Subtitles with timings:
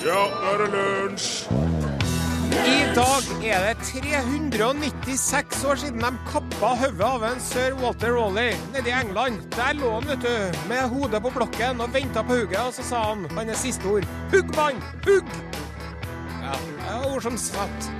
[0.00, 1.26] Ja, nå er det lunsj!
[2.56, 8.56] I dag er det 396 år siden de kappa hodet av en sir Walter Raleigh
[8.72, 9.42] nede i England.
[9.52, 12.86] Der lå han, vet du, med hodet på blokken og venta på hugget, og så
[12.88, 14.08] sa han hans siste ord.
[14.32, 14.80] Hugg, mann!
[15.04, 15.28] Hugg!
[16.40, 17.92] Ja, det er ord som satt.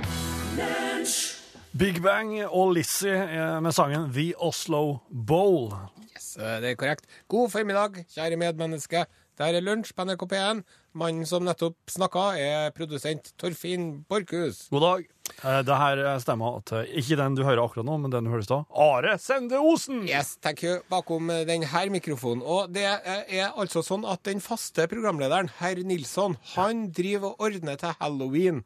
[1.77, 5.69] Big Bang og Lizzie eh, med sangen The Oslo Bowl.
[6.09, 7.05] Yes, det er korrekt.
[7.29, 9.05] God formiddag, kjære medmenneske.
[9.37, 10.65] Det her er lunsj på NRK P1.
[10.93, 14.65] Mannen som nettopp snakka, er produsent Torfinn Borchhus.
[14.73, 15.05] God dag.
[15.43, 18.43] Eh, Det her stemmer at ikke den du hører akkurat nå, men den du hører
[18.43, 18.65] i stad.
[18.75, 20.03] Are Sende Osen!
[20.09, 20.81] Yes, thank you.
[20.91, 22.43] Bakom eh, denne mikrofonen.
[22.43, 27.47] Og det eh, er altså sånn at den faste programlederen, herr Nilsson, han driver og
[27.47, 28.63] ordner til halloween.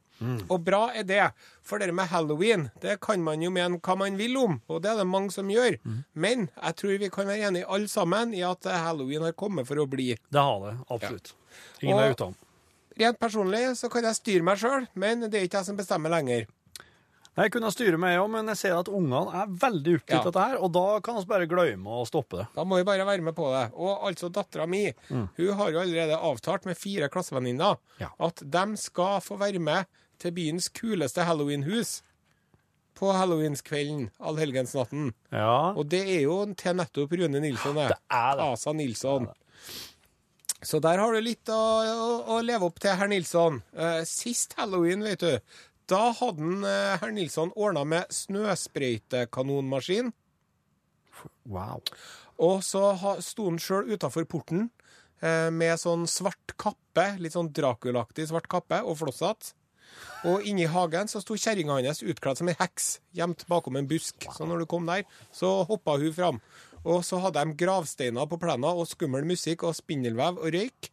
[0.49, 1.23] Og bra er det.
[1.65, 4.91] For det med halloween, det kan man jo mene hva man vil om, og det
[4.91, 5.79] er det mange som gjør.
[6.13, 9.65] Men jeg tror vi kan være enige alle sammen i at eh, halloween har kommet
[9.65, 10.11] for å bli.
[10.29, 11.33] Det har det, absolutt.
[11.81, 12.35] Ingen Og- er utenom.
[12.97, 16.13] Rent personlig så kan jeg styre meg sjøl, men det er ikke jeg som bestemmer
[16.13, 16.45] lenger.
[17.35, 20.23] Jeg kunne styre meg òg, men jeg ser at ungene er veldig opptatt Ja.
[20.23, 22.45] dette her, og da kan vi bare glemme å stoppe det.
[22.55, 23.73] Da må vi bare være med på det.
[23.75, 28.07] Og altså dattera mi, hun har jo allerede avtalt med fire klassevenninner Ja.
[28.21, 29.85] at de skal få være med
[30.25, 31.99] til byens kuleste halloweenhus
[32.95, 35.11] på halloweenskvelden, allhelgensnatten.
[35.33, 35.73] Ja.
[35.75, 37.89] Og det er jo til nettopp Rune Nilsson, det.
[37.91, 38.47] Det er det.
[38.55, 39.27] Asa Nilsson.
[40.65, 43.59] Så der har du litt å, å, å leve opp til, herr Nilsson.
[43.75, 45.57] Uh, sist halloween, vet du,
[45.91, 50.09] da hadde han, eh, herr Nilsson ordna med snøsprøytekanonmaskin.
[51.45, 51.83] Wow.
[52.41, 54.71] Og så sto han sjøl utafor porten
[55.21, 59.53] uh, med sånn svart kappe, litt sånn Dracula-aktig svart kappe, og flosshatt.
[60.25, 64.27] Og inni hagen så sto kjerringa hans utkledd som ei heks, gjemt bakom en busk.
[64.33, 66.41] Så når du kom der, så hoppa hun fram.
[66.85, 70.91] Og så hadde de gravsteiner på plena og skummel musikk og spindelvev og røyk.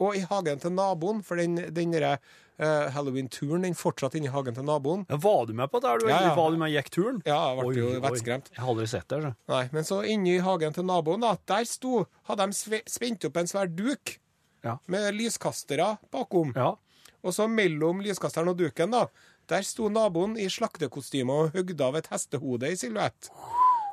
[0.00, 2.14] Og i hagen til naboen, for den, den derre
[2.60, 5.02] eh, halloween-turen den fortsatte inni hagen til naboen.
[5.10, 5.96] Ja, var du med på det?
[6.00, 6.34] Du, Ja, ja.
[6.38, 7.18] Var du med gikk turen?
[7.26, 8.48] Ja, jeg ble Oi, jo vettskremt.
[8.54, 9.18] Jeg har aldri sett det.
[9.26, 9.32] Så.
[9.52, 13.50] Nei, men så inni hagen til naboen, da, der sto Hadde de spent opp en
[13.50, 14.16] svær duk
[14.64, 14.78] Ja.
[14.92, 16.52] med lyskastere bakom.
[16.56, 16.74] Ja.
[17.20, 19.06] Og så mellom lyskasteren og duken, da,
[19.50, 23.30] der sto naboen i slaktekostyme og hogde av et hestehode i silhuett.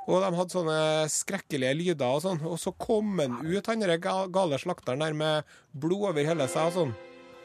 [0.08, 0.80] Og de hadde sånne
[1.12, 2.40] skrekkelige lyder og sånn.
[2.48, 6.70] Og så kom han ut, han der gale slakteren der med blod over hele seg
[6.70, 6.96] og sånn.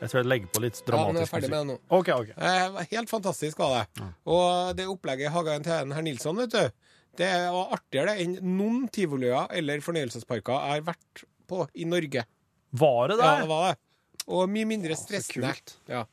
[0.03, 1.75] Jeg tror jeg legger på litt Ja, men jeg er dramatisk ferdig med det nå.
[1.98, 2.34] Okay, okay.
[2.34, 4.06] Eh, helt fantastisk var det.
[4.34, 6.88] Og det opplegget i hagen til herr Nilsson, vet du,
[7.21, 12.25] det var artigere enn noen tivolier eller fornøyelsesparker jeg har vært på i Norge.
[12.82, 13.28] Var det det?
[13.28, 13.78] Ja, det var det.
[14.28, 15.55] Og mye mindre stressende.
[15.91, 16.05] Ja.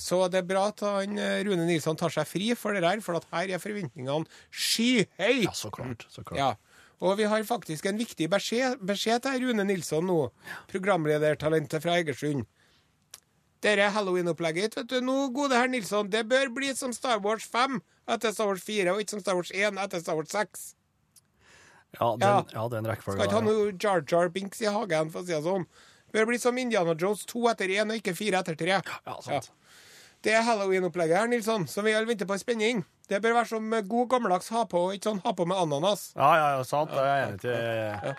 [0.00, 3.00] Så det er bra at han, eh, Rune Nilsson tar seg fri for det der,
[3.04, 5.44] for at her er forventningene skyhøye.
[5.44, 6.06] Ja, så klart.
[6.08, 6.38] Så klart.
[6.38, 6.54] Ja.
[7.00, 10.30] Og vi har faktisk en viktig beskjed, beskjed til Rune Nilsson nå,
[10.68, 12.44] programledertalentet fra Egersund.
[13.60, 17.80] Dette halloween-opplegget, vet du, nå, gode herr Nilsson, det bør bli som Star Wars 5
[18.08, 20.74] etter Star Wars 4, og ikke som Star Wars 1 etter Star Wars 6.
[21.98, 22.44] Ja, den, Ja.
[22.54, 25.42] ja, den Skal ikke ha noe Jar Jar Binks i hagen, for å si det
[25.44, 25.66] sånn.
[26.14, 28.80] Bør bli som Indiana Jones to etter én og ikke fire etter tre.
[28.80, 29.50] Ja, sant.
[30.20, 32.82] Det er halloween-opplegget her, Nilsson, som vi alle venter på i spenning.
[33.08, 36.10] Det bør være som god gammeldags ha på, ikke sånn ha på med ananas.
[36.18, 36.92] Ja, ja, ja, sant.
[36.92, 38.14] Det er jeg enig i.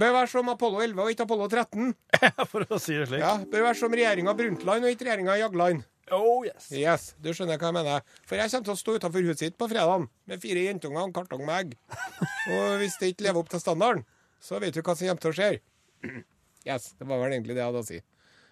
[0.00, 1.92] Bør være som Apollo 11 og ikke Apollo 13.
[2.50, 3.22] For å si det slik.
[3.22, 5.84] Ja, Bør være som regjeringa Brundtland og ikke regjeringa Jagland.
[6.12, 6.66] Oh, yes.
[6.74, 8.02] Yes, du skjønner hva jeg mener.
[8.28, 11.10] For jeg kommer til å stå utenfor huset sitt på fredag med fire jentunger og
[11.10, 11.76] en kartong med egg.
[12.56, 14.02] Og hvis det ikke lever opp til standarden,
[14.42, 16.22] så vet du hva som kommer til å skje.
[16.66, 18.00] Yes, det var vel egentlig det jeg hadde å si.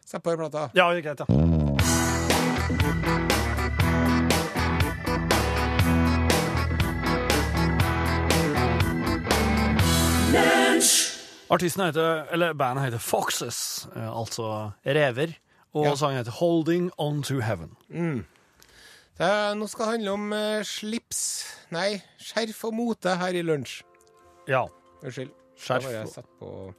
[0.06, 0.68] Sett på plata.
[0.74, 2.40] Ja, det er greit, ja.
[11.50, 15.32] Artisten heter, eller bandet heter Foxes, eh, altså rever,
[15.74, 15.94] og Ja.
[15.94, 17.76] sangen heter Holding On To Heaven.
[19.18, 23.82] Det, nå skal det handle om eh, slips Nei, skjerf og mote her i lunsj.
[24.48, 24.64] Ja.
[25.04, 25.30] Unnskyld.
[25.58, 26.74] Skjerf Da var jeg satt på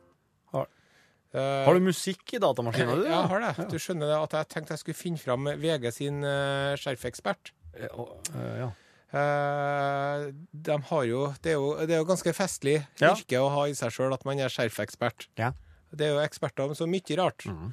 [1.34, 3.02] Har du musikk i datamaskinen?
[3.04, 3.08] di?
[3.08, 3.70] Ja, jeg har det.
[3.72, 7.54] Du skjønner det at jeg tenkte jeg skulle finne fram VG sin uh, skjerfekspert.
[7.78, 8.72] Eh, eh, ja.
[9.12, 13.14] Uh, de har jo det, er jo det er jo ganske festlig Ja.
[13.14, 15.28] yrke å ha i seg sjøl at man er skjerfekspert.
[15.40, 15.52] Ja.
[15.92, 17.46] Det er jo eksperter om så mye rart.
[17.48, 17.72] Mm.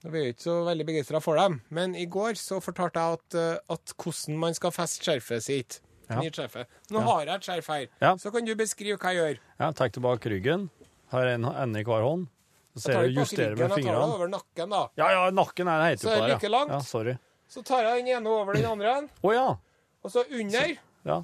[0.00, 1.58] Vi er jo ikke så veldig begeistra for dem.
[1.74, 5.80] Men i går så fortalte jeg at, eh, at hvordan man skal feste skjerfet sitt.
[6.10, 6.22] Ja.
[6.90, 8.14] Nå har jeg et skjerf her, Ja.
[8.16, 9.40] så kan du beskrive hva jeg gjør.
[9.60, 10.70] ja, Tar tilbake ryggen.
[11.12, 12.28] Har en ende i hver hånd.
[12.76, 14.82] Så Jeg ser det bak justerer med jeg tar det over nakken, da.
[14.96, 16.52] Ja, ja, nakken er det Så er på det der, like ja.
[16.54, 16.70] langt?
[16.70, 17.16] Ja, sorry.
[17.50, 19.56] Så tar jeg den ene over den andre, Oh, ja.
[20.04, 20.76] og så under.
[21.04, 21.16] Ja.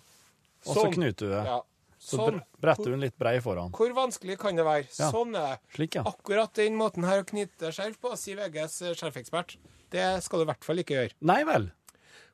[0.67, 0.93] Og så Sånn.
[0.97, 1.45] knyter du det.
[1.47, 1.61] Ja.
[2.01, 2.35] Så Sånn.
[2.41, 3.71] bre- bretter du den litt brei foran.
[3.73, 4.89] Hvor vanskelig kan det være?
[4.99, 5.11] Ja.
[5.15, 5.61] Sånn er det.
[5.77, 6.03] Slik, ja.
[6.03, 9.57] Akkurat den måten her å knyte skjerf på, sier VGs skjerfekspert,
[9.91, 11.13] det skal du i hvert fall ikke gjøre.
[11.23, 11.71] Nei vel.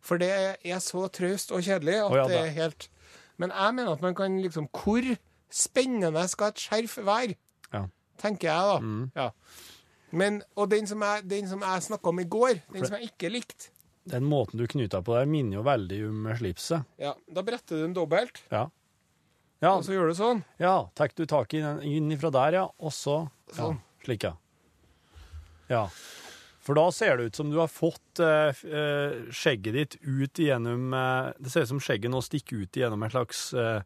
[0.00, 0.32] For det
[0.64, 2.88] er så traust og kjedelig at oh, ja, det det- er helt
[3.38, 5.16] Men jeg mener at man kan liksom Hvor
[5.50, 7.36] spennende skal et skjerf være?
[7.72, 7.86] Ja.
[8.22, 8.78] Tenker jeg, da.
[8.80, 9.04] Mm.
[9.18, 9.30] Ja.
[10.12, 13.10] Men, og den som jeg, den som jeg snakka om i går, den som jeg
[13.12, 13.70] ikke likte
[14.12, 16.84] Den måten du knyter på der, minner jo veldig om slipset.
[17.00, 18.68] ja, Da bretter du den dobbelt, Ja.
[19.62, 20.40] Ja, og så gjør du sånn.
[20.58, 23.20] ja tar du tak i den inn ifra der, ja, og så
[23.52, 23.78] ja, Sånn.
[24.02, 24.32] Slik, ja.
[25.70, 25.84] Ja.
[26.62, 30.92] For da ser det ut som du har fått eh, eh, skjegget ditt ut igjennom
[30.94, 33.82] eh, Det ser ut som skjegget nå stikker ut igjennom et slags eh,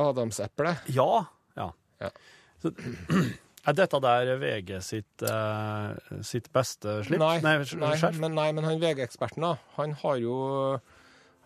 [0.00, 0.76] Adamseple.
[0.92, 1.24] Ja.
[1.56, 1.70] Ja.
[2.00, 2.10] Ja.
[2.62, 2.72] Så,
[3.70, 5.96] er dette der VG sitt, uh,
[6.26, 7.22] sitt beste slips?
[7.22, 7.56] Nei, Nei,
[8.20, 10.36] men, nei, men han VG-eksperten, da, han har jo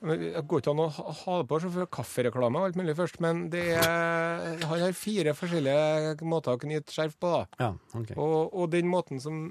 [0.00, 3.18] Det går ikke an å ha det på så for kaffereklame og alt mulig først,
[3.20, 7.32] men det er, han har fire forskjellige måter å knyte skjerf på.
[7.34, 7.42] da.
[7.60, 8.16] Ja, okay.
[8.16, 9.50] Og, og den måten som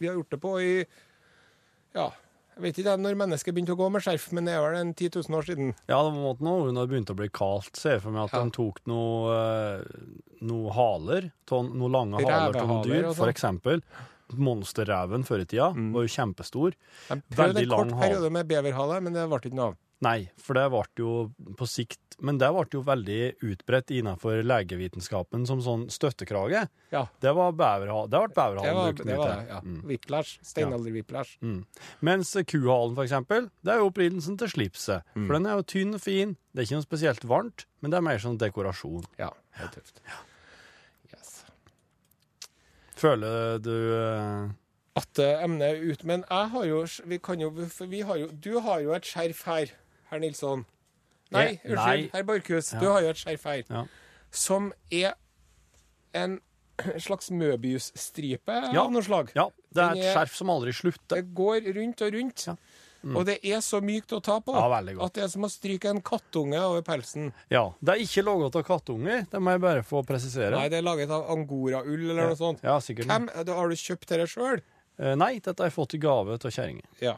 [0.00, 0.72] vi har gjort det på i
[1.94, 2.10] Ja,
[2.58, 4.90] jeg vet ikke når mennesket begynte å gå med skjerf, men det er vel en
[4.92, 5.68] 10 000 år siden.
[5.86, 8.34] Ja, det måtte nå, hun det begynt å bli kaldt, ser jeg for meg at
[8.34, 8.44] Ja.
[8.44, 9.84] de tok noe, eh,
[10.42, 13.08] noe haler, noen lange haler til noen dyr.
[13.14, 13.34] For sånn.
[13.34, 13.82] eksempel
[14.36, 16.74] monsterreven før i tida var jo kjempestor.
[17.08, 19.76] Jeg prøvde en kort periode med beverhale, men det ble ikke noe av.
[20.04, 21.12] Nei, for det ble jo
[21.58, 23.16] på sikt Men det ble jo veldig
[23.48, 26.64] utbredt innenfor legevitenskapen som sånn støttekrage.
[26.94, 28.10] Ja, Det var beverhalen.
[28.10, 29.32] Det ble beverhalen brukt mye til.
[29.32, 29.58] det ja.
[29.64, 29.80] Mm.
[29.90, 30.38] Whiplash.
[30.46, 31.32] Steinalder-whiplash.
[31.42, 31.64] Mm.
[32.06, 35.02] Mens kuhalen, for eksempel, det er jo opprinnelsen til slipset.
[35.14, 35.26] Mm.
[35.26, 36.36] For den er jo tynn og fin.
[36.54, 39.04] Det er ikke noe spesielt varmt, men det er mer sånn dekorasjon.
[39.18, 40.02] Ja, det er tøft.
[41.10, 41.34] Yes.
[42.98, 44.48] Føler du eh,
[44.98, 48.58] At emnet er ut, men jeg har jo Vi kan jo vi har jo Du
[48.64, 49.70] har jo et skjerf her,
[50.10, 50.64] herr Nilsson.
[51.30, 52.10] Nei, unnskyld, nei.
[52.14, 52.72] herr Borchhus.
[52.72, 52.80] Ja.
[52.80, 53.62] Du har jo et skjerf her.
[53.68, 53.84] Ja.
[54.32, 55.14] Som er
[56.16, 56.38] en
[57.04, 58.82] slags Møbius-stripe Ja.
[58.84, 59.32] av noe slag.
[59.36, 61.16] Ja, det er et er- skjerf som aldri slutter.
[61.20, 62.46] Det går rundt og rundt.
[62.48, 62.56] Ja.
[63.14, 66.00] Og det er så mykt å ta på at det er som å stryke en
[66.02, 67.28] kattunge over pelsen.
[67.48, 70.50] Ja, Det er ikke laget av kattunger, det må jeg bare få presisere.
[70.58, 72.58] Nei, det er laget av angoraull eller noe sånt.
[72.66, 73.06] Ja, sikkert.
[73.06, 74.60] Hvem, har du kjøpt dette sjøl?
[74.98, 76.82] Eh, Nei, dette har jeg fått i gave av kjerringa.
[77.00, 77.14] Ja.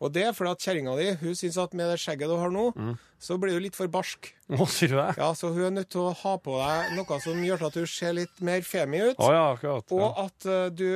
[0.00, 2.50] Og det er fordi at kjerringa di hun syns at med det skjegget du har
[2.54, 2.92] nå, Mm.
[3.18, 4.28] så blir du litt for barsk.
[4.48, 5.16] Å, sier du det?
[5.18, 7.86] Ja, Så hun er nødt til å ha på deg noe som gjør at du
[7.86, 9.16] ser litt mer femi ut.
[9.18, 9.90] Oh, ja, akkurat.
[9.90, 10.86] Og, at eh, du,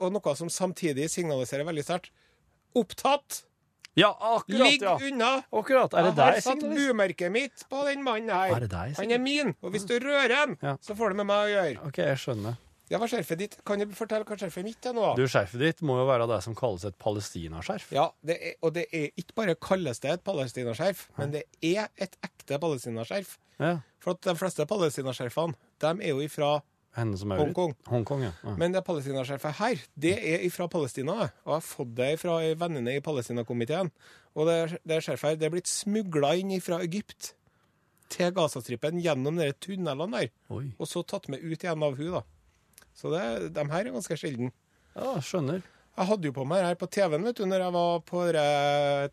[0.00, 2.10] og noe som samtidig signaliserer veldig sterkt
[2.74, 3.42] opptatt.
[3.96, 4.96] ja, akkurat, Ligg ja.
[5.00, 5.30] unna!
[5.52, 5.92] Akkurat.
[5.96, 8.52] Er det jeg har satt bumerket mitt på den mannen her.
[8.56, 10.76] Er det deg, Han er min, og hvis du rører ham, Ja.
[10.84, 11.86] så får det med meg å gjøre.
[11.88, 12.56] OK, jeg skjønner.
[12.86, 13.56] Det er skjerfet ditt.
[13.66, 15.08] Kan du fortelle hva skjerfet mitt er nå?
[15.18, 17.88] Du, Skjerfet ditt må jo være det som kalles et palestinaskjerf.
[17.96, 21.90] Ja, det er, og det er ikke bare kalles det et palestinaskjerf, men det er
[21.98, 23.34] et ekte palestinaskjerf.
[23.58, 23.72] Ja.
[24.04, 26.58] For at de fleste palestinaskjerfene, de er jo ifra
[26.96, 27.74] Hongkong.
[27.90, 28.30] Hongkong, ja.
[28.40, 28.52] ja.
[28.56, 31.12] Men det palestinaskjerfet her, det er ifra Palestina.
[31.44, 33.90] Og jeg har fått det fra ei venninne i Palestinakomiteen.
[34.32, 37.34] Og det, det skjerfet her, det er blitt smugla inn fra Egypt
[38.12, 40.32] til Gazastripen gjennom de tunnelene der.
[40.54, 40.70] Oi.
[40.78, 42.24] Og så tatt med ut igjen av hun da.
[42.96, 44.52] Så det, de her er ganske sjelden.
[44.96, 45.62] Ja, skjønner.
[45.96, 48.22] Jeg hadde jo på meg her på TV-en vet du, når jeg var på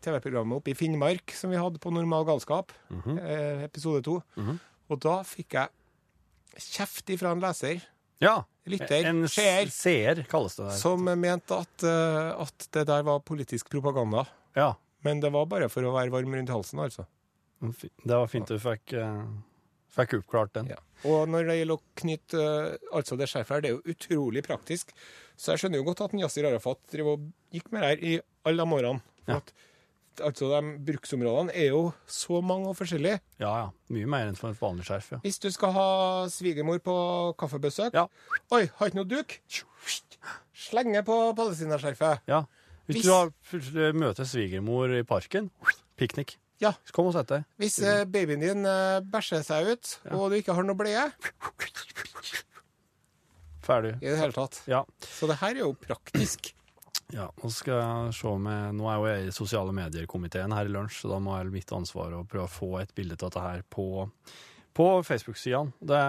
[0.04, 2.72] TV-programmet oppe i Finnmark som vi hadde på Normal galskap,
[3.16, 4.18] eh, episode to.
[4.36, 4.58] Mhm.
[4.92, 5.68] Og da fikk jeg
[6.60, 7.80] kjeft ifra en leser,
[8.20, 8.42] Ja.
[8.66, 10.76] lytter, En seer, seer kalles det der.
[10.78, 14.26] som mente at, eh, at det der var politisk propaganda.
[14.54, 14.74] Ja.
[15.02, 17.06] Men det var bare for å være varm rundt halsen, altså.
[17.60, 19.24] Det var fint du fikk, eh,
[19.94, 20.70] fikk oppklart den.
[20.74, 20.78] Ja.
[21.04, 24.42] Og når det gjelder å knytte eh, altså det skjerfet her, det er jo utrolig
[24.46, 24.90] praktisk.
[25.36, 28.14] Så jeg skjønner jo godt at Yasir Arafat gikk med det her i
[28.46, 29.02] alle de årene.
[29.24, 29.36] For Ja.
[29.40, 29.52] at,
[30.28, 33.20] altså, de bruksområdene er jo så mange og forskjellige.
[33.40, 33.70] Ja, ja.
[33.90, 35.18] Mye mer enn for et vanlig skjerf, ja.
[35.24, 35.86] Hvis du skal ha
[36.30, 36.96] svigermor på
[37.40, 38.06] kaffebesøk Ja.
[38.52, 39.38] Oi, har ikke noe duk?
[40.54, 42.20] Slenge på palestinaskjerfet.
[42.28, 42.44] ja.
[42.86, 43.04] Hvis, Hvis-
[43.72, 45.50] du har møter svigermor i parken,
[45.96, 46.36] piknik.
[46.64, 46.72] Ja.
[46.96, 47.44] Kom og sett deg.
[47.60, 51.04] Hvis eh, babyen din eh, bæsjer seg ut, og du ikke har noe bleie
[53.64, 53.94] Ferdig.
[54.02, 54.62] i det hele tatt.
[54.68, 54.82] Ja.
[55.00, 56.50] Så det her er jo praktisk.
[57.14, 57.28] ja.
[57.42, 61.00] Nå skal jeg se med Nå er jo jeg i sosiale medier-komiteen her i lunsj,
[61.04, 63.64] så da må jeg mitt ansvar å prøve å få et bilde av dette her
[63.72, 63.86] på,
[64.76, 65.72] på Facebook-sidene.
[65.80, 66.02] Det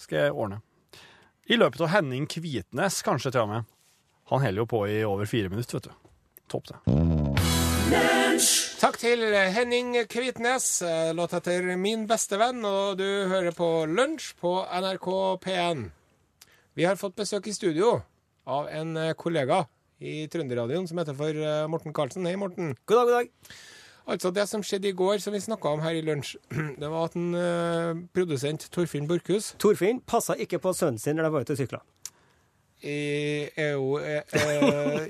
[0.00, 0.60] skal jeg ordne.
[1.50, 3.70] I løpet av Henning Kvitnes, kanskje til og med.
[4.30, 5.92] Han holder jo på i over fire minutter, vet du.
[6.50, 6.76] Topp, det.
[8.80, 9.20] Takk til
[9.52, 15.08] Henning Kvitnes, eh, låt etter Min beste venn, og du hører på Lunsj på NRK
[15.42, 15.82] P1.
[16.80, 17.98] Vi har fått besøk i studio
[18.48, 19.66] av en eh, kollega
[20.00, 22.24] i Trønderradioen som heter for eh, Morten Karlsen.
[22.24, 22.72] Hei, Morten.
[22.88, 23.54] God dag, god dag.
[24.08, 26.38] Altså, det som skjedde i går, som vi snakka om her i lunsj,
[26.80, 31.28] det var at en uh, produsent, Torfinn Borchhus, Torfinn passa ikke på sønnen sin når
[31.28, 31.84] de var ute og sykla.
[32.82, 33.98] Eh, er jo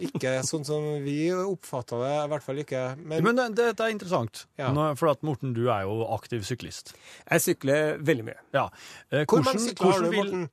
[0.07, 2.85] ikke sånn som vi oppfatter det, i hvert fall ikke.
[3.03, 4.71] Men, Men det, dette er interessant, Ja.
[4.75, 6.95] Nå, for at Morten, du er jo aktiv syklist.
[7.31, 8.39] Jeg sykler veldig mye.
[8.57, 8.69] Ja.
[9.11, 10.49] Eh, hvor mange hvordan- sykler har du, Morten?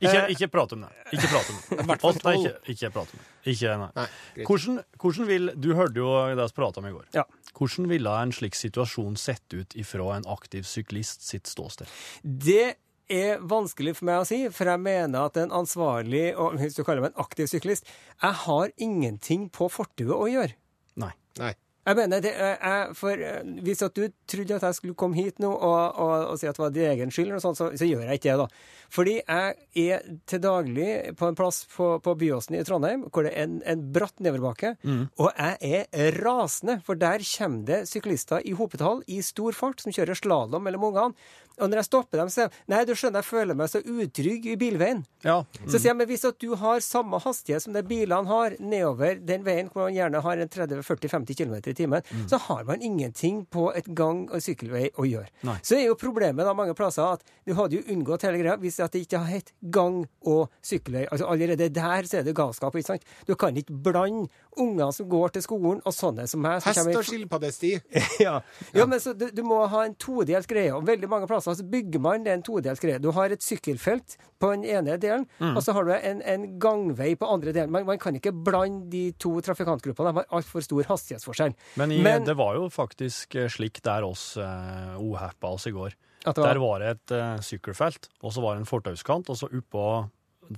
[0.00, 0.88] Ikke, Eh, ikke prat om det.
[1.12, 1.96] Ikke prat om det.
[2.08, 3.52] Alt, nei, ikke, ikke prat om det.
[3.52, 3.88] Ikke, nei.
[3.98, 4.44] Nei.
[4.48, 7.04] Hvordan, hvordan vil Du hørte jo det vi prata om i går.
[7.12, 7.24] Ja.
[7.58, 11.86] Hvordan ville en slik situasjon sett ut ifra en aktiv syklist sitt ståsted?
[12.24, 12.76] Det
[13.12, 16.84] er vanskelig for meg å si, for jeg mener at en ansvarlig, og hvis du
[16.84, 17.88] kaller meg en aktiv syklist,
[18.22, 20.56] jeg har ingenting på fortauet å gjøre.
[21.00, 21.12] Nei.
[21.40, 21.54] Nei.
[21.80, 25.16] Jeg mener, det er, jeg, for eh, Hvis at du trodde at jeg skulle komme
[25.16, 27.88] hit nå og, og, og si at det var din egen skyld, sånt, så, så
[27.88, 28.44] gjør jeg ikke det.
[28.44, 28.90] da.
[28.92, 33.32] Fordi jeg er til daglig på en plass på, på Byåsen i Trondheim hvor det
[33.32, 34.74] er en, en bratt nedoverbakke,
[35.22, 39.94] og jeg er rasende, for der kommer det syklister i hopetall i stor fart som
[39.94, 41.30] kjører slalåm mellom ungene.
[41.60, 44.56] Og når jeg stopper dem, så Nei, du skjønner, jeg føler meg så utrygg i
[44.60, 45.02] bilveien.
[45.24, 45.40] Ja.
[45.66, 49.18] Så sier jeg, men hvis at du har samme hastighet som de bilene har nedover
[49.26, 53.44] den veien hvor man gjerne har en 30-40-50 km i timen, så har man ingenting
[53.50, 55.28] på et gang- og sykkelvei å gjøre.
[55.48, 55.58] Nei.
[55.66, 58.80] Så er jo problemet da mange plasser at du hadde jo unngått hele greia hvis
[58.84, 61.06] at det ikke har hett gang- og sykkelvei.
[61.10, 62.74] Altså Allerede der så er det galskap.
[62.76, 63.04] ikke sant?
[63.26, 66.62] Du kan ikke blande unger som går til skolen, og sånne som meg.
[66.64, 67.70] Hest og skilpaddesti.
[68.26, 68.40] ja.
[68.74, 70.72] ja, men så du, du må ha en todelt greie.
[70.74, 72.98] Og veldig mange plasser så bygger man det en todelt greie.
[72.98, 75.54] Du har et sykkelfelt på den ene delen, Mm.
[75.56, 77.70] og så har du en, en gangvei på andre delen.
[77.72, 80.10] Man, man kan ikke blande de to trafikantgruppene.
[80.12, 81.54] De har altfor stor hastighetsforskjell.
[81.80, 85.72] Men, i, Men- det var jo faktisk eh, slik der oss uh, ohappa oss i
[85.76, 85.94] går.
[86.26, 89.48] Var- Der var det et uh, sykkelfelt, og så var det en fortauskant, og så
[89.48, 89.84] oppå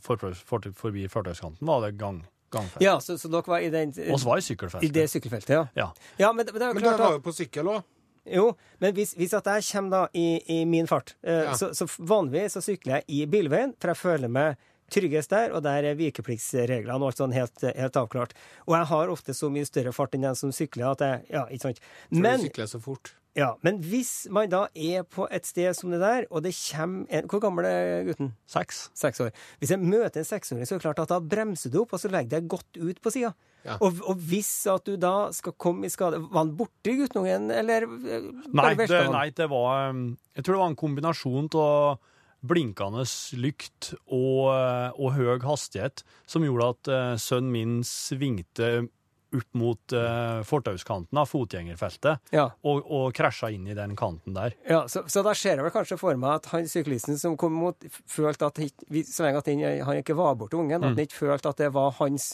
[0.02, 2.22] for, for, forbi fortauskanten var det gang,
[2.52, 2.84] gangfelt.
[2.84, 4.92] Ja, så, så dere var i, den, Og var i sykkelfeltet.
[4.94, 5.64] det sykkelfeltet, ja.
[5.78, 5.88] Ja.
[6.20, 7.82] Ja, men, men det er jo Men klart var jo på sykkel òg.
[8.30, 8.44] Jo,
[8.78, 10.26] men hvis, hvis at jeg kommer da i,
[10.60, 11.56] i min fart, eh, Ja.
[11.58, 14.60] så, så vanligvis så sykler jeg i bilveien, for jeg føler meg
[14.92, 18.34] tryggest der, og der er vikepliktsreglene og alt sånn helt, helt avklart.
[18.68, 21.46] Og jeg har ofte så mye større fart enn den som sykler at jeg Ja,
[21.48, 21.80] ikke sant.
[22.12, 23.14] For du sykler så fort.
[23.38, 27.06] Ja, men hvis man da er på et sted som det der, og det kommer
[27.08, 28.34] en Hvor gammel er gutten?
[28.50, 28.90] Seks.
[28.98, 29.32] Seks år.
[29.62, 32.02] Hvis jeg møter en seksåring, så er det klart at da bremser du opp, og
[32.02, 33.32] så legger deg godt ut på sida.
[33.64, 33.78] Ja.
[33.80, 37.84] Og, og hvis at du da skal komme i skade Var han borti guttungen, eller
[37.86, 40.00] eh, Nei, det, nei, det var um,
[40.34, 42.00] Jeg tror det var en kombinasjon av
[42.42, 43.04] blinkende
[43.38, 48.88] lykt og, eh, og høy hastighet som gjorde at eh, sønnen min svingte
[49.34, 52.44] opp mot uh, fortauskanten av fotgjengerfeltet Ja.
[52.64, 54.54] og, og krasja inn i den kanten der.
[54.68, 57.52] Ja, så, så da ser jeg vel kanskje for meg at han syklisten som kom
[57.56, 57.76] mot,
[58.10, 58.60] følte at
[59.08, 60.84] så lenge han, han ikke var borte ungen, Mm.
[60.92, 62.30] at han ikke følte at det var hans,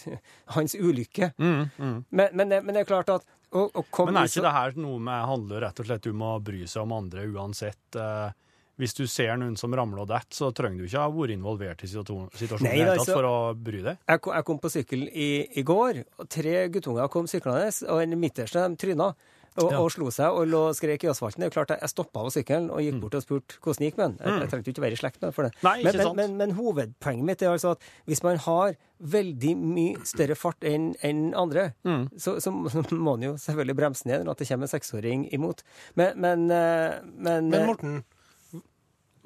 [0.56, 1.32] hans ulykke.
[1.38, 1.96] Mm, mm.
[2.10, 4.74] Men, men, det- men det er klart at å, å Men er ikke det her
[4.76, 7.96] noe med handler rett og slett om å bry seg om andre uansett?
[7.96, 8.30] eh,
[8.78, 11.82] hvis du ser noen som ramler og detter, så trenger du ikke ha vært involvert
[11.82, 13.98] i situasjonen Nei, altså- for å bry deg.
[14.08, 17.98] jeg, kom, jeg kom på sykkel i, i går, og tre guttunger kom syklende, og
[18.00, 19.14] den midterste de tryna.
[19.58, 19.78] Og, Ja.
[19.82, 21.40] og slo seg og lå skrek i asfalten.
[21.42, 23.96] Det er klart Jeg, stoppa av sykkelen og gikk bort og spurte hvordan det gikk
[23.98, 24.18] med den.
[24.22, 25.50] Jeg, jeg trengte jo ikke være i slekt med den for det.
[25.58, 25.64] Mm.
[25.66, 30.04] Nei, men, men, men, men hovedpoenget mitt er altså at hvis man har veldig mye
[30.06, 32.06] større fart enn en andre, Mm.
[32.14, 35.64] så, så må man jo selvfølgelig bremse ned når det kommer en seksåring imot.
[35.96, 37.00] Men, men, eh,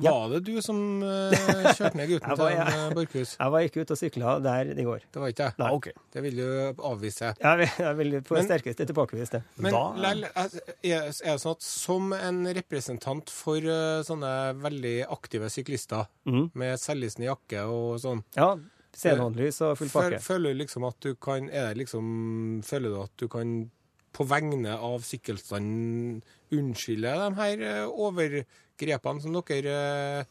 [0.02, 1.37] Morten, var det du som uh,
[1.76, 3.37] kjørte ned gutten var, til en, eh, Borchhus?
[3.38, 5.06] jeg var ikke ute og sykla der i går.
[5.14, 5.56] Det var ikke jeg.
[5.62, 5.88] Ah, ok.
[6.12, 7.32] Det vil du avvise.
[7.40, 9.42] Jeg vil, jeg vil på det sterkeste tilbakevise det.
[9.56, 14.32] Men Da- lell, er er det sånn at som en representant for uh, sånne
[14.62, 16.50] veldig aktive syklister mm.
[16.59, 18.56] med selvlysende jakke og sånn, Ja.
[18.92, 20.18] Senhåndlys og full pakke.
[20.21, 23.71] føler du liksom at du kan Er det liksom Føler du at du kan
[24.12, 26.18] på vegne av sykkelstanden
[26.52, 27.87] unnskylde de her eh,
[28.82, 30.30] overgrepene som dere eh,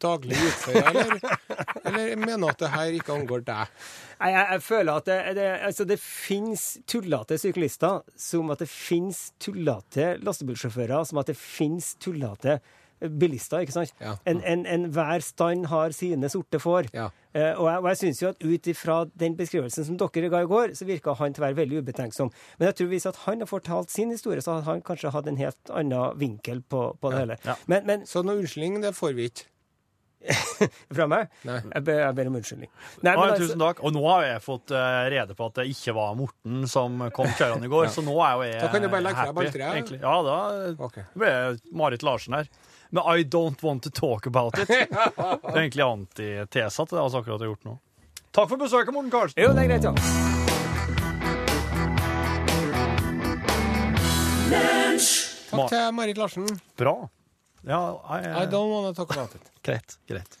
[0.00, 1.38] daglig utfører, eller,
[1.86, 3.72] eller mener at det her ikke angår deg?
[4.20, 8.70] Nei, jeg, jeg føler at det, det, altså det finnes tullete syklister, som at det
[8.70, 12.60] finnes tullete lastebilsjåfører, som at det finnes tullete
[13.08, 13.94] bilister, ikke sant?
[14.00, 14.16] Ja.
[14.28, 16.90] En, en, en hver stand har sine sorte får.
[16.94, 17.10] Ja.
[17.32, 20.42] Eh, og jeg, og jeg syns jo at ut ifra den beskrivelsen som dere ga
[20.44, 22.32] i går, så virka han til å være veldig ubetenksom.
[22.58, 25.30] Men jeg tror hvis at han har fortalt sin historie, så hadde han kanskje hatt
[25.30, 27.40] en helt annen vinkel på, på det hele.
[27.46, 27.56] ja.
[27.66, 29.48] Men, men Så noe unnskyldning, det får vi ikke.
[30.96, 31.58] fra meg Nei.
[31.58, 32.70] jeg, ber, jeg ber om unnskyldning.
[33.02, 33.82] Nei, men altså- tusen takk.
[33.82, 37.30] Og nå har jeg fått eh, rede på at det ikke var Morten som kom
[37.38, 39.32] kjørende i går, så nå er jo jeg Da kan du bare legge fra deg
[39.32, 39.96] happy, balltreet.
[40.02, 40.38] Ja, da
[40.86, 41.08] okay.
[41.18, 41.32] ble
[41.82, 42.52] Marit Larsen her.
[42.94, 44.68] Men I don't want to talk about it.
[44.68, 44.84] Det
[45.54, 47.78] er egentlig antitesa til det altså akkurat har gjort nå.
[48.36, 49.40] Takk for besøket, Morten Karlsen.
[49.40, 49.92] Jo, det er greit, ja.
[55.52, 56.44] Takk til Marit Larsen.
[56.76, 56.94] Bra.
[57.64, 57.80] Ja,
[58.18, 59.48] jeg, I don't want to talk about it.
[59.66, 59.96] greit.
[60.08, 60.38] greit.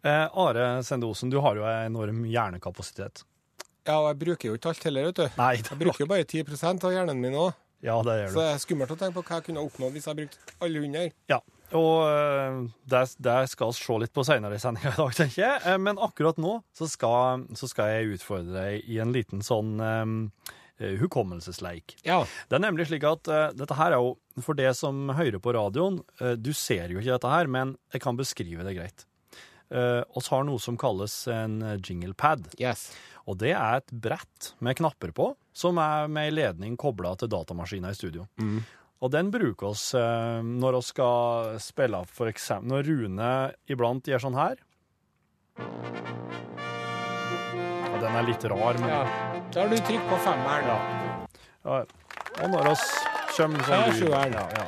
[0.00, 3.26] Eh, Are Sendosen, du har jo enorm hjernekapasitet.
[3.84, 5.26] Ja, og jeg bruker jo ikke alt heller, vet du.
[5.36, 6.48] Nei, Jeg bruker jo bare 10
[6.80, 7.52] av hjernen min òg.
[7.84, 8.32] Ja, det gjør du.
[8.38, 10.86] Så det er skummelt å tenke på hva jeg kunne oppnådd hvis jeg brukte alle
[10.88, 11.16] 100.
[11.28, 11.44] Ja.
[11.76, 12.56] Og eh,
[12.90, 15.60] det, det skal vi se litt på senere i sendinga i dag, tenker jeg.
[15.66, 19.76] Eh, Men akkurat nå så skal, så skal jeg utfordre deg i en liten sånn
[19.78, 20.16] um,
[20.80, 21.98] hukommelsesleik.
[22.06, 22.22] Ja.
[22.48, 25.52] Det er nemlig slik at uh, dette her er jo for det som hører på
[25.54, 26.00] radioen.
[26.22, 29.06] uh, du ser jo ikke dette her, men jeg kan beskrive det greit.
[29.70, 32.48] Uh, oss har noe som kalles en jinglepad.
[32.58, 32.88] Yes.
[33.30, 37.30] Og det er et brett med knapper på, som er med ei ledning kobla til
[37.30, 38.24] datamaskina i studio.
[39.00, 43.30] Og den bruker oss eh, når vi skal spille for eksempel Når Rune
[43.72, 44.60] iblant gjør sånn her.
[47.80, 49.02] Ja, den er litt rar, men Ja.
[49.50, 50.68] Da har du trykk på femmeren.
[50.70, 50.78] Ja.
[51.64, 51.78] Ja,
[52.44, 52.84] Og når oss
[53.36, 54.36] kommer sånn Ja, lyd-.
[54.36, 54.64] Ja, ja.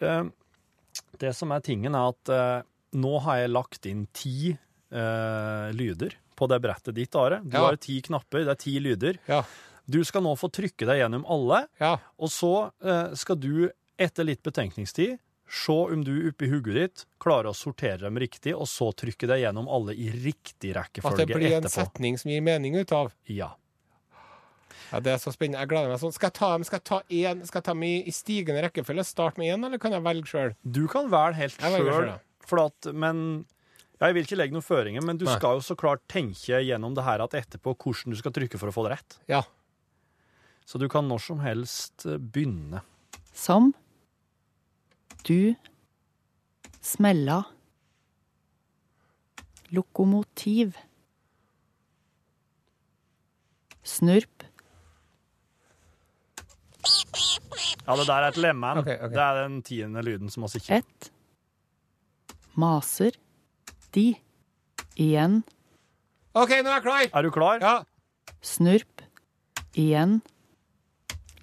[0.00, 0.24] Eh,
[1.18, 2.62] Det som er tingen, er at eh,
[2.96, 7.40] nå har jeg lagt inn ti eh, lyder på det brettet ditt, Are.
[7.44, 9.16] Du har ti knapper, det er ti lyder.
[9.28, 9.42] Ja.
[9.86, 11.96] Du skal nå få trykke deg gjennom alle, Ja.
[12.18, 17.52] og så eh, skal du etter litt betenkningstid se om du oppi hodet ditt klarer
[17.52, 21.22] å sortere dem riktig, og så trykke deg gjennom alle i riktig rekkefølge etterpå.
[21.22, 23.12] At det blir en setning som gir mening ut av.
[23.30, 23.52] Ja.
[24.92, 25.62] Ja, Det er så spennende.
[25.62, 26.14] Jeg gleder meg sånn.
[26.14, 28.62] Skal jeg ta dem skal jeg ta en, skal jeg ta dem i, i stigende
[28.66, 29.06] rekkefølge?
[29.06, 30.54] Start med én, eller kan jeg velge sjøl?
[30.62, 32.92] Du kan velge helt sjøl, ja.
[32.94, 33.22] men
[33.96, 35.34] jeg vil ikke legge noen føringer, men du Nei.
[35.38, 38.70] skal jo så klart tenke gjennom det her at etterpå hvordan du skal trykke for
[38.70, 39.18] å få det rett.
[39.30, 39.40] Ja.
[40.66, 42.82] Så du kan når som helst eh, begynne.
[43.36, 43.72] Som
[45.26, 45.54] du
[46.82, 47.42] smella
[49.74, 50.76] lokomotiv
[53.86, 54.44] snurp
[57.86, 58.78] Ja, det der er et lemen.
[58.82, 59.14] Okay, okay.
[59.14, 61.10] Det er den tiende lyden som oss ikke Et
[62.58, 63.14] maser
[63.94, 64.08] de
[64.96, 65.42] igjen
[66.36, 67.04] OK, nå er jeg klar!
[67.12, 67.62] Er du klar?
[67.62, 67.76] Ja.
[68.44, 69.04] snurp
[69.78, 70.18] igjen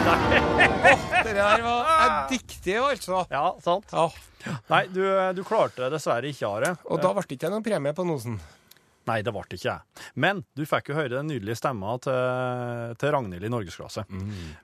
[0.06, 3.24] nei, Det der var dyktige, altså.
[3.32, 3.90] Ja, sant?
[3.94, 4.10] Ja.
[4.70, 5.02] Nei, du,
[5.34, 6.76] du klarte det dessverre ikke, Are.
[6.86, 8.38] Og da ble det ikke noen premie på nosen.
[9.10, 10.06] Nei, det ble ikke jeg.
[10.22, 14.06] Men du fikk jo høre den nydelige stemma til, til Ragnhild i norgesklasse.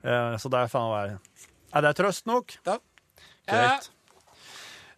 [0.06, 1.18] Eh, så det faen være
[1.74, 2.56] Er det trøst nok?
[2.68, 2.78] Ja.
[3.50, 3.90] Greit.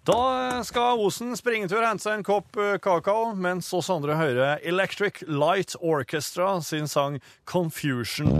[0.08, 4.16] Da skal Osen springe til å hente seg en kopp eh, kakao, mens oss andre
[4.16, 8.32] hører Electric Light Orchestra sin sang Confusion.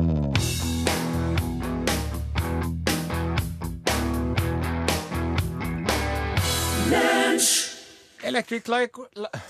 [8.22, 9.40] Electric Light li-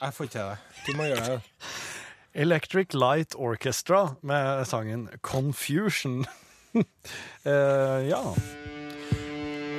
[0.00, 0.58] Jeg får ikke det.
[0.86, 1.40] Du må gjøre det.
[2.38, 6.26] Electric Light Orchestra med sangen Confusion.
[7.48, 8.18] Eh, ja.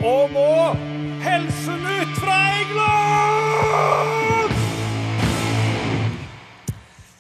[0.04, 0.74] Og nå
[1.22, 4.56] Helsenytt fra England!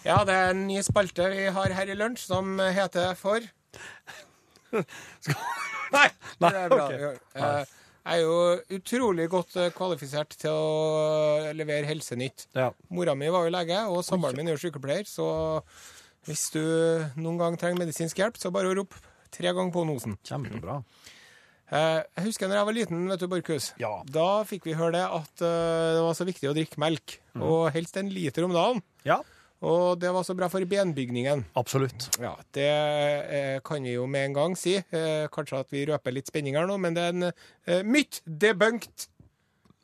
[0.03, 3.39] Ja, det er en ny spalte vi har her i lunsj som heter for
[5.93, 6.07] Nei!
[6.41, 6.85] det er bra.
[6.89, 6.93] ok.
[7.37, 7.63] Eh,
[8.09, 12.47] Jeg er jo utrolig godt eh, kvalifisert til å levere Helsenytt.
[12.57, 12.71] Ja.
[12.89, 15.27] Mora mi var jo lege, og samboeren min er jo sykepleier, så
[16.25, 16.61] hvis du
[17.21, 18.97] noen gang trenger medisinsk hjelp, så bare rop
[19.33, 20.17] tre ganger på nosen.
[20.25, 20.79] Kjempebra.
[21.69, 23.69] Eh, Jeg husker når jeg var liten, vet du, Borchhus.
[23.81, 23.91] Ja.
[24.09, 27.69] Da fikk vi høre det at eh, det var så viktig å drikke melk, og
[27.77, 28.81] helst en liter om dagen.
[29.05, 29.21] Ja,
[29.61, 31.41] Og det var så bra for benbygningen.
[31.59, 32.07] absolutt.
[32.21, 34.77] Ja, Det eh, kan vi jo med en gang si.
[34.77, 38.21] Eh, kanskje at vi røper litt spenning her nå, men det er en eh, myth
[38.25, 39.09] debunked.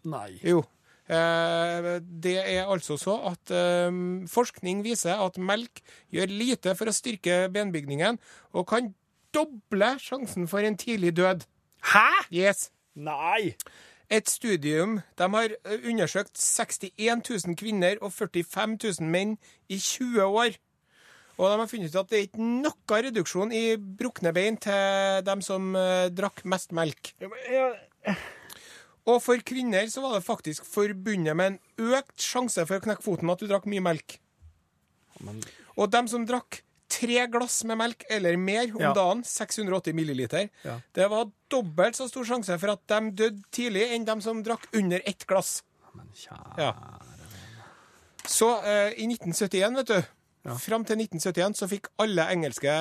[0.05, 0.39] Nei.
[0.43, 0.63] Jo.
[1.11, 3.91] Eh, det er altså så at eh,
[4.31, 5.83] forskning viser at melk
[6.13, 8.17] gjør lite for å styrke benbygningen,
[8.55, 8.93] og kan
[9.35, 11.43] doble sjansen for en tidlig død.
[11.91, 12.07] Hæ?
[12.31, 12.69] Yes.
[12.95, 13.57] Nei!
[14.09, 19.37] Et studium de har eh, undersøkt 61 000 kvinner og 45 000 menn
[19.69, 20.57] i 20 år.
[21.35, 25.25] Og de har funnet ut at det er ikke noe reduksjon i brukne bein til
[25.27, 27.15] dem som eh, drakk mest melk.
[29.05, 33.05] Og for kvinner så var det faktisk forbundet med en økt sjanse for å knekke
[33.05, 34.17] foten at du drakk mye melk.
[35.75, 38.93] Og dem som drakk tre glass med melk eller mer om Ja.
[38.93, 40.79] dagen, 680 milliliter, Ja.
[40.93, 44.67] det var dobbelt så stor sjanse for at de døde tidlig enn de som drakk
[44.73, 45.63] under ett glass.
[45.95, 46.73] Men kjære Ja.
[48.27, 50.03] Så eh, i 1971, vet du,
[50.59, 52.71] fram til 1971 så fikk alle engelske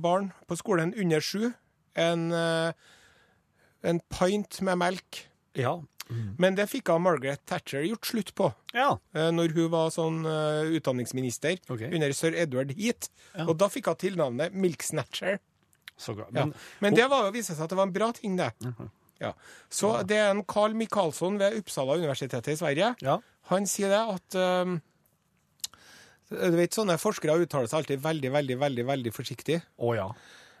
[0.00, 1.52] barn på skolen under sju
[1.96, 2.72] en, eh,
[3.84, 5.26] en pint med melk.
[5.54, 5.80] Ja.
[6.38, 8.98] Men det fikk av Margaret Thatcher gjort slutt på Ja.
[9.14, 11.90] eh, når hun var sånn eh, utdanningsminister okay.
[11.92, 13.10] under sir Edward Heath.
[13.46, 15.38] Og da fikk hun tilnavnet Milk Snatcher.
[15.98, 16.28] Så bra.
[16.32, 16.46] Ja.
[16.46, 18.52] Men, Men det var jo viste seg at det var en bra ting, det.
[19.18, 19.32] Ja.
[19.68, 22.94] Så det er en Carl Michaelsson ved Uppsala universitetet i Sverige.
[23.02, 23.18] ja.
[23.48, 24.74] Han sier det at um,
[26.28, 29.62] Du vet, sånne forskere uttaler seg alltid veldig, veldig, veldig, veldig forsiktig.
[29.80, 30.10] Å ja.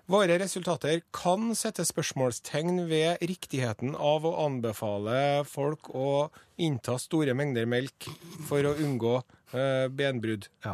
[0.08, 6.30] Våre resultater kan sette spørsmålstegn ved riktigheten av å anbefale folk å
[6.64, 8.08] innta store mengder melk
[8.48, 9.18] for å unngå
[9.52, 10.48] eh, benbrudd.
[10.64, 10.72] Ja.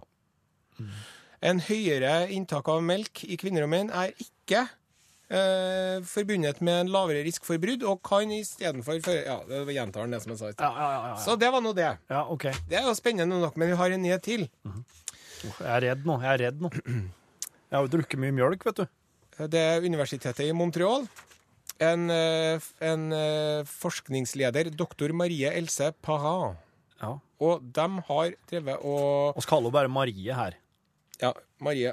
[1.45, 4.63] En høyere inntak av melk i kvinner og menn er ikke
[5.27, 10.15] eh, forbundet med en lavere risk for brudd, og kan istedenfor Ja, det gjentar han
[10.15, 10.79] det som jeg sa i Ja, stad.
[10.79, 11.19] ja, ja, ja.
[11.27, 11.91] Så det var nå det.
[12.09, 12.47] ja, OK.
[12.71, 14.47] Det er jo spennende nok, men vi har en nyhet til.
[14.71, 16.21] Uff, Jeg er redd nå.
[16.23, 16.71] Jeg er redd nå.
[17.75, 18.87] Jeg har jo drukket mye mjølk, vet du.
[19.39, 21.07] Det er universitetet i Montreal.
[21.83, 26.55] En, eh, en eh, forskningsleder, doktor Marie Else Parra.
[27.03, 27.17] Ja.
[27.43, 30.55] Og de har drevet og Vi kaller henne bare Marie her.
[31.21, 31.93] Ja, Marie.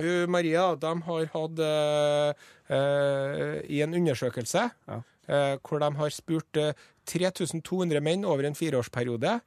[0.00, 2.32] Hun, Maria, de har hatt uh,
[2.72, 5.02] uh, i en undersøkelse Ja.
[5.60, 6.72] hvor de har spurt eh,
[7.06, 9.40] 3200 menn over en fireårsperiode,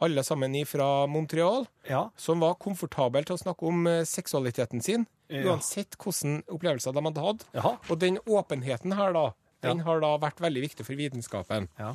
[0.00, 2.06] alle sammen fra Montreal, Ja.
[2.16, 5.06] som var komfortable til å snakke om seksualiteten sin.
[5.30, 7.44] Uansett hvilke opplevelser de hadde hatt.
[7.54, 7.74] Jaha.
[7.90, 9.24] Og den åpenheten her, da,
[9.62, 9.84] den Ja.
[9.84, 11.68] har da vært veldig viktig for vitenskapen.
[11.78, 11.94] Ja.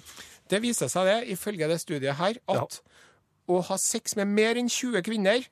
[0.49, 2.81] Det viser seg det, ifølge det studiet her, at
[3.47, 5.45] å ha sex med mer enn 20 kvinner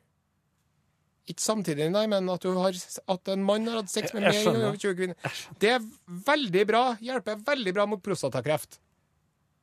[1.29, 4.33] ikke samtidig, nei, men at, du har, at en mann har hatt sex med mer
[4.33, 5.15] enn 20 kvinner,
[5.61, 5.83] det er
[6.25, 6.83] veldig bra.
[7.05, 8.79] Hjelper veldig bra mot prostatakreft.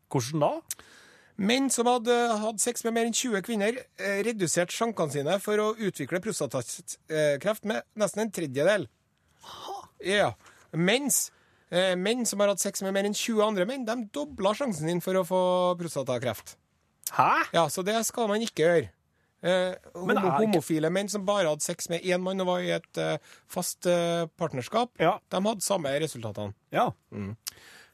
[0.08, 0.52] Hvordan da?
[1.36, 5.60] Menn som hadde hatt sex med mer enn 20 kvinner, eh, reduserte sjankene sine for
[5.60, 8.86] å utvikle prostatakreft med nesten en tredjedel.
[10.00, 10.30] Ja.
[10.72, 11.30] Mens
[11.70, 14.88] eh, menn som har hatt sex med mer enn 20 andre menn, de dobla sjansen
[14.88, 15.42] din for å få
[15.80, 16.56] prostatakreft.
[17.16, 17.30] Hæ?
[17.54, 18.90] Ja, så det skal man ikke gjøre.
[19.46, 22.98] Eh, homo Homofile menn som bare hadde sex med én mann og var i et
[22.98, 23.18] eh,
[23.52, 25.18] fast eh, partnerskap, Ja.
[25.30, 26.54] de hadde samme resultatene.
[26.72, 26.88] Ja.
[27.12, 27.34] Eh,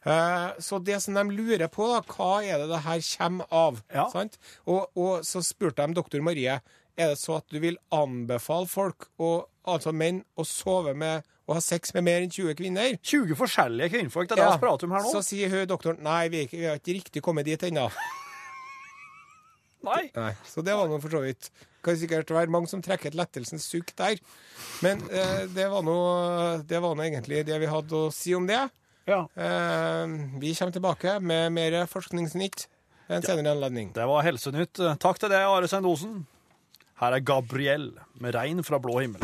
[0.03, 3.83] så det som de lurer på, da, hva er det det her kommer av?
[3.95, 4.09] Ja.
[4.11, 4.39] Sant?
[4.67, 6.59] Og, og så spurte de doktor Marie
[6.97, 11.57] er det så at du vil anbefale folk, å, altså menn, å sove med å
[11.57, 12.97] ha sex med mer enn 20 kvinner.
[13.03, 15.15] 20 forskjellige kvinnfolk, det er det vi prater om her nå?
[15.15, 17.89] Så sier hun doktoren nei, vi vi har ikke riktig kommet dit ennå.
[19.83, 20.13] Nei.
[20.15, 21.49] Nei, Så det var nå for så vidt.
[21.83, 24.21] Kan sikkert være mange som trekker et lettelsens sukk der.
[24.85, 25.97] Men eh, det var nå
[26.71, 28.61] det var nå egentlig det vi hadde å si om det.
[29.05, 29.29] Ja.
[29.35, 30.07] Eh,
[30.41, 32.69] vi kommer tilbake med mer forskningsnytt
[33.09, 33.93] ved en senere anledning.
[33.95, 34.79] Det var Helsenytt.
[35.03, 36.23] Takk til deg, Are Sendosen.
[37.03, 37.91] Her er Gabriel
[38.23, 39.23] med regn fra blå himmel.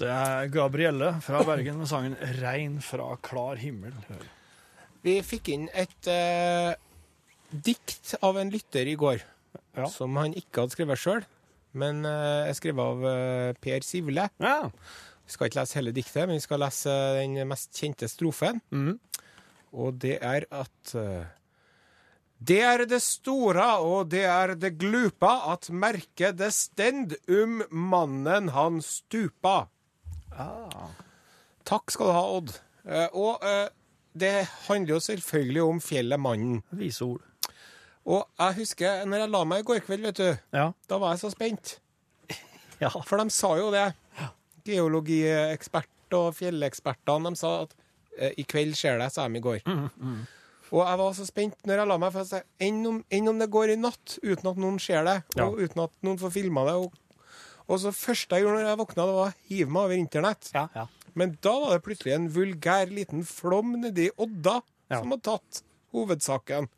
[0.00, 3.92] Det er Gabrielle fra Bergen med sangen 'Regn fra klar himmel'.
[5.02, 6.72] Vi fikk inn et eh,
[7.50, 9.20] dikt av en lytter i går,
[9.76, 9.86] Ja.
[9.90, 11.26] som han ikke hadde skrevet sjøl,
[11.78, 14.26] men uh, jeg skrev av uh, Per Sivle.
[14.42, 14.56] Ja.
[15.22, 18.58] Vi skal ikke lese hele diktet, men vi skal lese den mest kjente strofen.
[18.74, 18.96] Mm.
[19.78, 21.28] Og det er at uh,
[22.40, 28.48] Det er det store og det er det glupa at merke det stend um mannen
[28.56, 29.68] han stupa.
[31.70, 32.54] Takk skal du ha, Odd.
[32.88, 33.68] Eh, og eh,
[34.18, 34.32] det
[34.66, 36.62] handler jo selvfølgelig om fjellet Mannen.
[36.74, 37.26] Vise ord.
[38.10, 40.72] Og jeg husker når jeg la meg i går kveld, vet du, Ja.
[40.90, 41.76] da var jeg så spent.
[42.82, 42.90] ja.
[43.06, 43.84] For de sa jo det.
[44.66, 47.74] Geologiekspert og fjellekspertene de sa at
[48.18, 49.60] eh, i kveld skjer det, sa de i går.
[50.70, 53.30] Og jeg var så spent når jeg la meg, for jeg sa, enn om, enn
[53.32, 55.46] om det går i natt uten at noen ser det, Ja.
[55.48, 56.76] og uten at noen får filma det.
[56.78, 56.92] Og,
[57.70, 60.50] og så første jeg gjorde når jeg våkna, det var å hive meg over internett.
[60.54, 60.86] Ja, ja.
[61.18, 64.98] Men da var det plutselig en vulgær liten flom nedi Odda Ja.
[65.00, 65.62] som hadde tatt
[65.94, 66.68] hovedsaken.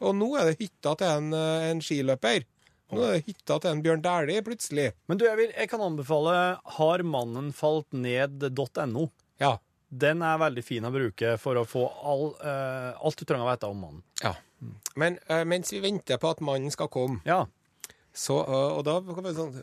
[0.00, 2.46] Og nå er det hytta til en, eh, en skiløper.
[2.90, 4.88] Nå er det hytta til en Bjørn Dæhlie, plutselig.
[5.06, 6.32] Men du, jeg, vil, jeg kan anbefale
[6.78, 9.04] Har mannen falt ned.no.
[9.38, 9.58] Ja.
[9.90, 13.50] Den er veldig fin å bruke for å få all, uh, alt du trenger å
[13.52, 14.02] vite om mannen.
[14.22, 14.34] Ja.
[14.98, 17.44] Men uh, mens vi venter på at mannen skal komme, Ja.
[18.14, 19.54] så uh, Og da kan vi sånn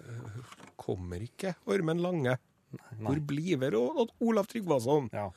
[0.80, 2.38] Kommer ikke Ormen Lange?
[3.00, 5.10] Hvor blir det og Olav Tryggvason?
[5.14, 5.30] ja.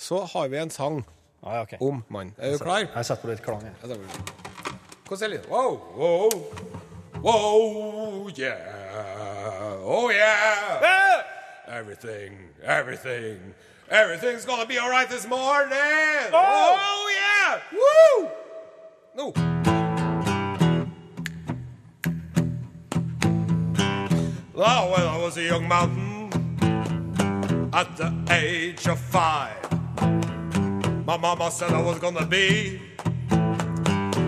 [0.00, 1.02] Så har vi en sang
[1.42, 1.78] Ah, okay.
[1.80, 2.34] Om um, mann.
[2.38, 2.78] Er du klar?
[2.78, 3.62] Jeg setter på litt klang.
[3.64, 3.94] Ja,
[5.08, 5.50] Hvordan er lyden?
[5.50, 6.30] Wow, wow,
[7.22, 11.24] wow, yeah, oh yeah.
[11.66, 13.54] Everything, everything,
[13.88, 16.30] everything's gonna be alright this morning.
[16.32, 18.28] Oh, oh yeah, woo!
[19.16, 19.32] No.
[24.54, 26.30] Oh, when I was a young mountain
[27.72, 29.59] at the age of five
[31.10, 32.80] my mama said I was gonna be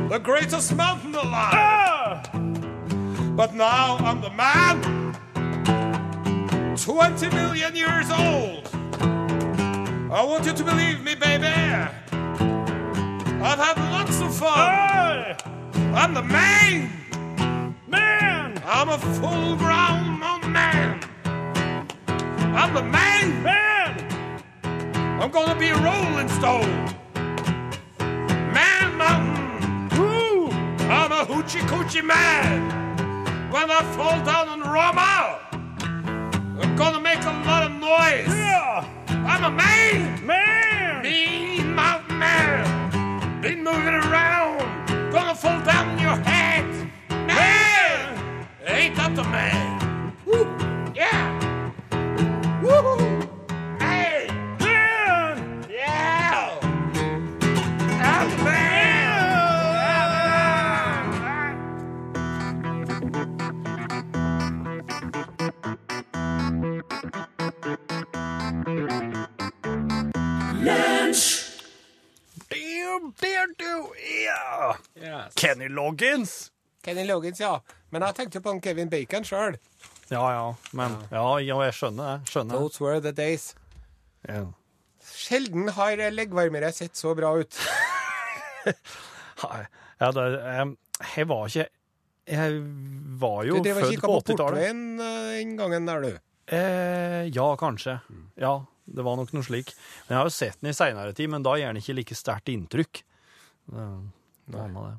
[0.09, 1.55] the greatest mountain alive.
[1.55, 2.23] Ah!
[3.37, 4.83] But now I'm the man,
[6.77, 8.69] 20 million years old.
[10.11, 11.47] I want you to believe me, baby.
[13.47, 15.37] I've had lots of fun.
[15.95, 16.91] I'm the man.
[17.87, 18.61] Man.
[18.67, 20.19] I'm a full grown
[20.51, 21.01] man.
[22.61, 23.43] I'm the man.
[23.45, 23.72] Man.
[25.23, 26.85] I'm gonna be a rolling stone.
[28.53, 29.97] Man Mountain.
[29.97, 30.49] Woo.
[30.91, 32.61] I'm a hoochie coochie man.
[33.53, 35.39] When I fall down and rum out,
[36.61, 38.35] I'm gonna make a lot of noise.
[38.37, 38.85] Yeah.
[39.25, 40.27] I'm a man.
[40.27, 41.03] Man.
[41.05, 43.41] Mean mountain man.
[43.41, 44.59] Been moving around.
[45.13, 46.67] Gonna fall down your head.
[47.11, 48.49] Man.
[48.67, 49.82] Ain't that the man?
[73.21, 74.77] There do, yeah.
[74.97, 75.35] Yes.
[75.35, 76.51] Kenny Loggins.
[76.83, 77.61] Kenny Loggins, ja.
[77.91, 79.59] Men jeg tenkte jo på Kevin Bacon sjøl.
[80.13, 80.47] Ja, ja,
[80.77, 82.31] men ja, ja, jeg skjønner det.
[82.33, 82.59] Skjønner.
[82.59, 83.53] Those were the days.
[84.29, 84.51] Yeah.
[85.03, 87.63] Sjelden har leggvarmere sett så bra ut.
[90.03, 90.23] Ja, det,
[91.17, 91.65] jeg, var ikke
[92.31, 92.59] Jeg
[93.19, 94.39] var jo Du drev og født kikka på på 80-tallet.
[94.39, 96.13] Portveien eh, den gangen der, du.
[96.55, 97.97] Eh, ja, kanskje.
[98.39, 98.53] Ja,
[98.95, 99.73] det var nok noe slik.
[100.09, 102.53] Men jeg har jo sett den i seinere tid, men da gjerne ikke like sterkt
[102.53, 103.03] inntrykk.
[103.73, 103.89] Det,
[104.53, 104.93] det det.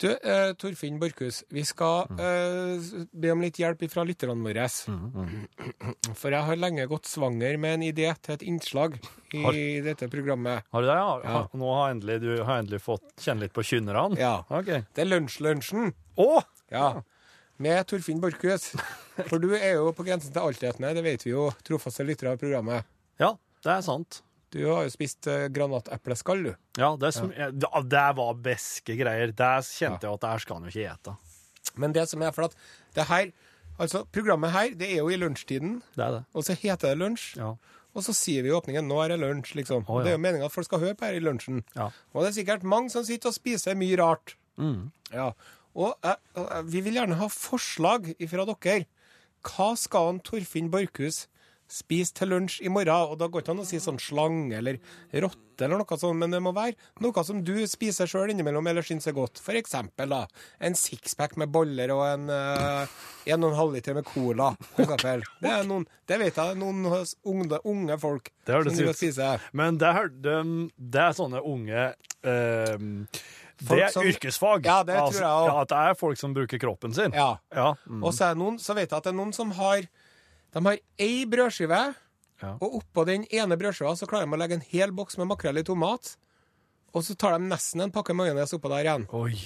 [0.00, 2.20] Du, eh, Torfinn Borchhus, vi skal Mm.
[2.24, 4.64] eh, be om litt hjelp fra lytterne våre.
[6.16, 8.96] For jeg har lenge gått svanger med en idé til et innslag
[9.34, 10.62] i Har- dette programmet.
[10.72, 10.96] Har du det?
[10.96, 11.20] Ja.
[11.24, 11.42] Ja.
[11.52, 14.16] Nå har endelig, du har endelig fått kjenne litt på kynnerne?
[14.18, 14.38] Ja.
[14.48, 14.84] Okay.
[14.94, 15.92] Det er Lunsjlunsjen.
[16.16, 16.42] Å!
[16.72, 17.02] Ja.
[17.60, 18.70] Med Torfinn Borchhus.
[19.28, 22.40] For du er jo på grensen til altetende, det vet vi jo, trofaste lyttere av
[22.40, 22.88] programmet.
[23.20, 24.22] Ja, det er sant.
[24.50, 26.54] Du har jo spist uh, granatepleskall, du.
[26.80, 27.50] Ja, det, som, ja.
[27.52, 29.30] det var beske greier.
[29.36, 31.14] Det kjente jeg at det her skal han jo ikke ete.
[31.78, 32.58] Men det som er for at
[32.96, 33.32] det her
[33.80, 36.24] Altså, programmet her, det er jo i lunsjtiden, Det er det.
[36.36, 37.38] og så heter det lunsj.
[37.38, 37.54] Ja.
[37.96, 39.86] Og så sier vi i åpningen 'nå er det lunsj', liksom.
[39.88, 40.04] Oh, ja.
[40.04, 41.64] Det er jo meninga at folk skal høre på her i lunsjen.
[41.74, 41.88] Ja.
[42.12, 44.36] Og det er sikkert mange som sitter og spiser mye rart.
[44.58, 44.92] Mm.
[45.14, 45.32] Ja.
[45.74, 48.86] Og eh, eh, vi vil gjerne ha forslag fra dere.
[49.42, 51.26] Hva skal han Torfinn Borchhus
[51.72, 53.12] spise til lunsj i morgen?
[53.12, 54.80] Og da går det ikke an å si sånn slange eller
[55.24, 56.72] rotte eller noe sånt, men det må være
[57.04, 59.40] noe som du spiser sjøl innimellom eller syns er godt.
[59.44, 60.22] For eksempel da,
[60.64, 64.54] en sixpack med boller og en uh, en en halv liter med cola.
[64.76, 68.88] Det, er noen, det vet jeg noen unge, unge folk Det som driver spise.
[68.88, 69.44] og spiser.
[69.52, 71.84] Men det er, det, er sånne unge
[72.24, 73.06] ehm,
[73.60, 74.64] Det er som- yrkesfag.
[74.64, 75.52] Ja, det tror jeg også.
[75.52, 77.12] Ja, at det er folk som bruker kroppen sin.
[77.12, 77.34] Ja.
[77.54, 77.74] Ja.
[77.86, 78.04] Mm.
[78.04, 79.84] Og så, noen, så vet jeg at det er noen som har
[80.54, 81.94] De har ei brødskive,
[82.42, 82.54] Ja.
[82.60, 85.58] og oppå den ene brødskiva så klarer de å legge en hel boks med makrell
[85.60, 86.16] i tomat.
[86.94, 89.04] Og så tar de nesten en pakke majones oppå der igjen.
[89.12, 89.36] Oi.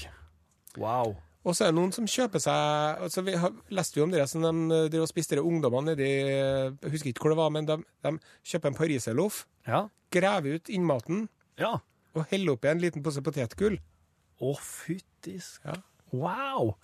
[0.78, 1.16] Wow.
[1.44, 4.22] Og så er det noen som kjøper seg altså Vi har, leste jo om det
[4.30, 7.76] som de drev og spiste ungdommene nedi Jeg husker ikke hvor det var, men de,
[8.02, 8.12] de
[8.48, 9.88] kjøper en pariserloff, Ja.
[10.10, 11.28] graver ut innmaten
[11.60, 11.74] Ja.
[12.14, 13.76] og heller oppi en liten pose potetgull.
[14.40, 15.58] Å, fyttis.
[15.64, 15.74] Ja.
[16.20, 16.74] Wow.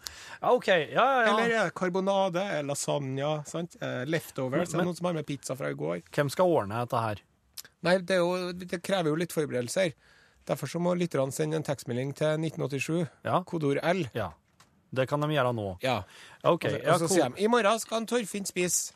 [0.43, 0.69] Ja, OK.
[0.69, 1.33] Ja, ja, ja.
[1.35, 3.77] Eller er karbonade, eh, lasagne, sant?
[3.81, 4.73] Eh, leftovers.
[4.73, 6.03] Men- er noen som har med pizza fra i går?
[6.11, 7.23] Hvem skal ordne dette her?
[7.83, 9.93] Nei, det, jo, det krever jo litt forberedelser.
[10.47, 13.09] Derfor så må lytterne sende en tekstmelding til 1987.
[13.25, 13.43] Ja.
[13.45, 14.07] Kodord L.
[14.15, 14.31] Ja.
[14.93, 15.79] Det kan de gjøre nå.
[15.85, 16.03] Ja.
[16.43, 16.65] OK.
[16.67, 18.93] Og så, og så sier de i morgen skal en Torfinn spise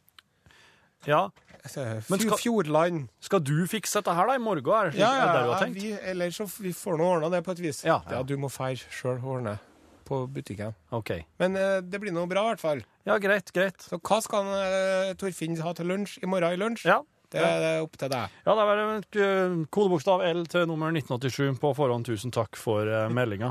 [1.06, 1.28] ja.
[1.76, 3.08] eh, Men skal- Fjordland.
[3.20, 4.64] Skal du fikse dette her da i morgen?
[4.74, 5.12] Er det, Ja,
[5.44, 5.74] ja, tenkt?
[5.80, 7.84] vi, eller så vi får nå ordna det på et vis.
[7.84, 8.22] Ja, ja.
[8.22, 9.58] du må feire sjøl og ordne
[10.06, 10.76] på butikken.
[10.94, 11.16] OK.
[11.42, 12.84] Men eh, det blir nå bra, i hvert fall.
[13.08, 13.82] Ja, greit, greit.
[13.84, 16.86] Så hva skal eh, Torfinn ha til lunsj i morgen i lunsj?
[16.88, 17.02] Ja.
[17.34, 18.30] Det er opp til deg.
[18.46, 18.84] Ja, det er bare
[19.26, 22.06] eh, kodebokstav L til nummer 1987 på forhånd.
[22.06, 23.50] Tusen takk for uh, meldinga.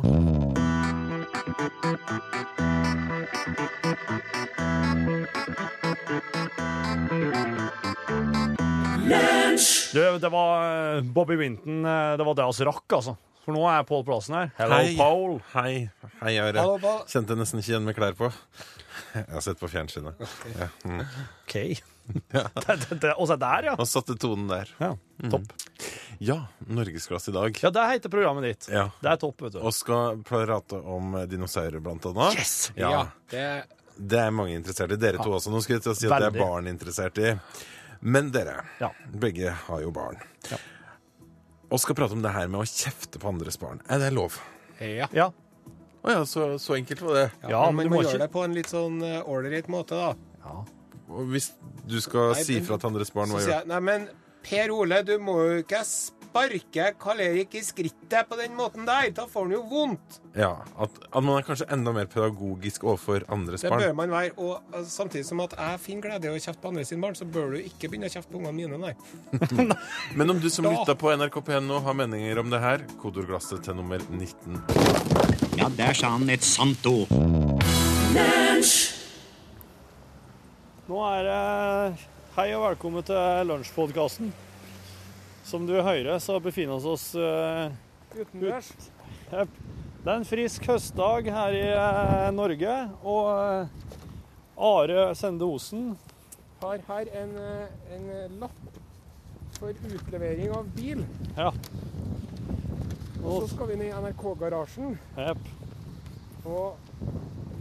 [9.93, 11.85] Du, det var eh, Bobby Winton.
[11.85, 13.17] eh, Det var det vi rakk, altså.
[13.43, 14.51] For nå er Pål Plassen her.
[14.57, 14.93] Hello, Hei.
[14.95, 15.33] Paul.
[15.51, 15.73] Hei,
[16.21, 16.61] hei Are.
[16.63, 17.01] Hallo, Paul.
[17.11, 18.29] Kjente nesten ikke igjen med klær på.
[19.13, 20.21] Jeg har sett på fjernsynet.
[20.55, 20.69] Ja.
[20.87, 21.01] Mm.
[21.43, 21.55] OK.
[22.31, 23.75] det, det, det, og så der, ja.
[23.79, 24.71] Og satte tonen der.
[24.79, 24.93] ja.
[25.31, 25.51] Topp.
[26.23, 26.37] Ja,
[26.71, 27.57] norgesklasse i dag.
[27.63, 28.67] Ja, det heter programmet ditt.
[28.71, 28.85] Ja.
[29.03, 29.59] Det er topp, vet du.
[29.65, 32.37] Og skal prate om dinosaurer, blant annet.
[32.39, 32.71] Yes!
[32.79, 33.09] Ja.
[33.31, 33.45] det
[33.97, 34.99] Det er mange interessert i.
[34.99, 35.51] Dere to også.
[35.51, 37.33] Nå skulle jeg til å si at det er barn interessert i.
[38.03, 38.91] Men dere, Ja.
[39.11, 40.19] begge har jo barn.
[40.51, 40.59] Ja.
[41.73, 43.81] Og skal prate om det her med å kjefte på andres barn.
[43.89, 44.37] Er det lov?
[44.77, 45.07] Ja.
[45.15, 45.31] Ja.
[46.03, 47.27] Å ja, så, så enkelt var det.
[47.47, 49.97] Ja, men men du må gjøre ikke det på en litt sånn eh, ålreit måte,
[49.97, 50.41] da.
[50.43, 50.63] ja.
[51.13, 51.51] Og hvis
[51.87, 54.05] du skal Nei, si fra til andres barn, hva gjør nei, men
[54.43, 55.81] Per Ole, du må jo ikke
[56.33, 59.11] sparke Karl-Erik i skrittet på den måten der.
[59.13, 60.19] Da får han jo vondt.
[60.33, 63.77] Ja, at, at man er kanskje enda mer pedagogisk overfor andres barn.
[63.77, 64.31] Det bør man være.
[64.41, 67.17] Og eh, samtidig som at jeg finner glede i å kjefte på andre sine barn,
[67.17, 68.95] så bør du ikke begynne å kjefte på ungene mine, nei.
[70.17, 73.61] Men om du som lytter på NRK P1 nå har meninger om det her, kodordglasset
[73.67, 74.57] til nummer 19.
[75.59, 77.13] Ja, der sa han et sant ord.
[80.89, 84.33] Nå er det Hei og velkommen til lunsjpodkasten.
[85.43, 87.71] Som du hører, så befinner vi oss uh,
[88.15, 88.71] Utendørs.
[89.33, 89.57] Jep.
[90.03, 93.67] Det er en frisk høstdag her i uh, Norge, og uh,
[94.71, 95.93] Are Sende Osen
[96.61, 97.33] Har her en,
[97.95, 98.79] en lapp
[99.57, 101.03] for utlevering av bil.
[101.37, 101.49] Ja.
[103.23, 105.43] Og så skal vi ned i NRK-garasjen Yep.
[106.45, 106.75] og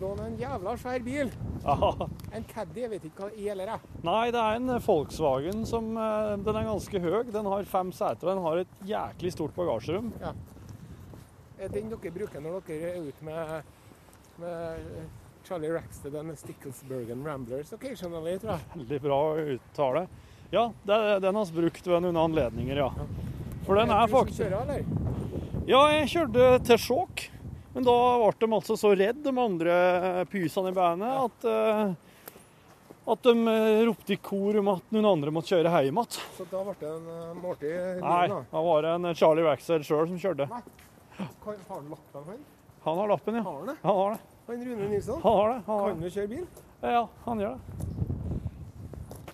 [0.02, 1.32] låne en jævla svær bil.
[1.62, 1.92] Ja.
[2.34, 3.90] En Caddy, jeg vet ikke hva det er eller jeg.
[4.08, 7.20] Nei, det er en Volkswagen som eh, Den er ganske høy.
[7.30, 10.10] Den har fem seter, og den har et jæklig stort bagasjerom.
[11.62, 13.74] Er den dere bruker når dere er ute med,
[14.42, 14.88] med
[15.46, 18.66] Charlie Rackstead og Sticklesburgen Ramblers occasionally, tror jeg.
[18.74, 19.20] Veldig bra
[19.54, 20.06] uttale.
[20.52, 22.90] Ja, det den har vi brukt ved noen anledninger, ja.
[23.66, 24.42] For den er faktisk?
[25.70, 27.22] Ja, jeg kjørte til Skjåk,
[27.74, 29.76] men da ble de altså så redd, de andre
[30.32, 31.92] pysene i bandet, at, eh,
[33.12, 36.18] at de eh, ropte i kor om at noen andre måtte kjøre hjem igjen.
[36.36, 38.42] Så da ble det en Morty i Nei, da.
[38.68, 40.48] var det en Charlie Waxer sjøl som kjørte.
[40.50, 40.60] Nei.
[41.22, 42.44] har han lappen, han?
[42.82, 43.46] Han har lappen, ja.
[43.46, 43.78] Har han det?
[43.86, 44.20] Han har det.
[44.46, 45.20] Han Rune Nilsson?
[45.22, 45.58] Han har det.
[45.66, 46.46] Han har Kan jo kjøre bil?
[46.82, 47.90] Ja, han gjør det.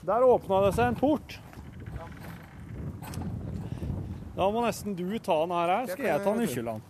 [0.08, 1.38] Der åpna det seg en port.
[4.38, 5.72] Da må nesten du ta den her.
[5.90, 6.82] Skal jeg ta nøkkelen.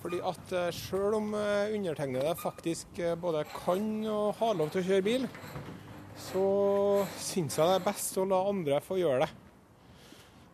[0.00, 4.80] Fordi at Selv sjøl om uh, undertegnede faktisk eh, både kan og har lov til
[4.80, 5.26] å kjøre bil,
[6.20, 6.44] så
[7.20, 9.30] syns jeg det er best å la andre få gjøre det.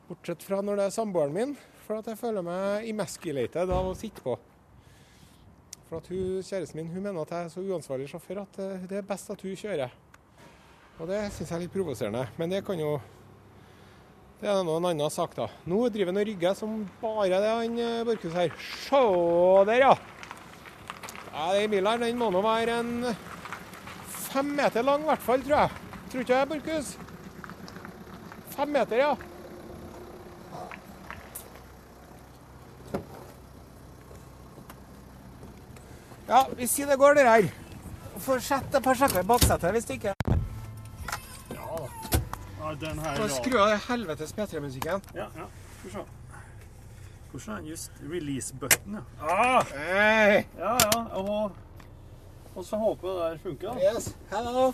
[0.06, 1.56] Bortsett fra når det er samboeren min,
[1.86, 4.36] for at jeg føler meg emasculated av å sitte på.
[5.86, 8.86] For at hun, Kjæresten min hun mener at jeg er så uansvarlig sjåfør at eh,
[8.90, 9.94] det er best at hun kjører.
[10.96, 12.24] Og det syns jeg er litt provoserende.
[12.40, 12.96] Men det kan jo
[14.36, 15.46] Det er nå en annen sak, da.
[15.64, 18.52] Nå driver han og rygger som bare det, han eh, Borchhus her.
[18.84, 19.00] Se
[19.70, 19.94] der, ja!
[21.32, 22.92] Ja, Den bilen her, den må nå være en
[24.26, 26.02] fem meter lang, i hvert fall, tror jeg.
[26.12, 26.92] Tror ikke jeg, Borchhus?
[28.56, 29.14] Fem meter, ja.
[36.28, 37.48] Ja, vi sier det går, det her.
[38.26, 40.15] Får sette et par sjekker i baksetet hvis det ikke
[42.66, 45.02] Ja, den her Bare Skru av den helvetes P3-musikken.
[45.14, 45.44] Ja, ja.
[45.78, 46.00] Skal vi se.
[47.30, 49.02] Hvordan er den just release-button, ja.
[49.22, 49.66] Ah!
[49.70, 50.46] Hey!
[50.58, 51.02] Ja, ja.
[51.20, 51.52] Og,
[52.54, 53.92] og så håper jeg det der funker, da.
[53.92, 54.64] Yes, hello.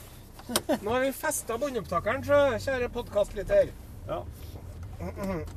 [0.82, 3.74] Nå har vi festa båndopptakeren, så kjære podkastlytter.
[4.08, 4.22] Ja.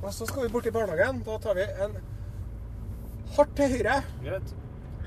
[0.02, 1.22] Og så skal vi bort i barnehagen.
[1.24, 1.96] Da tar vi en
[3.38, 4.56] hardt til høyre, Greit.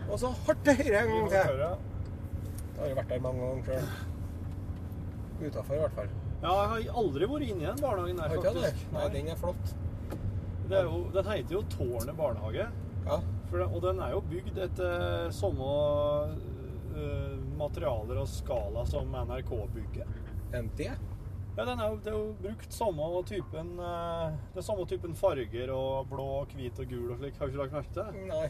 [0.08, 1.60] og så hardt til høyre en gang til.
[1.60, 3.92] Da har vi vært der mange ganger sjøl.
[5.44, 6.16] Utafor, i hvert fall.
[6.38, 8.82] Ja, jeg har aldri vært inne i den barnehagen der, faktisk.
[8.94, 9.72] Nei, den er flott.
[10.68, 12.68] Det er jo, den heter jo Tårnet barnehage.
[13.08, 13.18] Ja.
[13.50, 15.68] Den, og den er jo bygd etter samme
[16.94, 20.18] uh, materialer og skala som NRK-bygget.
[20.54, 20.92] En det?
[21.56, 25.72] Ja, den er jo, det er jo brukt samme typen uh, Det samme typen farger
[25.74, 27.40] og blå, hvit og gul og slik.
[27.40, 28.28] Har du ikke lagt merke til det?
[28.28, 28.44] Nei.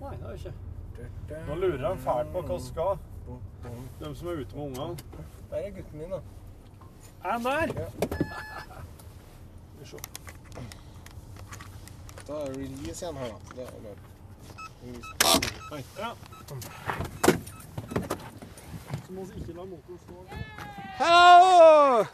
[0.00, 1.42] Nei, det har jeg ikke.
[1.50, 2.96] Nå lurer de fælt på hva skal.
[4.00, 5.28] De som er ute med ungene.
[5.50, 6.22] Der er gutten min, da.
[7.24, 7.60] Er han der?
[7.80, 7.86] Ja.
[9.78, 9.96] Vi se.
[12.26, 13.34] Da er det release igjen her, da.
[13.56, 13.96] Det er bare.
[15.72, 15.84] Oi.
[15.98, 16.10] Ja.
[19.06, 20.14] Så må vi ikke la motoren stå.
[20.98, 22.04] Hello!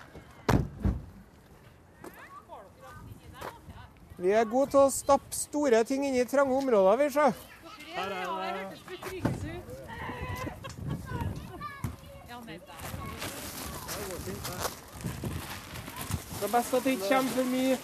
[4.19, 7.33] Vi er gode til å stappe store ting inn i trange områder, vi, sjø.
[7.97, 8.81] Her er det
[13.91, 14.70] Det er best
[16.43, 17.79] at det ikke kommer for mye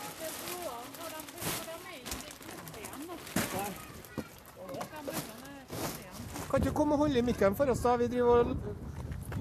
[6.50, 7.96] Kan ikke du komme og holde i mikken for oss, da?
[7.96, 8.57] Vi driver og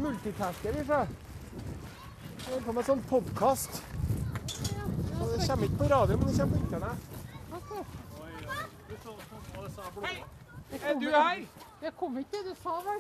[0.02, 1.06] multitasker, vi, sjø.
[1.06, 3.78] Vi holder på med sånn podkast.
[4.26, 7.02] Det kommer ikke på radio, men det kommer på internett.
[10.82, 11.46] Er du her?
[11.86, 13.00] Jeg kom ikke du sa vel.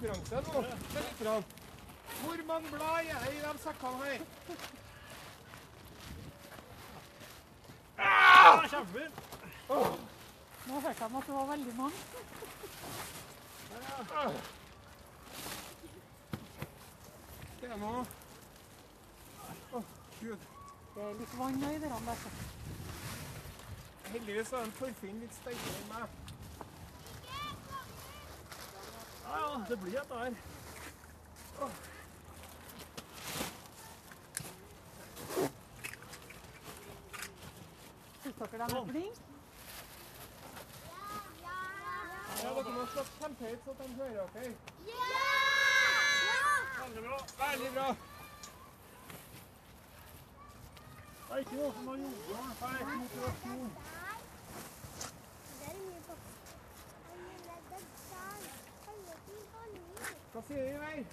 [0.00, 0.62] Konkurranse nå.
[0.92, 1.44] Se litt grann.
[2.20, 4.20] Hvor mange blad er det i de sekkene her?
[10.66, 11.98] Nå hørte jeg at det var veldig mange.
[17.60, 18.06] Det er noe
[19.70, 19.82] Å,
[20.20, 20.59] gud.
[20.94, 21.92] Det er litt vann i der.
[24.10, 26.08] Heldigvis er en Torfinn litt sterkere enn meg.
[29.22, 30.34] Ja, ja, det blir dette her.
[38.24, 39.26] Syns dere de er flinke?
[42.42, 44.54] Ja, dere må slå kjempehøyt så de hører dere.
[46.80, 47.26] Veldig bra.
[47.46, 47.92] Veldig bra.
[51.30, 52.06] Det er ikke noe som har det.
[52.60, 53.70] Det er ikke motivasjon.
[60.32, 61.04] Hva sier du, Vei?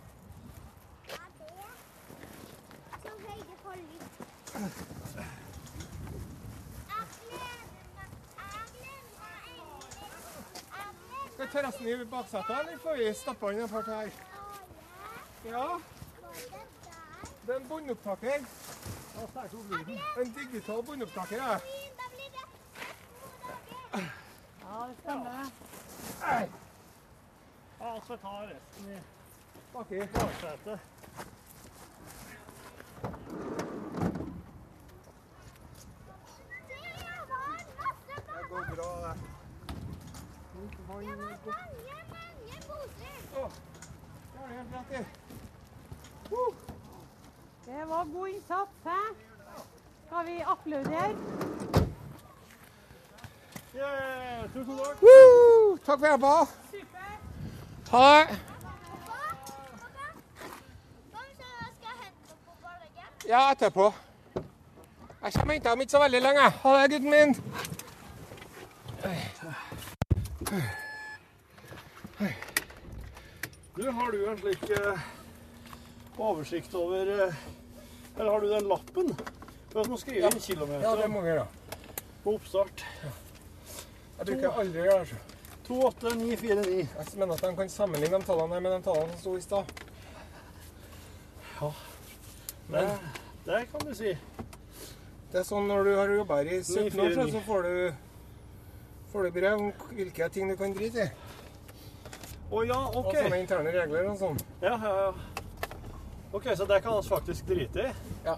[11.33, 14.09] Skal terrassen i baksetet, eller får vi stappa inn en part her?
[15.45, 15.67] Ja,
[17.45, 18.66] det er en båndopptaker.
[19.17, 21.59] En digital båndopptaker, ja.
[24.61, 25.45] Ja, det stemmer.
[27.79, 28.99] Ja, så tar resten i
[29.73, 29.99] Baki.
[30.13, 30.79] baksetet.
[38.27, 39.15] Det går bra, det.
[43.37, 43.49] Å,
[44.33, 45.05] det har du helt rett i.
[47.67, 48.99] Det var god innsats, hæ?
[50.05, 51.15] Skal vi applaudere?
[53.75, 55.01] Yeah, tusen takk.
[55.01, 55.77] Woo!
[55.85, 56.47] Takk for hjelpa.
[57.91, 58.39] Ha det.
[63.27, 63.93] Ja, etterpå.
[65.23, 66.41] Jeg kommer og henter dem ikke så veldig lenge.
[66.63, 67.35] Ha det, gutten min.
[73.77, 75.16] Du, har du en slik eh,
[76.19, 77.33] oversikt over eh,
[78.17, 79.15] Eller har du den lappen?
[79.71, 80.29] For at man skriver Ja.
[80.33, 81.47] inn kilometer Ja, det må vi gjøre.
[82.23, 82.83] på oppstart.
[84.17, 85.19] Jeg bruker aldri å gjøre det.
[85.67, 86.87] 28949.
[86.97, 89.65] Jeg mener at de kan sammenligne de tallene med de tallene som sto i stad.
[92.67, 92.97] Det,
[93.45, 94.17] det kan du si.
[95.31, 97.93] Det er sånn når du har jobba her i 17 år, så- får du,
[99.11, 101.09] får du brev om hvilke ting du kan drite i.
[102.51, 104.37] Å ja, Og sånne interne regler og sånn.
[104.61, 105.13] Ja, ja, ja.
[106.31, 107.91] OK, så det kan vi faktisk drite i?
[108.25, 108.37] Ja.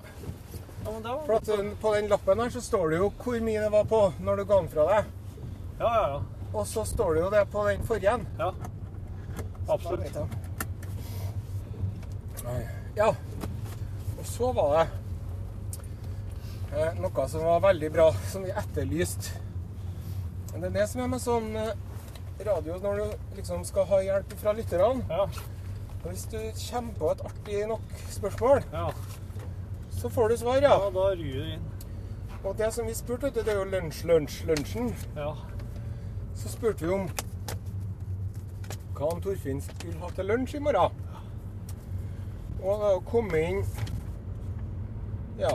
[0.86, 3.10] Ja, men det var For at uh, på den lappen her så står det jo
[3.24, 5.10] hvor mye det var på når du ga den fra deg.
[5.80, 6.22] Ja, ja, ja.
[6.54, 8.20] Og så står det jo det på den forrige.
[8.40, 8.54] ja.
[9.70, 10.18] Absolutt.
[12.96, 13.16] Ja.
[14.20, 14.88] Og så var det
[16.74, 19.38] eh, noe som var veldig bra, som vi etterlyste.
[20.56, 21.76] Det er det som er med sånn eh,
[22.48, 25.06] radio når du liksom skal ha hjelp fra lytterne.
[25.12, 25.28] Ja.
[26.04, 26.38] Og Hvis du
[26.72, 28.88] kommer på et artig nok spørsmål, ja.
[29.92, 30.90] så får du svar, Ja, ja.
[30.96, 31.66] da ryr det inn.
[32.44, 34.96] Og det som vi spurte, det er jo lunsj, lunsj, lunsjen.
[35.16, 35.34] Ja.
[36.36, 37.10] Så spurte vi om
[38.96, 40.96] hva han Torfinn skulle ha til lunsj i morgen.
[42.64, 43.62] Og det har jo kommet inn
[45.40, 45.52] ja,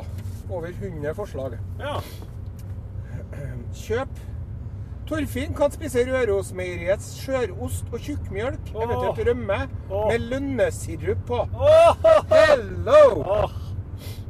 [0.51, 1.59] over 100 forslag.
[1.81, 1.97] Ja.
[3.75, 4.21] Kjøp.
[5.05, 8.85] Torfinn kan spise Rørosmeieriets skjørost og tjukkmjølk, oh.
[8.87, 9.59] eventuelt rømme,
[9.91, 10.07] oh.
[10.09, 11.43] med lønnesirup på.
[11.53, 12.07] Oh.
[12.31, 13.03] Hello!
[13.21, 13.59] Oh.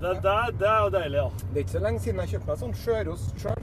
[0.00, 1.28] Det, der, det er jo deilig, ja.
[1.44, 3.62] Det er ikke så lenge siden jeg kjøpte meg sånn skjørost sjøl.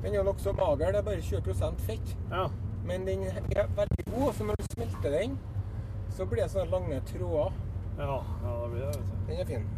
[0.00, 2.16] Den er jo nokså mager, det er bare 20% fett.
[2.32, 2.48] Ja.
[2.88, 5.38] Men den er veldig god, så når du smelter den,
[6.16, 7.62] så blir det sånne lange tråder.
[8.00, 9.06] Ja, ja det blir det.
[9.28, 9.70] Den er fin.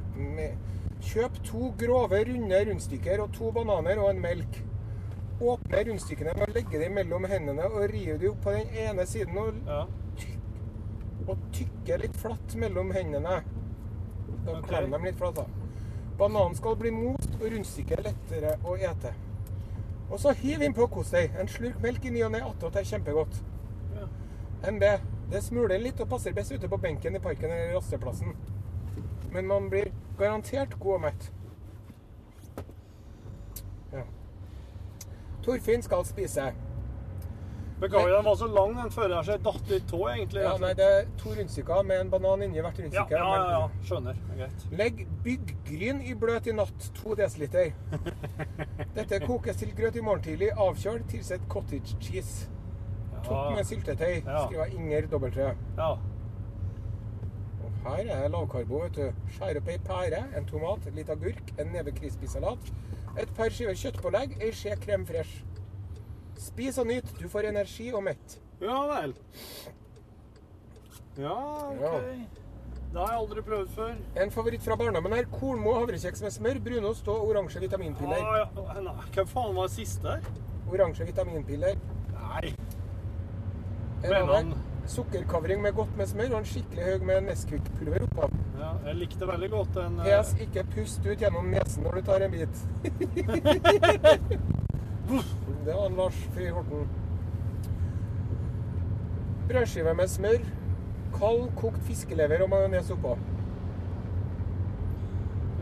[1.10, 4.62] Kjøp to grove, runde rundstykker og to bananer og en melk.
[5.40, 9.06] Åpne rundstykkene med å legge dem mellom hendene og rive dem opp på den ene
[9.08, 9.86] siden og, Ja.
[11.26, 13.40] og tykke litt flatt mellom hendene.
[14.44, 14.68] Da okay.
[14.68, 15.46] klemmer dem litt flatt, da.
[16.18, 19.14] Bananen skal bli most og rundstykket lettere å ete.
[20.10, 21.32] Og så hiv innpå kos deg.
[21.38, 23.40] En slurk melk i ny og ne attåt er kjempegodt.
[23.96, 24.06] Ja.
[24.70, 24.84] MB.
[25.30, 28.34] Det smuler litt og passer best ute på benken i parken eller rasteplassen.
[29.30, 31.28] Men man blir garantert god og mett.
[33.92, 34.02] Ja.
[35.42, 36.50] Torfinn skal spise
[37.80, 40.42] Beklager, den var så lang den føreren seg datt litt tå, egentlig.
[40.44, 43.16] Ja, nei, det er to rundstykker med en banan inni hvert ja, rundstykke.
[43.16, 43.86] ja, ja, ja.
[43.88, 44.18] Skjønner.
[44.26, 44.66] Det er Greit.
[44.76, 47.56] Legg byggryn i bløt i natt, 2 dl.
[48.98, 50.50] Dette kokes til grøt i morgen tidlig.
[50.60, 52.50] Avkjøl, tilsett cottage cheese.
[53.24, 54.44] Topp med syltetøy, Ja.
[54.44, 55.48] skriver Inger Dobbeltrø.
[55.80, 55.90] Ja.
[57.64, 59.24] Og her er lavkarbo, vet du.
[59.38, 62.70] Skjær opp ei pære, en tomat, litt agurk, en neve crispy-salat,
[63.18, 65.42] et par skiver kjøttpålegg, ei skje krem fresh.
[66.40, 68.38] Spis og nyt, du får energi og mett.
[68.60, 69.14] ja vel.
[71.18, 71.34] Ja,
[71.80, 71.94] Ja.
[71.96, 72.38] OK.
[72.90, 73.90] Det har jeg aldri prøvd før.
[74.18, 78.18] En favoritt fra barndommen er kornmo havrekjeks med smør, brunost og oransje vitaminpiller.
[78.18, 78.80] Ah, ja.
[78.80, 80.20] Nei, Hvem faen var det siste her?
[80.72, 81.76] Oransje vitaminpiller.
[82.16, 82.50] Nei.
[84.02, 84.54] En annen.
[84.86, 88.28] Sukkerkavring med godt med smør og en skikkelig høy med Nesquik-pulver oppå.
[88.60, 92.02] Ja, jeg likte veldig godt den eh, PS, ikke pust ut gjennom nesen når du
[92.08, 92.54] tar en bit.
[95.64, 96.88] Det var en Lars Fri Horten.
[99.50, 100.44] Brødskive med smør,
[101.18, 103.16] kald kokt fiskelever og majones oppå.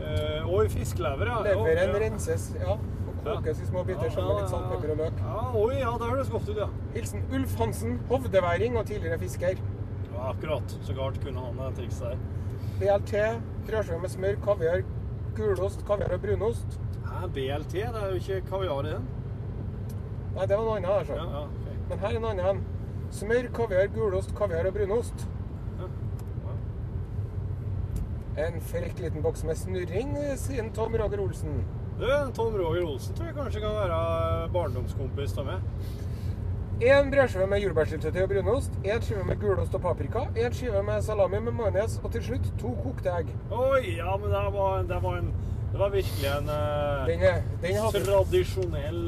[0.05, 1.39] eh, og fiskelever, ja.
[1.43, 1.99] Leveren ja.
[2.05, 2.77] renses ja,
[3.25, 5.21] kokes i små biter sammen med litt salt, pepper og løk.
[5.25, 6.67] Ja, oi, ja, det høres godt ut, ja.
[6.95, 9.61] Hilsen Ulf Hansen, hovdeværing og tidligere fisker.
[10.13, 10.77] ja akkurat.
[10.83, 12.17] Så galt kunne han det trikset der.
[12.79, 13.13] BLT,
[13.67, 14.83] brødskive med smør, kaviar,
[15.35, 16.79] gulost, kaviar og brunost.
[17.05, 17.73] Nei, BLT?
[17.73, 19.09] Det er jo ikke kaviar i den.
[20.35, 20.93] Nei, det var noe annet.
[20.99, 21.17] Altså.
[21.19, 21.75] Ja, ja, okay.
[21.89, 22.63] Men her er en annen.
[23.11, 25.27] Smør, kaviar, gulost, kaviar og brunost.
[28.39, 31.57] En frekk liten boks med snurring, sier Tom Roger Olsen.
[31.99, 33.97] Du, Tom Roger Olsen tror jeg kanskje kan være
[34.53, 35.59] barndomskompis av meg.
[36.79, 41.01] En brødskive med jordbærsyltetøy og brunost, en skive med gulost og paprika, en skive med
[41.03, 43.33] salami med majones, og til slutt to kokte egg.
[43.51, 45.33] Oi, ja, men det var, det var, en,
[45.73, 49.01] det var virkelig en eh, Den, er- den, hadde, tradisjonell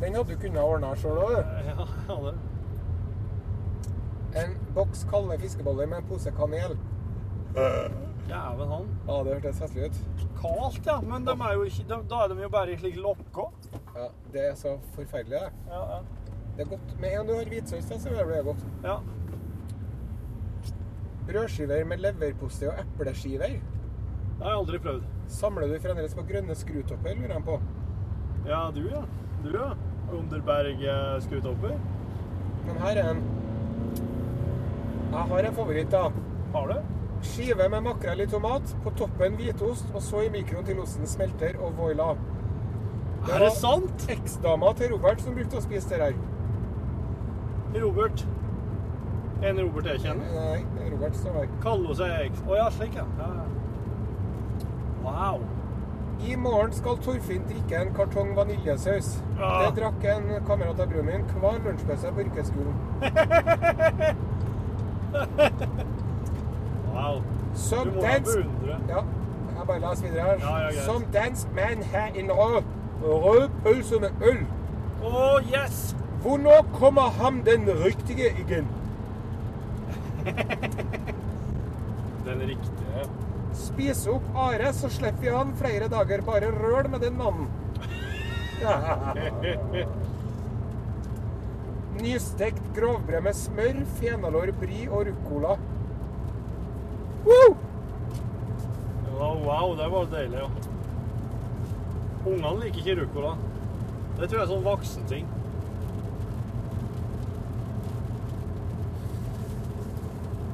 [0.00, 1.42] den hadde du kunnet ordne sjøl òg, du.
[2.08, 2.34] Ja, det.
[4.46, 6.78] En boks kalde fiskeboller med en pose kanel.
[8.28, 8.88] Jæven han.
[9.08, 10.00] Ja, det hørtes festlig ut.
[10.40, 10.98] Kaldt, ja.
[11.00, 13.46] Men de er jo ikke, de, da er de jo bare slik lokka.
[13.96, 15.52] Ja, Det er så forferdelig, det.
[15.72, 16.00] Ja, ja.
[16.56, 16.92] Det er godt.
[17.00, 18.66] Med en du har hvitsaus til, så blir det godt.
[18.84, 18.98] ja.
[21.28, 23.58] Brødskiver med leverpostei og epleskiver.
[24.38, 25.02] Det har jeg aldri prøvd.
[25.28, 27.58] Samler du fremdeles på grønne skrutopper, lurer jeg på.
[28.48, 29.02] Ja, du, ja.
[29.44, 29.72] Du, ja.
[30.12, 30.80] Underberg
[31.22, 31.74] skrutopper.
[32.66, 33.20] Men her er en
[35.12, 36.02] Jeg har en favoritt, da.
[36.54, 36.97] Har du?
[37.22, 41.58] Skive med makrell i tomat, på toppen hvitost, og så i mikroen til osten smelter
[41.58, 42.12] og voila.
[43.26, 43.90] Er det sant?
[43.98, 46.14] Det var eksdama til Robert som brukte å spise det her.
[47.82, 48.26] Robert.
[49.42, 50.26] En Robert jeg kjenner.
[50.34, 51.46] Nei, det er Robert har.
[51.62, 52.42] Kaller hun seg.
[52.46, 53.04] Å ja, slik, ja.
[55.02, 55.42] Wow.
[56.18, 59.08] I morgen skal Torfinn drikke en kartong vaniljesaus.
[59.38, 59.50] Ja.
[59.66, 62.74] Det drakk en kamerat av broren min hver lunsjpause på yrkesskolen.
[66.98, 67.22] wow.
[67.54, 68.38] Som dansk.
[68.88, 69.02] Ja,
[69.56, 70.42] jeg bare leser videre her.
[70.42, 70.84] Ja, ja.
[70.84, 72.62] Som dansk mann har en rød,
[73.02, 74.42] rød pølse med øl.
[75.02, 75.94] Å, yes!
[76.22, 78.66] Hvornår kommer ham den riktige igjen?
[82.26, 83.04] Den riktige.
[83.56, 86.20] Spis opp Are, så slipper vi han flere dager.
[86.26, 87.48] Bare røl med den mannen.
[92.02, 95.56] Nystekt grovbrød med smør, fenalår, brie og ruccola.
[97.28, 97.56] Woo!
[99.18, 100.48] Ja, wow, det var deilig, ja.
[102.28, 103.32] Ungene liker ikke ruccola.
[104.18, 105.26] Det tror jeg er sånn voksenting.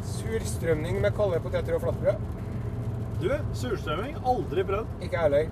[0.04, 2.30] Surstrømning med kalde poteter og flatbrød.
[3.22, 4.16] Du, surstrømming?
[4.26, 4.86] Aldri prøvd.
[5.06, 5.48] Ikke jeg heller.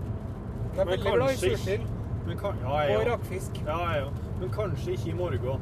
[0.76, 1.86] Men kanskje ikke-
[2.26, 3.62] Men kan, ja, jeg og rakfisk.
[3.66, 4.10] Ja, jeg ja.
[4.40, 5.60] Men kanskje ikke i morgen.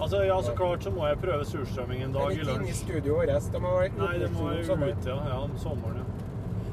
[0.00, 2.64] Altså, ja, så klart så må jeg prøve surstrømming en dag Men i ikke inne
[2.64, 2.80] i lunsj.
[2.84, 3.52] studioet vårt.
[3.52, 5.16] Det må være Nei, det må jo ut, ja.
[5.28, 5.38] ja.
[5.44, 6.22] Om sommeren, ja.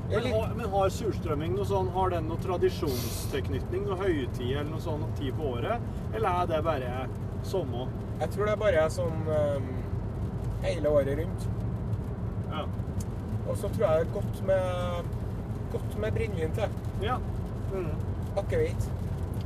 [0.09, 4.82] Men, har, men har surstrømming noe sånn, har den noe tradisjonstilknytning, noe høytid eller noe
[4.82, 5.84] sånn tid på året?
[6.15, 6.93] Eller er det bare
[7.45, 7.91] sommer?
[8.20, 9.67] Jeg tror det er bare sånn um,
[10.63, 11.45] hele året rundt.
[12.49, 12.63] Ja.
[13.45, 15.13] Og så tror jeg det er godt med,
[15.76, 16.80] godt med brennevin til.
[17.05, 17.20] Ja.
[17.70, 17.93] Mm.
[18.41, 18.89] Akevitt.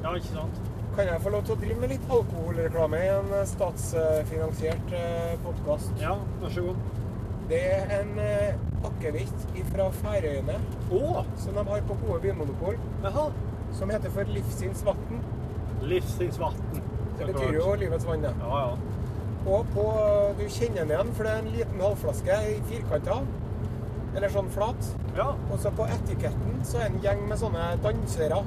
[0.03, 0.72] ja, ikke sant?
[0.93, 4.91] Kan jeg få lov til å drive med litt alkoholreklame i en eh, statsfinansiert
[5.41, 5.89] podkast?
[5.97, 6.11] Ja,
[6.43, 6.83] vær så god.
[7.49, 10.59] Det er en eh, akevitt fra Færøyene
[10.93, 11.23] oh.
[11.41, 12.77] som de har på gode bymonopol.
[13.09, 13.25] Aha.
[13.73, 15.23] som heter for Livsins vatn.
[15.81, 16.81] Livstidsvatn.
[17.17, 18.21] Det betyr jo livets vann.
[18.21, 18.35] det.
[18.43, 18.75] Ja, ja.
[19.49, 19.85] Og på,
[20.37, 23.17] du kjenner den igjen, for det er en liten halvflaske i firkanta,
[24.13, 24.91] eller sånn flat.
[25.17, 25.31] Ja.
[25.49, 28.43] Og så på etiketten så er det en gjeng med sånne dansere.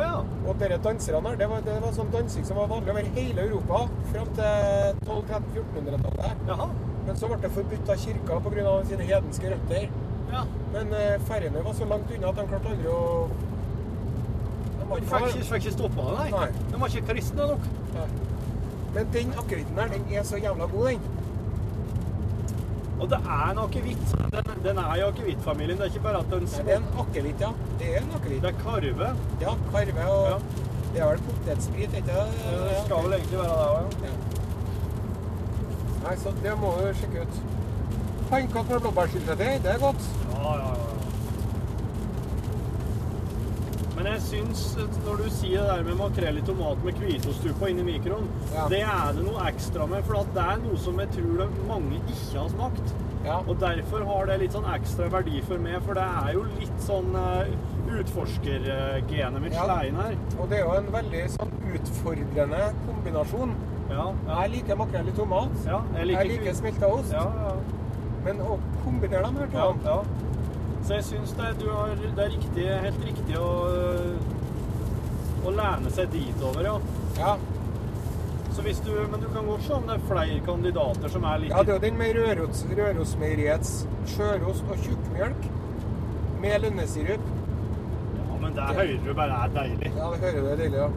[0.00, 0.12] Ja.
[0.46, 3.46] Og dere danserne her, det var, det var sånn dansing som var vanlig over hele
[3.46, 3.80] Europa
[4.12, 6.46] fram til 1200-1400-tallet.
[7.06, 8.76] Men så ble det forbudt av kirka pga.
[8.90, 9.88] sine hedenske røtter.
[10.32, 10.44] Ja.
[10.72, 13.02] Men eh, ferjene var så langt unna at de klarte aldri å
[14.76, 16.30] De var ikke ikke, fikk ikke stoppa det, nei?
[16.34, 16.64] Nei.
[16.72, 17.68] De var ikke kristne nok?
[17.94, 18.08] Nei.
[18.96, 21.15] Men den akevitten her, den er så jævla god, den.
[23.00, 24.14] Og det er en akevitt.
[24.32, 25.76] Den, den er i akevittfamilien.
[25.78, 26.64] Det er ikke bare at den små...
[26.64, 27.50] det er en akevitt, ja.
[27.80, 28.42] Det er en akevitt.
[28.42, 29.10] Det er karve.
[29.42, 30.38] Ja, karve og Ja.
[30.94, 32.22] Det er vel potetsprit, ikke det?
[32.46, 34.08] Det skal vel egentlig være det òg, ja.
[34.08, 34.14] Ja.
[36.06, 37.40] Nei, så det må du sjekke ut.
[38.30, 40.06] Pannekaker med blåbærsyltetøy, det er godt.
[40.32, 40.85] Ja, ja, ja.
[44.06, 44.60] Men jeg syns,
[45.02, 48.68] når du sier det der med makrell i tomat med hvitostuppa inni mikroen, Ja.
[48.70, 51.98] det er det noe ekstra med, for at det er noe som jeg tror mange
[52.06, 52.92] ikke har smakt.
[53.24, 53.40] Ja.
[53.48, 56.78] Og derfor har det litt sånn ekstra verdi for meg, for det er jo litt
[56.86, 57.50] sånn uh,
[57.98, 59.64] utforskergenet mitt Ja.
[59.64, 60.14] slein her.
[60.38, 63.56] Og det er jo en veldig sånn utfordrende kombinasjon.
[63.90, 64.06] Ja.
[64.28, 65.50] Jeg liker makrell i tomat.
[65.66, 67.12] ja jeg liker, Jeg liker smelta ost.
[68.22, 69.98] Men å kombinere dem her to ja.
[70.86, 73.46] Så jeg syns det, du har, det er riktig, helt riktig å,
[75.42, 76.76] å lene seg ditover, ja.
[77.18, 77.32] ja.
[78.56, 81.64] Du, men du kan godt se om det er flere kandidater som er litt Ja,
[81.66, 83.72] det er jo den med Røros, Rørosmeieriets
[84.14, 85.50] sjørost og tjukkmjølk
[86.40, 87.26] med lønnesirup.
[88.16, 89.90] Ja, men det hører du bare er deilig.
[89.90, 90.88] Ja, det hører du er deilig, ja.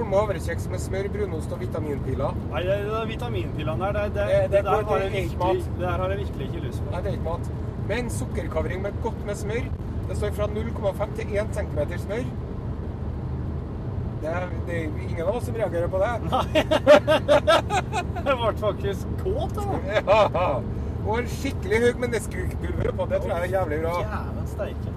[0.00, 2.36] Korn med havrekjeks med smør, brunost og vitaminpiler.
[2.48, 4.84] Nei, det, det vitaminpillene der, det, det, Det- der har
[6.08, 6.90] det jeg virkelig, ikke lyst på.
[6.94, 7.50] Nei, det er ikke mat.
[7.90, 9.66] Men sukkerkavring med godt med smør.
[10.08, 12.24] Det står fra 0,5 til 1 cm smør.
[14.22, 16.12] Det er, det er ingen av oss som reagerer på det.
[16.30, 16.64] Nei.
[18.30, 19.62] Jeg ble faktisk kåt, da.
[20.08, 20.48] Ja.
[21.06, 23.06] Og en skikkelig haug med Nesquik-pulver oppå.
[23.12, 23.94] Det tror jeg er jævlig bra.
[24.00, 24.96] Jævlig steike.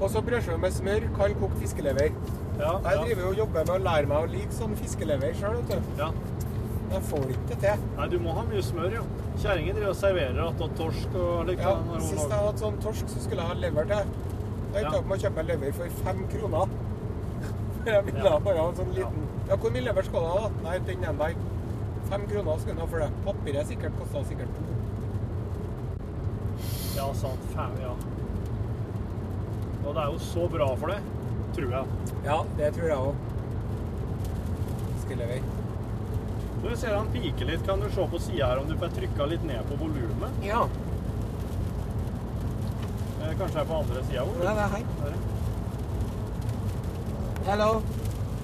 [0.00, 2.10] Og så brødskive med smør, kald kokt fiskelever.
[2.58, 5.58] Ja, Jeg driver jo og jobber med å lære meg å like sånn fiskelever sjøl,
[5.60, 6.00] vet du.
[6.02, 6.10] ja.
[6.86, 7.80] Jeg får ikke det til.
[7.96, 9.00] Nei, du må ha mye smør, jo.
[9.42, 13.22] Kjerringa driver og serverer attåt torsk og like Ja, Sist jeg hadde sånn torsk, så
[13.24, 13.96] skulle jeg ha lever til.
[13.96, 14.90] Da endte Ja.
[14.92, 16.68] jeg opp med å kjøpe meg lever for fem kroner.
[17.86, 18.38] Jeg ville Ja.
[18.38, 20.48] bare ha en sånn liten Ja, hvor mye lever skal du ha?
[20.48, 20.50] da?
[20.70, 21.34] Nei, den ene der.
[22.08, 23.10] Fem kroner skal du ha for det.
[23.24, 24.62] Papiret sikkert kosta sikkert to.
[26.96, 27.40] Ja, sant.
[27.54, 27.92] Fem, ja.
[29.86, 31.02] Og det er jo så bra for deg,
[31.56, 31.84] tror jeg.
[32.24, 33.14] Ja, det tror jeg òg.
[35.06, 35.42] vi.
[36.62, 37.66] Du ser han piker litt.
[37.66, 40.42] Kan du se på sida her om du får trykka litt ned på volumet?
[40.44, 40.66] Ja.
[43.20, 44.24] Kanskje Kanskje er på andre sida?
[44.40, 44.84] Det er her.
[47.46, 47.82] Hello.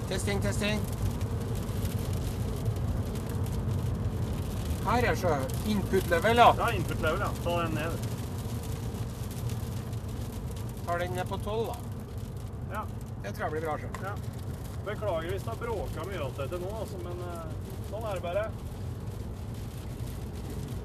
[0.09, 0.79] Testing, testing.
[4.85, 5.37] Her er så
[5.67, 6.53] input level, ja.
[6.57, 7.31] Ja, input level, ja.
[7.43, 7.91] Ta den ned.
[10.85, 11.92] Tar den ned på 12, da.
[13.23, 13.77] Det tror jeg blir bra.
[13.77, 13.89] Selv.
[14.03, 14.13] ja.
[14.85, 17.53] Beklager hvis det har bråka mye alt dette nå, altså, men eh,
[17.87, 18.45] sånn er det bare.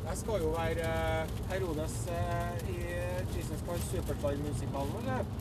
[0.08, 2.76] Jeg skal jo være eh, Herodes eh, i
[3.34, 5.22] Jesus Christ Superstar-musikalen, eller?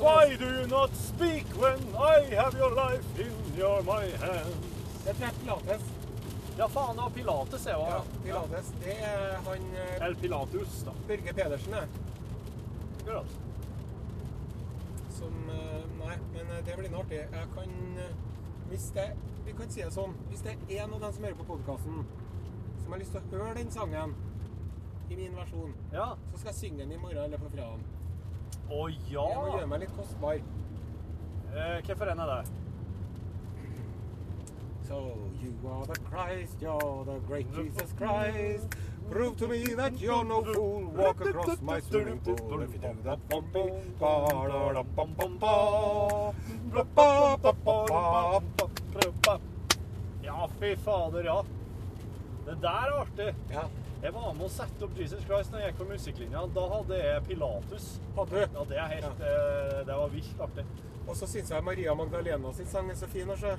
[0.00, 4.56] Why do you not speak when I have your life in your my hands?
[5.04, 5.84] Det tror jeg er Pilates.
[6.58, 7.92] Ja, faen, det var Pilates jeg var.
[7.92, 8.72] Ja, Pilates.
[8.82, 9.68] Det er han
[10.00, 10.96] Eller Pilatus, da.
[11.08, 11.88] Børge Pedersen, det.
[13.02, 13.45] Akkurat.
[16.16, 17.22] Nei, men eh, det blir noe artig.
[17.32, 18.14] Jeg kan eh,
[18.70, 19.06] Hvis det
[19.46, 20.14] Vi kan si det sånn.
[20.30, 22.00] Hvis det er en av dem som hører på podkasten,
[22.82, 24.14] som har lyst til å høre den sangen
[25.10, 26.08] i min versjon, Ja.
[26.32, 27.78] så skal jeg synge den i morgen eller på fredag.
[28.70, 29.26] Å ja!
[29.30, 30.40] Jeg må gjøre meg litt kostbar.
[31.54, 32.52] Eh, Hvorfor en er det?
[34.88, 34.98] So
[35.42, 38.74] you are the Christ, you're the great Jesus Christ.
[39.10, 40.90] Prove to me that you're no fool.
[40.96, 42.62] Walk across my swimming pool.
[42.62, 46.32] If you do that, bum bum ba da da bum bum ba.
[46.72, 48.40] Bla, ba, ba, ba,
[49.24, 49.38] ba.
[50.22, 51.42] Ja, fy fader, ja.
[52.46, 53.34] Det der er artig.
[53.50, 53.68] Ja,
[54.02, 56.42] Jeg var med å sette opp Jesus Christ når jeg gikk på musikklinja.
[56.54, 57.86] Da hadde jeg Pilatus.
[58.16, 58.42] hadde?
[58.54, 59.82] Ja, det er helt ja.
[59.88, 60.64] Det var vilt artig.
[61.06, 63.30] Og så syns jeg Maria Magdalena sin sang er så fin.
[63.30, 63.56] Også.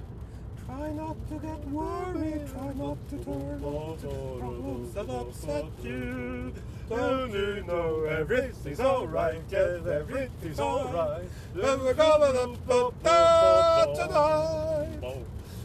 [0.68, 6.54] Try not to get worried, try not to turn the problems that upset you.
[6.90, 11.30] Don't you know everything's alright, yes, everything's alright.
[11.56, 13.04] And we're gonna put
[13.96, 15.24] tonight.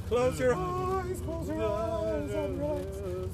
[0.09, 2.87] Close your eyes, close your eyes, alright.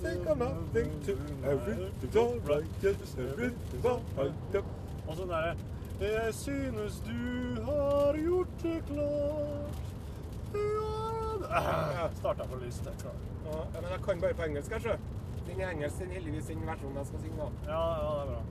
[0.03, 4.65] Think of nothing to everything's alright, yes, everything's alright.
[5.09, 5.57] Og sånn derre
[5.99, 9.79] Jeg synes du har gjort det klart
[10.55, 11.08] ja.
[11.51, 12.85] Ah, Starta for lyst.
[12.85, 12.95] jeg.
[13.47, 14.99] Ja, men jeg kan bare på engelsk, kanskje.
[15.47, 17.37] Den Den er engelsk, den heldigvis den versjonen jeg skal synge.
[17.39, 17.73] da.
[17.73, 18.43] Ja, ja, det er bra.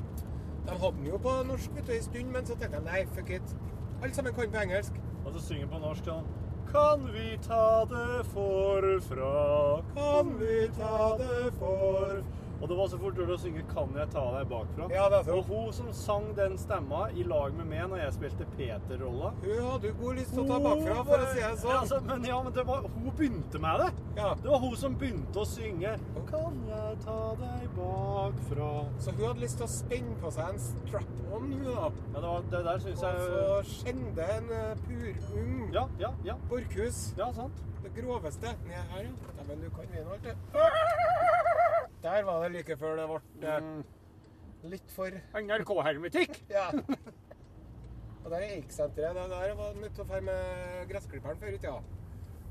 [0.67, 3.05] De hadde den jo på norsk vet du, en stund, men så tenkte jeg nei,
[3.15, 3.55] fuck it.
[4.03, 4.93] Alle sammen kan på engelsk.
[5.25, 6.27] Og så synger på norsk sånn
[6.71, 9.81] Kan vi ta det forfra?
[9.95, 12.23] Kan vi ta det for
[12.61, 14.89] Og det var så fort gjort å synge 'Kan jeg ta deg bakfra'?
[14.91, 15.33] Ja, det er.
[15.33, 19.71] Og hun som sang den stemma i lag med meg når jeg spilte Peter-rolla Hun
[19.71, 21.77] hadde god lyst til å ta bakfra, for å si det Ja, sånn.
[21.81, 23.91] altså, men ja, men det var, hun begynte med det.
[24.17, 24.33] Ja.
[24.33, 25.97] Det var hun som begynte å synge
[26.27, 28.85] 'Kan jeg ta deg bakfra'?
[28.99, 31.71] Så hun hadde lyst til å spenne på seg en strap-on, hun da.
[31.71, 36.33] Ja, det, var, det der syns Og så skjende en eh, purung Ja, ja, ja.
[36.49, 37.13] borkhus.
[37.17, 37.53] Ja, sant.
[37.83, 38.47] Det groveste.
[38.67, 39.43] Ned her, ja.
[39.47, 41.36] Men du kan vinne alt, du.
[42.03, 43.77] Der var det like før det ble mm.
[44.73, 46.41] litt for NRK-hermetikk.
[46.57, 46.69] Ja.
[48.27, 49.29] Og der er Eik-senteret.
[49.31, 51.77] Der var nødt til å dra med gressklipperen før i tida.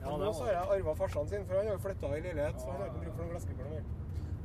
[0.00, 2.60] Ja, Og nå har jeg arva farsan sin, for han har jo flytta i leilighet.
[2.62, 3.86] Så han har ikke bruk for noen gressklipper mer.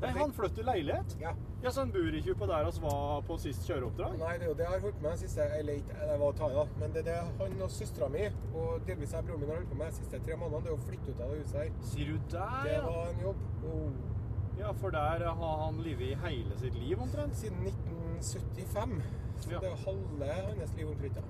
[0.01, 1.15] Nei, han flyttet i leilighet.
[1.21, 1.31] Ja.
[1.61, 4.15] Ja, så han bor ikke på der vi var på sist kjøreoppdrag?
[4.17, 6.31] Nei, det er jo det jeg har holdt med de siste Eller ikke, det var
[6.31, 6.63] å ta i, da.
[6.81, 8.23] Men det er det han og søstera mi,
[8.55, 10.79] og delvis jeg broren min har holdt på med de siste tre månedene, det er
[10.79, 11.69] å flytte ut av det huset her.
[11.91, 13.45] Sier du der, Det var en jobb.
[13.69, 14.17] Oh.
[14.59, 17.35] Ja, for der har han livet i hele sitt liv omtrent.
[17.35, 19.01] Siden 1975.
[19.41, 19.59] Så Ja.
[19.59, 21.15] det er halve hans liv omtrent.
[21.15, 21.21] ja.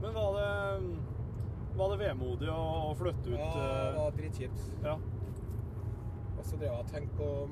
[0.00, 0.98] Men var det,
[1.76, 4.60] var det vemodig å flytte ut Ja, det eh, var dritkjipt.
[4.84, 4.94] Ja.
[6.38, 7.48] Og så drev jeg og tenkte på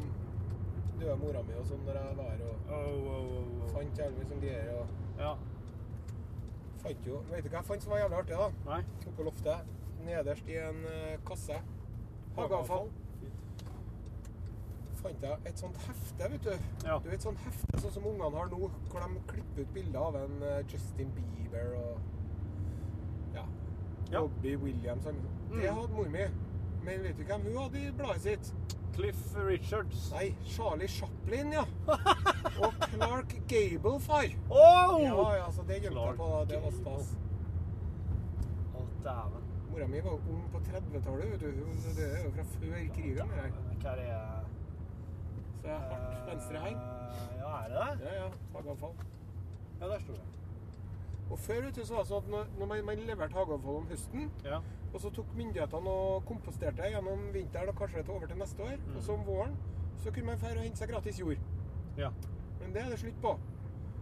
[1.00, 4.18] døde mora mi og sånn når jeg var her, og Oh, oh, oh, fant jævlig
[4.18, 4.78] mye sånne greier.
[4.80, 4.86] og
[5.18, 5.34] Ja.
[6.82, 8.36] fant jo, Vet du hva jeg fant som var jævlig artig?
[8.38, 8.48] da?
[8.70, 8.80] Nei.
[9.06, 9.66] Oppe på loftet,
[10.06, 10.80] nederst i en
[11.26, 11.60] kasse, kasse.
[12.36, 12.88] Hageavfall.
[15.02, 16.52] Fant jeg et sånt hefte, vet du.
[16.86, 16.98] Ja.
[17.04, 20.16] Du vet sånt hefte sånn som ungene har nå, hvor de klipper ut bilder av
[20.22, 21.98] en eh, Justin Bieber og
[23.36, 23.44] ja,
[24.10, 24.20] Ja.
[24.20, 25.06] Robbie Williams.
[25.06, 25.22] og sånn.
[25.50, 25.76] Det Mm.
[25.76, 26.26] hadde mor mi.
[26.82, 28.52] Men vet du hvem hun hadde i bladet sitt?
[28.96, 30.10] Cliff Richards.
[30.12, 31.64] Nei, Charlie Chaplin, ja.
[32.64, 34.24] Og Clark Gable, far.
[34.48, 35.02] Oh!
[35.02, 36.28] Ja, ja, så det gjemte jeg på.
[36.30, 36.44] da.
[36.54, 37.10] Det var stas.
[38.74, 39.42] Å, dæven.
[39.70, 41.52] Mora mi var ung på 30-tallet, vet du.
[41.96, 43.28] Det er jo fra før krigen.
[43.82, 44.45] Hva er det?
[45.66, 46.76] Så jeg er hardt venstreheng.
[46.78, 48.06] Eh, Ja, er det det?
[48.06, 48.28] Ja, ja.
[48.54, 48.92] Hageavfall.
[49.80, 50.22] Ja, der står det.
[51.30, 53.76] Og før vet du, så var det sånn at når, når man, man leverte hageavfall
[53.80, 54.60] om høsten, Ja.
[54.94, 58.62] og så tok myndighetene og komposterte det gjennom vinteren og kanskje det over til neste
[58.62, 58.96] år, Mm.
[58.96, 59.56] og så om våren,
[59.98, 61.36] så kunne man dra og hente seg gratis jord.
[61.98, 62.10] Ja.
[62.60, 63.34] Men det er det slutt på.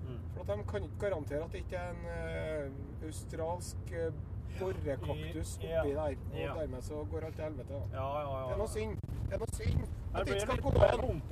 [0.05, 0.19] Mm.
[0.35, 4.12] For at de kan ikke garantere at det ikke er en ø, australsk uh,
[4.61, 6.17] borrekaktus oppi der.
[6.33, 6.55] Og Ja.
[6.55, 7.83] dermed så går alt til helvete.
[7.93, 8.47] Ja, ja, ja.
[8.47, 8.99] Det er noe synd.
[9.29, 9.83] Det er noe synd
[10.15, 11.23] at det ikke skal gå an.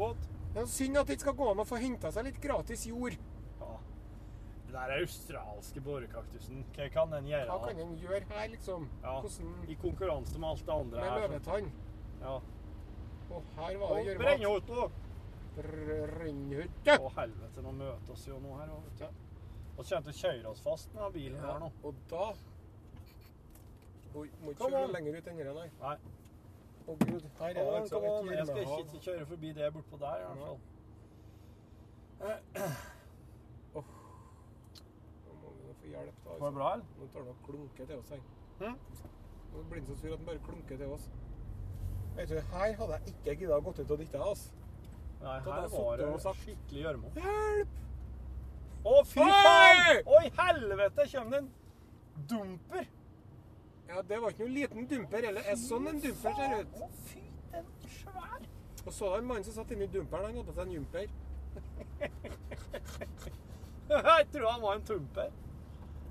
[0.53, 2.41] Det er noe synd at det ikke skal gå an å få henta seg litt
[2.43, 3.16] gratis jord.
[3.61, 3.77] Ja.
[4.66, 7.47] Den der australske borekaktusen, hva kan den gjøre?
[7.51, 8.89] Hva kan den gjøre her, liksom?
[9.03, 9.20] Ja.
[9.20, 11.20] Hvordan I konkurranse med alt det andre Med her.
[11.20, 11.73] Med løvetann.
[12.20, 12.35] Ja.
[13.33, 14.25] Og her var det Og gjørma.
[14.25, 14.91] Brennhotlo!
[15.57, 16.97] Brennhytte.
[16.99, 19.07] Å helvete, nå møter oss jo nå her du.
[19.77, 21.70] Vi kommer til å kjøre oss fast med bilen her nå.
[21.85, 22.33] Og da
[24.14, 25.68] Oi, må ikke kjøre lenger ut enn det, nei.
[25.80, 25.96] Nei.
[26.82, 29.98] Å gud, her er det an, altså et Jeg skal ikke kjøre forbi det bortpå
[30.02, 30.58] der, i hvert fall.
[33.72, 33.82] Nå
[35.42, 36.30] må vi få hjelp, da.
[36.38, 36.86] Går det bra, eller?
[36.98, 38.22] Nå tar han og klunker til oss her.
[38.62, 38.76] Hm?
[39.52, 41.08] Nå blir han så sur at han bare klunker til oss.
[42.16, 44.24] Vet du, her hadde jeg ikke gidda å gått ut og dytta.
[44.32, 44.48] oss.
[45.22, 47.12] Nei, her var det sagt- skikkelig gjørme.
[47.16, 47.78] Hjelp!
[48.82, 50.02] Å, fy faen!
[50.18, 51.52] Oi, helvete, Kjem det en
[52.28, 52.86] dumper!
[53.93, 55.45] Ja, det var ikke noen liten dumper, heller.
[55.53, 56.76] er sånn en dumper ser ut.
[56.80, 57.22] Å, fy,
[57.53, 58.47] den er svær!
[58.86, 61.09] Og så den mannen som satt inni dumperen, han hadde på seg en jumper.
[63.93, 65.28] Jeg tror han var en tumper.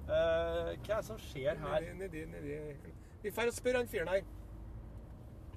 [0.06, 1.88] Uh, hva er det som skjer her?
[1.98, 2.94] Nedi, nedi, nedi.
[3.24, 4.30] Vi får spørre han fyren her.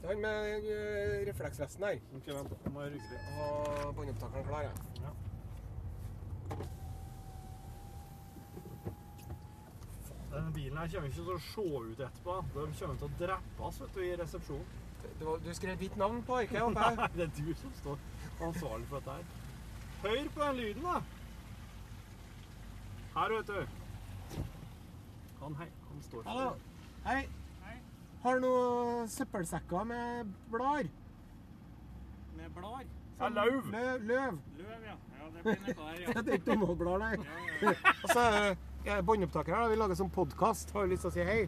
[0.00, 2.00] Er han med uh, refleksvesten her.
[2.16, 3.28] Ok, vent, nå må jeg rygge litt.
[3.36, 4.72] Ha båndopptakeren klar, ja.
[10.34, 12.36] Denne bilen her kommer ikke til å se ut etterpå.
[12.54, 14.80] De kommer til å drepe oss vet du, i resepsjonen.
[15.20, 16.72] Du, du skrev ditt navn på ikke jeg?
[16.74, 18.00] Nei, det er du som står
[18.42, 19.24] ansvarlig for dette her.
[20.02, 20.96] Hør på den lyden, da!
[23.14, 24.42] Her, vet du.
[25.44, 26.50] Han, hei, han står Hallo.
[27.04, 27.20] Hei.
[27.68, 27.78] hei.
[28.24, 30.90] Har du noen søppelsekker med blader?
[32.34, 32.90] Med blader?
[33.20, 33.70] Ja, løv.
[33.70, 34.06] Løv.
[34.10, 34.38] løv.
[34.58, 34.96] Løv, ja.
[35.20, 36.20] Ja, det blir noe der, ja.
[36.24, 37.12] Det er ikke Donald-blad, nei.
[37.62, 37.74] Ja, ja,
[38.14, 38.22] ja.
[38.24, 40.72] er båndopptaker her, vi lager sånn podkast.
[40.74, 41.44] Har du lyst til å si hei?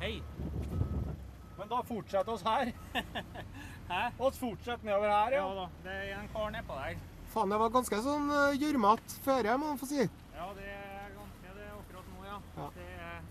[0.00, 0.14] Hei.
[1.56, 2.72] Men da fortsetter oss her.
[3.92, 4.00] Hæ?
[4.18, 5.44] Oss fortsetter nedover her, Ja ja.
[5.60, 6.98] da, det er en kar nedpå der.
[7.30, 10.02] Faen, det var ganske sånn øh, gjørmete føre, må man få si.
[10.34, 12.40] Ja, det er ganske det akkurat nå, ja.
[12.58, 12.68] Ja.
[12.82, 13.22] Er...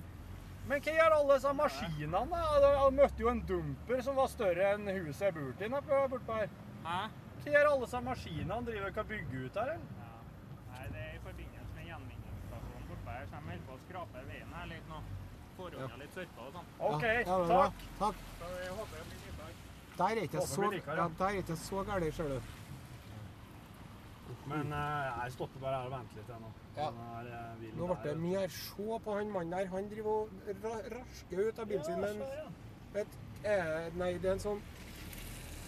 [0.66, 2.42] Men hva gjør alle disse maskinene.
[2.64, 6.56] Jeg møtte jo en dumper som var større enn huset jeg bor i bortpå her.
[6.88, 7.02] Hæ?
[7.44, 8.62] Hva gjør alle disse maskinene?
[8.72, 9.92] Driver dere og bygger ut her, eller?
[10.00, 10.16] Ja.
[10.72, 11.55] Nei, det er i forbindelse
[13.06, 15.00] med jeg kommer på å skrape veien her litt nå.
[15.56, 16.02] Forhånda ja.
[16.02, 16.76] litt sørpa og sånn.
[16.90, 17.88] OK, Ja, ja, takk.
[18.02, 18.28] Takk.
[18.42, 19.56] Så jeg håper det blir likere.
[19.96, 22.54] Der er ikke så, ja, der er ikke så gærent, ser du.
[24.46, 26.50] Men uh, jeg stopper bare her og venter litt ennå.
[26.76, 26.90] Ja.
[26.90, 28.54] Eh, vill Nå ble det mye her.
[28.54, 29.70] Se på han mannen der.
[29.72, 30.30] Han driver og
[30.94, 32.46] rasker ut av bilen sin med Ja,
[33.02, 34.62] et, eh, Nei, det er en sånn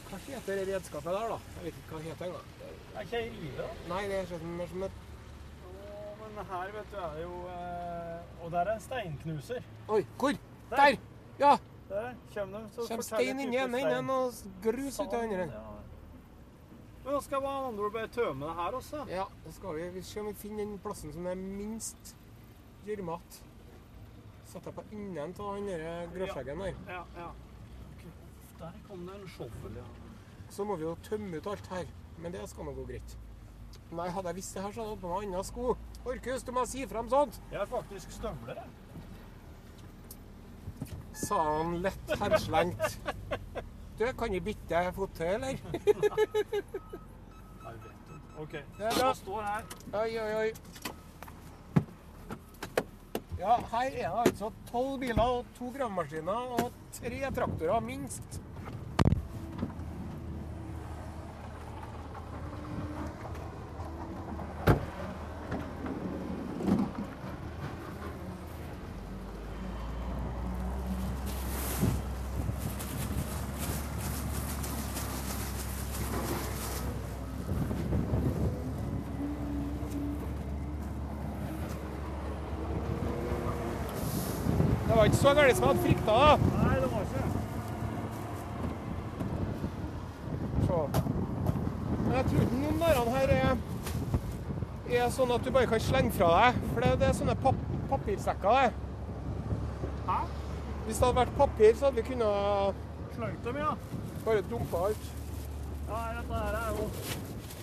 [0.07, 1.39] Hva heter det redskapet der, da?
[1.55, 2.51] Jeg vet ikke hva det heter engang.
[2.97, 3.69] Er ikke ei rive.
[3.89, 5.01] Nei, det er sånn som et
[6.37, 9.63] Å, her, vet du, er jo eh, Og der er en steinknuser.
[9.89, 10.37] Oi, hvor?
[10.69, 10.77] Der.
[10.77, 10.97] Der!
[11.39, 11.55] Ja!
[11.89, 12.69] Der kommer de.
[12.75, 15.47] så Kommer stein inn i ene enden og grus ut av andre.
[15.47, 15.63] Ja.
[17.05, 19.03] Men da skal vi andre ord bare tømme det her også.
[19.09, 22.11] Ja, da skal vi, vi se om vi finner den plassen som er minst
[22.85, 23.43] gjørmete.
[24.51, 26.81] Sette på enden av den der gråskjeggen der.
[26.91, 27.29] Ja, ja.
[28.59, 29.87] Der kom det en shovel, ja.
[30.49, 31.89] Så må vi jo tømme ut alt her.
[32.17, 33.17] Men det skal nå gå greit.
[33.97, 35.77] Nei, hadde jeg visst det her, så hadde jeg hatt på meg andre sko.
[36.07, 37.39] Orkus, du må si frem sånt!
[37.51, 38.69] Jeg har faktisk støvler, jeg.
[41.17, 42.99] Sa han lett henslengt.
[43.97, 45.55] Du, kan jeg bytte fottøy, eller?
[45.73, 45.79] Nei,
[46.53, 46.79] vet du.
[48.37, 48.51] OK.
[48.51, 49.13] Det er bra.
[49.17, 49.63] står her.
[49.97, 50.51] Oi, oi, oi.
[53.37, 58.41] Ja, her er det altså tolv biler og to gravemaskiner og tre traktorer, minst.
[85.27, 86.13] Så galt som jeg hadde frykta.
[86.63, 87.23] Nei, det var ikke.
[90.67, 90.77] Så.
[92.03, 93.55] Men jeg tror ikke noen av disse her er,
[95.01, 96.61] er sånn at du bare kan slenge fra deg.
[96.69, 98.69] For det, det er sånne pap papirsekker, det.
[100.07, 100.19] Hæ?
[100.85, 102.83] Hvis det hadde vært papir, så hadde vi kunnet
[103.17, 103.71] Slengt dem, ja.
[104.25, 105.09] bare dumpa alt.
[105.87, 106.85] Ja, dette her er jo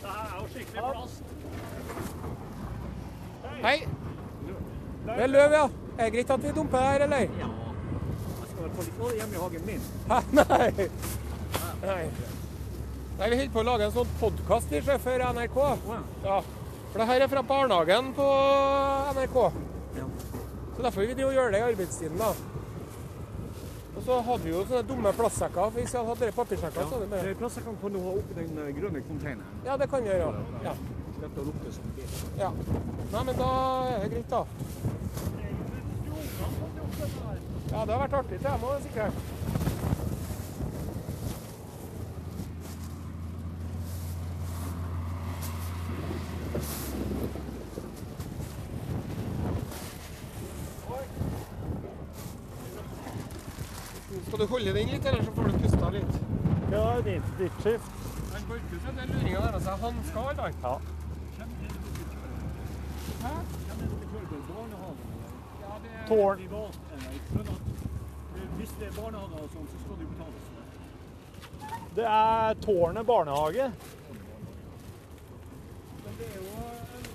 [0.03, 1.23] Det her er jo skikkelig plast.
[3.65, 3.79] Hei!
[5.07, 5.67] Det er løv, ja.
[5.95, 7.27] Er det greit at vi dumper her, eller?
[7.39, 7.49] Ja.
[7.49, 9.85] Jeg skal i hvert fall ikke ha det hjemme i hagen min.
[10.11, 10.21] Hæ?
[10.41, 10.89] Nei.
[11.85, 12.03] Nei.
[13.19, 14.75] Nei, vi holder på å lage en sånn podkast
[15.05, 15.61] for NRK.
[16.25, 16.41] Ja.
[16.91, 18.27] For det her er fra barnehagen på
[19.19, 19.39] NRK.
[20.01, 20.09] Ja.
[20.75, 22.33] Så derfor vil vi jo gjøre det i arbeidstiden, da.
[23.95, 25.71] Og så hadde vi jo sånne dumme plastsekker.
[25.77, 28.73] Hvis vi hadde hatt dere papirsekker, så hadde vi plasser kan ha oppi den eh,
[28.81, 29.63] grønne containeren.
[29.69, 30.43] Ja, det kan vi gjøre.
[30.67, 30.75] Ja.
[32.41, 32.51] Ja.
[33.15, 33.51] Nei, men da
[33.93, 34.43] er det greit, da.
[37.73, 39.15] Ja, det har vært artig til dem òg, sikkert.
[54.27, 56.17] Skal du holde den litt, eller så får du pusta litt?
[56.73, 57.91] Ja, ditt, ditt skift.
[58.85, 59.77] Han er luringa der, altså.
[59.83, 60.55] Han skal ha den.
[60.63, 60.75] Ja.
[63.23, 63.35] Hæ?
[66.09, 66.39] Tårn.
[68.79, 70.33] Det er barnehager og sånn, så skal det jo for Det
[71.95, 73.67] Det er Tårnet barnehage.
[76.05, 77.07] Men det er jo en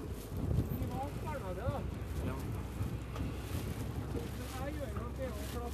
[0.69, 1.79] privat barnehage, da.
[2.29, 2.35] Ja.
[4.13, 4.23] Men
[4.55, 5.73] jeg gjør jo at det er jo for at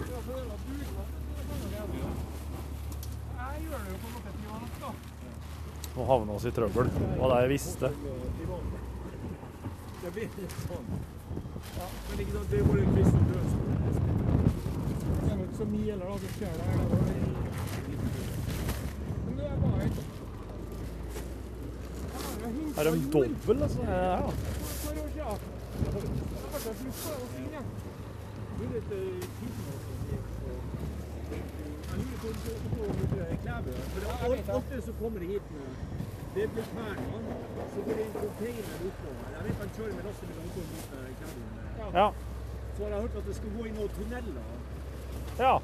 [0.00, 1.08] det er for gjøre dugnad.
[3.40, 4.90] Jeg gjør det jo på en måte privat, da.
[5.96, 6.86] Nå havna oss i trøbbel.
[6.96, 7.86] Det var det jeg visste.
[10.00, 10.86] Det blir litt sånn.
[11.76, 13.46] Ja, men ikke sant, det er jo bare en kristen død.
[15.10, 16.14] Det er jo ikke så mye heller, da.
[16.22, 16.76] Du det her.
[16.80, 17.46] det er jo-
[19.26, 19.96] Men det er bare et
[22.10, 23.80] Jeg har jo Er de dobbel, altså?
[23.82, 24.20] Ja, ja.
[24.80, 26.26] for år siden.
[26.52, 27.62] Vært en slutt på det å.
[28.58, 29.20] Du eh,
[29.80, 30.00] sånn,
[32.20, 32.58] er så-
[33.44, 33.62] Jeg er
[34.24, 35.62] er jeg ofte så kommer de hit nå.
[36.34, 37.34] det blir kvernene,
[37.72, 39.26] så går det en container oppover.
[39.34, 41.40] Jeg vet han kjører med lastebil oppover mot eh, Klæbu.
[41.98, 42.08] Ja.
[42.76, 44.44] Så har jeg hørt at det skal gå i noen tunneler,
[45.40, 45.62] ja.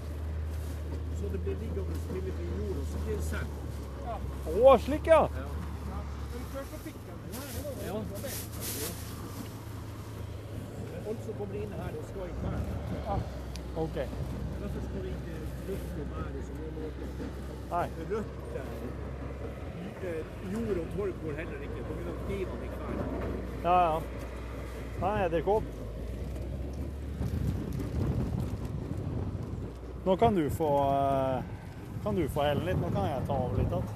[1.20, 3.52] så det blir liggende stille i jord, og så blir det sendt.
[4.46, 5.22] Å, slik, ja.
[5.36, 5.46] ja.
[7.86, 7.96] Ja.
[11.06, 12.64] Alt som kommer inn her, det skal i kvern.
[13.76, 13.98] OK.
[14.62, 15.36] Derfor skal vi ikke
[15.76, 16.62] og mær og sånn.
[17.70, 17.86] Nei.
[18.10, 18.68] Røtter,
[20.10, 22.98] eh, jord og torv går heller ikke av knivene i kvern.
[23.66, 23.96] Ja, ja.
[25.02, 25.85] Nei, edderkopp.
[30.06, 31.42] Nå kan du få, eh,
[32.02, 32.78] kan du få helle litt.
[32.80, 33.88] Nå kan jeg ta av litt igjen.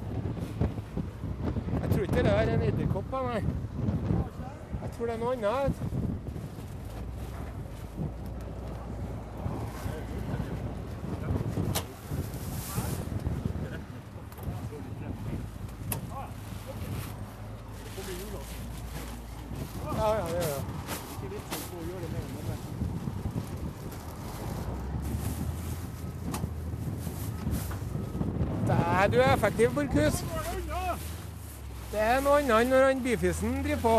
[1.83, 3.43] Jeg tror ikke det er en edderkopp, nei.
[4.81, 5.85] Jeg tror det er noe annet.
[29.11, 30.25] Du er effektiv, Borchhus.
[31.91, 33.95] Det er noe annet når han Bifisen driver på.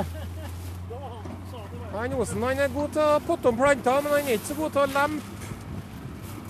[1.91, 4.55] Han Osen han er god til å potte om planter, men han er ikke så
[4.61, 5.27] god til å lempe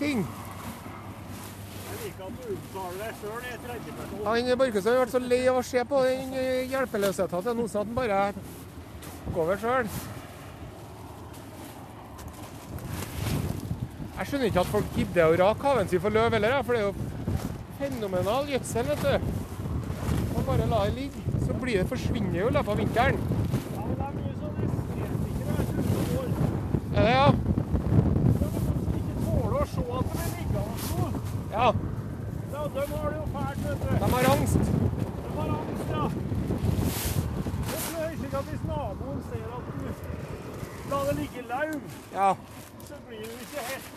[0.02, 0.24] ting.
[4.28, 6.36] Han Borchhus har vært så lei av å se på den
[6.70, 8.24] hjelpeløsheten til Osen at han bare
[9.26, 9.90] tok over sjøl.
[14.20, 16.84] Jeg skjønner ikke at folk gidder å rake haven sin for løv heller, for det
[16.84, 17.11] er jo
[17.82, 19.14] fenomenal gjødsel, vet du.
[20.46, 23.18] Bare la det ligge, så blir det forsvinner jo i løpet av vinteren.
[23.76, 26.28] Ja, men det er mye sånn estetikere vet du, som går.
[26.96, 27.28] Er det, ja?
[28.42, 31.16] som ikke tåler å se at de er liggende sånn.
[31.54, 31.68] Ja.
[32.52, 33.90] Ja, de har det jo fælt, vet du.
[34.02, 34.58] De har angst.
[34.58, 36.04] De har angst, ja.
[37.68, 39.84] Det er helt sikkert at hvis naboen ser at du
[40.92, 41.78] la det ligge laug,
[42.18, 42.30] Ja.
[42.90, 43.88] så blir det jo ikke helt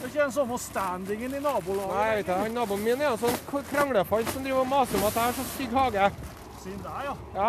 [0.00, 1.94] Det er ikke den samme standingen i nabolaget.
[1.94, 5.06] Nei, jeg vet ikke, Naboen min er en sånn kranglefant som driver og maser om
[5.08, 6.10] at jeg har så stygg hage.
[6.62, 7.14] Siden deg, ja.
[7.34, 7.48] Ja.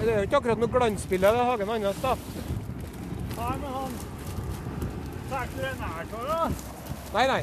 [0.00, 2.16] Det er jo ikke akkurat noe glansbilde, det hagen hans, da.
[3.36, 3.96] Nei, men han
[5.30, 6.42] Tar du den nær av da?
[7.14, 7.40] Nei, nei.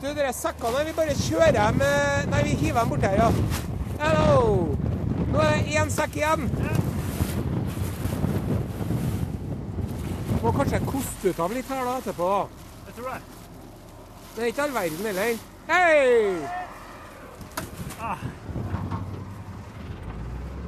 [0.00, 3.30] Du, dere sekkene vi bare kjører dem eh, Nei, vi hiver dem bort her, ja.
[4.02, 4.76] Hello!
[5.30, 6.48] Nå er det én sekk igjen.
[10.42, 12.28] Må kanskje koste ut av litt her da etterpå.
[12.32, 12.66] da.
[12.86, 13.20] Jeg tror det.
[14.34, 15.42] Det er ikke all verden heller.
[15.68, 16.46] Hei!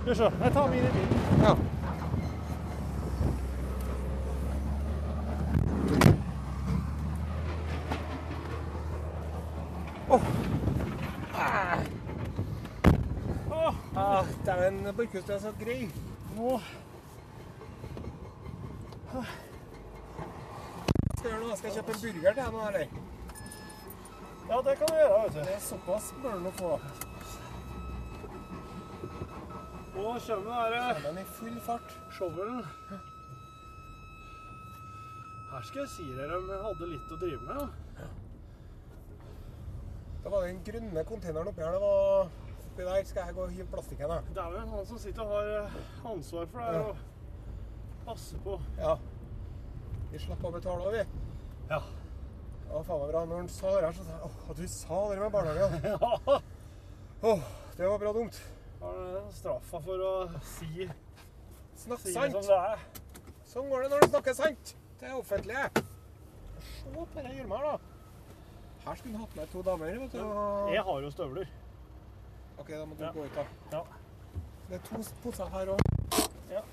[0.02, 0.30] Skal vi se.
[0.42, 1.22] Jeg tar min i bilen.
[1.42, 1.54] Ja.
[10.08, 10.20] Åh.
[11.34, 11.78] Ah.
[13.50, 15.88] Åh, Ah, Dæven, Borchhus, du er så grei.
[16.36, 16.60] nå
[21.22, 21.56] Skal jeg gjøre noe?
[21.56, 22.86] Skal jeg kjøpe en burger til deg nå, eller?
[24.48, 25.36] Ja, det kan du gjøre, vet du.
[25.38, 26.70] Det er såpass bør du nå få.
[29.94, 31.94] Nå kommer den i full fart.
[32.16, 32.58] shovelen.
[35.52, 37.78] Her skal jeg si dere om jeg hadde litt å drive med.
[38.02, 38.10] Ja.
[40.26, 41.78] Det var den grønne containeren oppi her.
[41.78, 42.34] Det var
[42.66, 43.08] oppi der.
[43.12, 44.20] Skal jeg gå og hive plastikken, da?
[44.26, 45.80] Det er vel han som sitter og har eh,
[46.16, 48.58] ansvar for det her og passer på.
[48.82, 48.98] Ja.
[50.12, 51.04] Vi slapp å betale òg, vi.
[51.70, 51.78] Ja.
[52.62, 53.22] Det var faen meg bra.
[53.28, 55.86] Når han sa det her, så sa jeg åh, at du sa det med barnehagen.
[57.22, 57.28] Ja.
[57.30, 57.42] Åh,
[57.78, 58.38] det var bra dumt.
[58.82, 60.12] Har du straffa for å
[60.56, 60.88] si,
[61.78, 62.34] Snakk si det sant.
[62.34, 62.82] som det er?
[63.52, 65.68] Sånn går det når du snakker sant til det offentlige.
[66.80, 67.76] Se på denne gjørma her, da.
[68.88, 69.92] Her skulle han hatt med to damer.
[70.02, 70.22] vet du.
[70.74, 71.52] Jeg har jo støvler.
[72.58, 73.12] OK, da må du Ja.
[73.14, 73.46] gå ut, da.
[73.76, 73.84] Ja.
[74.68, 75.86] Det er to poser her òg.
[76.50, 76.64] Ja.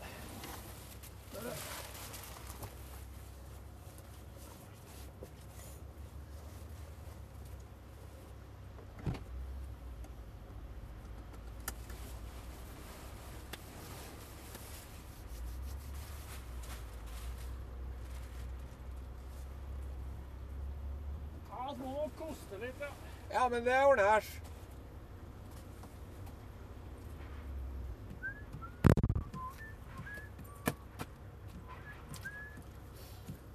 [21.50, 22.92] Ja, det må koste litt, ja.
[23.34, 24.24] Ja, men det ordner jeg.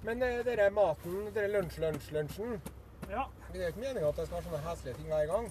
[0.05, 2.59] Men eh, dere maten, dere lunsj-lunsj-lunsjen
[3.09, 3.23] Ja.
[3.51, 5.47] Det er jo ikke meninga at det skal være sånne heslige ting hver gang.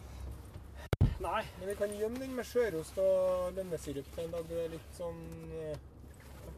[1.25, 1.41] Nei.
[1.59, 5.21] Men vi kan gjemme den med sjørost og lønnesirup en dag du er litt sånn
[5.63, 5.77] eh,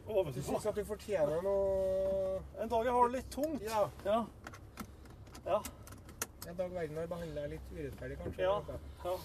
[0.07, 0.43] Du Ovenpå.
[0.47, 3.63] syns at du fortjener noe En dag jeg har det litt tungt.
[3.65, 3.85] Ja.
[4.05, 4.19] Ja.
[5.47, 5.59] Ja.
[6.47, 8.43] En dag verden har behandla deg litt urettferdig, kanskje.
[8.43, 8.61] Ja.
[9.03, 9.15] ja.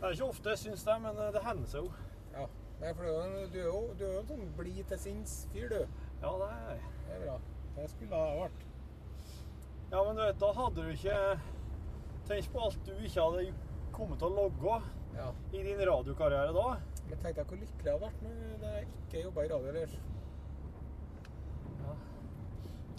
[0.00, 1.92] Det er ikke ofte jeg syns det, men eh, det hender seg jo.
[2.36, 2.44] ja.
[2.80, 3.10] Nei, for du
[3.60, 5.80] er jo, du er jo en sånn blid til sinns-fyr, du.
[6.22, 6.92] Ja, det er jeg.
[7.08, 7.34] Det er bra.
[7.74, 8.62] Det skulle jeg vært.
[9.90, 11.18] Ja, men du vet, da hadde du ikke
[12.30, 13.44] Tenk på alt du ikke hadde
[13.92, 14.76] kommet til å logge
[15.16, 15.26] Ja.
[15.50, 16.66] i din radiokarriere da.
[17.10, 18.20] Men tenk deg hvor lykkelig jeg hadde vært
[18.62, 19.96] når jeg ikke jobba i radio ellers.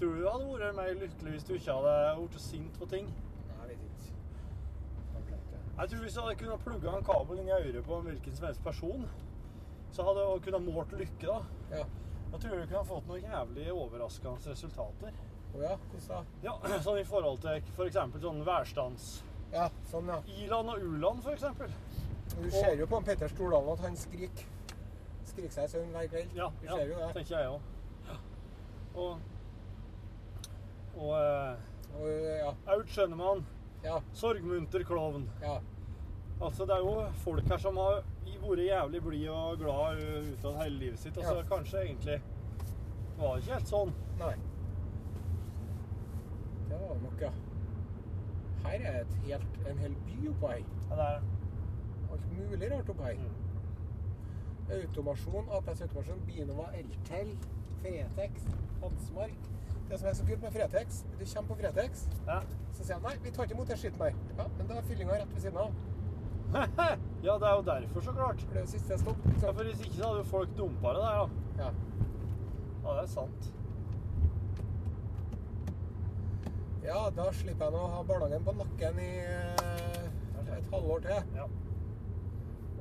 [0.01, 3.09] Tror du du hadde vært mer lykkelig hvis du ikke hadde blitt sint på ting?
[3.51, 5.59] Nei, jeg vet ikke.
[5.77, 8.37] Jeg tror Hvis du hadde kunnet plugge en kabel inn i øret på en hvilken
[8.39, 9.03] som helst person,
[9.93, 11.27] så hadde du kunnet målt lykke.
[11.27, 11.75] da.
[11.77, 11.83] Ja.
[12.31, 15.19] Da tror jeg du kunne fått noen jævlig overraskende resultater.
[15.51, 16.21] Å ja, hvordan da?
[16.47, 16.55] Ja,
[16.87, 17.99] sånn i forhold til f.eks.
[18.23, 18.97] sånn
[19.51, 20.17] Ja, sånn, ja.
[20.39, 21.69] I-land og U-land, for eksempel.
[22.31, 24.47] Du ser jo på en Petter Stordalen at han skriker.
[25.29, 26.33] Skriker seg i søvn hver kveld.
[26.39, 27.11] Ja, Du ja ser jo det.
[27.19, 27.61] tenker jeg òg.
[28.95, 29.19] Og
[30.97, 31.55] Og eh,
[32.01, 33.45] Og, ja, Aud Skjønnemann.
[33.83, 35.29] ja, Sorgmunter klovn.
[35.41, 35.57] ja.
[36.41, 37.99] Altså, det er jo folk her som har
[38.41, 41.17] vært jævlig blide og glad uh, utad hele livet sitt.
[41.17, 41.43] Altså, Ja.
[41.55, 42.21] kanskje egentlig
[43.19, 43.91] var det ikke helt sånn.
[44.17, 44.31] Nei.
[46.69, 47.29] Det var det nok, ja.
[48.65, 50.63] Her er et helt, en hel by oppå her.
[50.89, 51.21] Ja, det er
[52.11, 53.13] Alt mulig rart oppå her.
[53.13, 54.73] Mm.
[54.81, 57.37] Automasjon, APS Automasjon, Binova, Eltel,
[57.81, 58.47] Fretex,
[58.81, 59.37] Hansmark.
[59.91, 62.37] Det som er så kult med Fretex, du kommer på Fretex, ja.
[62.71, 64.13] så sier han nei, vi tar ikke imot den skitten her.
[64.37, 65.73] Ja, men da er fyllinga rett ved siden av.
[67.27, 68.45] ja, det er jo derfor, så klart.
[68.45, 69.19] For det er jo siste stopp.
[69.25, 69.55] Ja, Liksom.
[69.57, 71.65] for Hvis ikke så hadde jo folk dumpa det der, da.
[71.65, 71.73] Ja.
[72.85, 73.51] Ja, det er sant.
[76.83, 80.07] ja, da slipper jeg nå å ha barnehagen på nakken i eh,
[80.55, 81.35] et halvår til.
[81.35, 81.49] Ja.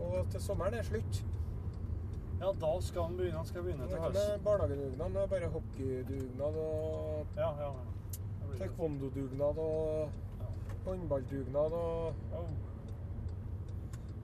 [0.07, 1.21] Og til sommeren er slutt.
[2.41, 3.37] Ja, da skal han begynne.
[3.37, 7.69] Han skal begynne Det til er ikke barnehagedugnad, det er bare hockeydugnad og Ja, ja.
[7.69, 7.71] ja.
[7.71, 8.59] Det det.
[8.59, 10.11] taekwondo-dugnad og
[10.85, 12.51] håndballdugnad og Oh.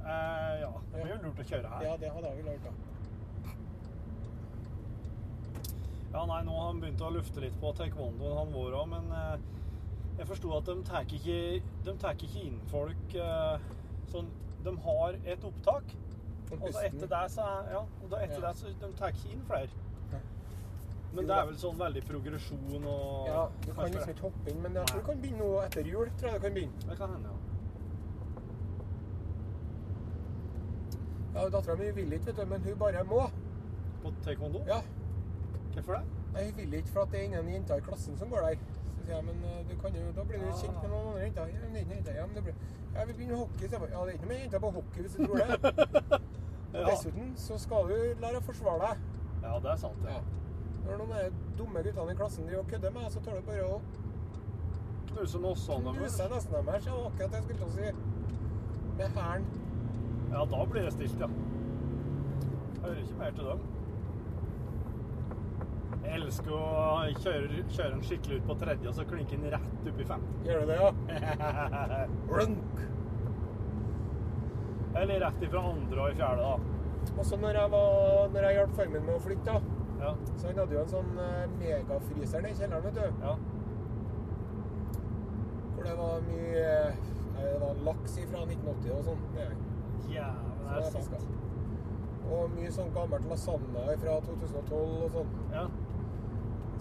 [0.06, 1.82] Eh, ja, det blir jo lurt å kjøre her.
[1.82, 2.72] Ja, det hadde jeg vel lurt, da.
[6.12, 9.10] Ja, nei, nå har han begynt å lufte litt på taekwondoen, han vår òg, men
[9.12, 9.34] eh,
[10.20, 11.38] jeg forsto at de tar ikke,
[11.84, 13.66] de tar ikke inn folk eh,
[14.12, 14.30] sånn
[14.64, 15.92] De har et opptak,
[16.52, 18.48] og så etter det så ja, og da etter Ja.
[18.48, 19.68] det så de tar ikke inn flere.
[20.12, 20.20] Nei.
[21.14, 24.62] Men det er vel sånn veldig progresjon og Ja, du kan liksom ikke hoppe inn,
[24.62, 26.10] men jeg tror du kan begynne nå etter jul.
[26.18, 26.88] tror jeg du kan begynne.
[26.90, 27.36] Det kan hende, ja.
[31.34, 33.26] Ja, Dattera mi vil ikke, vet du, men hun bare må.
[34.02, 34.62] På taekwondo?
[34.66, 34.80] Ja,
[35.74, 36.04] Hvorfor det?
[36.32, 38.56] Nei, Hun vil ikke, for at det er ingen jenter i klassen som går der.
[39.08, 41.46] Jeg, men eh, du kan jo, da blir du kjent med noen andre jenter.
[41.46, 42.14] Ja, men det er ikke.
[42.20, 42.54] Ja, men det blir...
[42.96, 43.66] Jeg vil begynne hockey.
[43.68, 46.22] Så jeg bare, ja, det er ikke noe jenter på hockey hvis du tror det.
[46.76, 46.82] Ja.
[46.90, 49.04] dessuten så skal du lære å forsvare deg.
[49.46, 50.16] Ja, det er sant, Ja.
[50.18, 50.20] ja.
[50.86, 53.68] Når noen dumme guttene i klassen driver og kødder med deg, så tar du bare
[53.70, 53.78] å
[55.12, 56.28] Knuse knuse deres.
[56.34, 56.86] nesten deres.
[56.90, 57.86] Ja, akkurat det jeg skulle til å si.
[58.98, 59.46] Med hælen.
[60.34, 61.28] Ja, da blir det stilt, ja.
[62.82, 63.64] Hører ikke mer til dem.
[66.06, 66.66] Jeg elsker å
[67.18, 70.36] kjøre, kjøre den skikkelig ut på tredje, og så klinke den rett opp i femte.
[70.46, 70.90] Gjør du det, ja?
[72.30, 72.84] Blunk!
[74.96, 77.10] Eller rett ifra andre og i fjerde, da.
[77.16, 77.90] Og så når jeg, var,
[78.34, 79.60] når jeg hjalp faren min med å flytte, da,
[79.96, 80.10] Ja.
[80.36, 83.06] så han hadde jo en sånn eh, megafryser nede i kjelleren, vet du.
[83.26, 83.34] ja.
[85.76, 87.00] Hvor det var mye eh,
[87.36, 89.24] Det var laks fra 1980 og sånn.
[90.08, 90.30] Ja,
[90.70, 91.26] det er sant?
[92.26, 95.34] Og mye sånn gammelt lasagne fra 2012 og sånn.
[95.52, 95.66] Ja.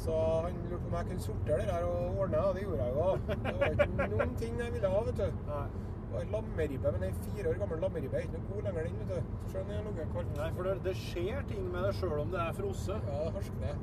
[0.06, 2.84] Så han lurte på om jeg kunne sortere det der og ordne, og det gjorde
[2.86, 3.08] jeg jo.
[3.28, 5.28] Det var ikke noen ting jeg ville ha, vet du.
[5.50, 5.66] Nei.
[6.06, 9.00] Det var lammeribbe, men en fire år gammel lammeribbe er ikke noe god lenger, den,
[9.00, 9.34] vet du.
[9.52, 10.30] Selv om den har ligget.
[10.38, 13.10] Nei, for det, det skjer ting med det sjøl om det er frosset.
[13.10, 13.82] Ja, det harsker.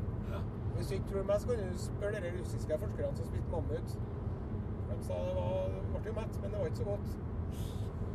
[0.77, 3.93] Hvis du ikke tror meg, så kan du spørre de russiske forskerne som spiste mammut.
[4.93, 7.13] De sa det var, det ble jo mett, men det var ikke så godt.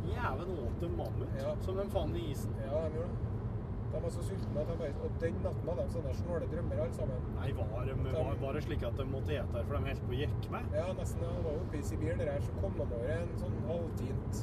[0.08, 1.54] Jæven åt en mammut Ja.
[1.62, 2.54] som de fant i isen.
[2.64, 3.27] Ja, de gjorde det.
[3.98, 6.82] De var så sultne at de bare Og den natten hadde de sånne snåle drømmer
[6.82, 7.24] alle sammen.
[7.34, 10.04] Nei, var det, var, var det slik at de måtte ete her for de holdt
[10.06, 10.76] på å jekke med?
[10.78, 11.24] Ja, nesten.
[11.26, 14.38] Jeg var oppe i Sibir der så kom de over en sånn halvtint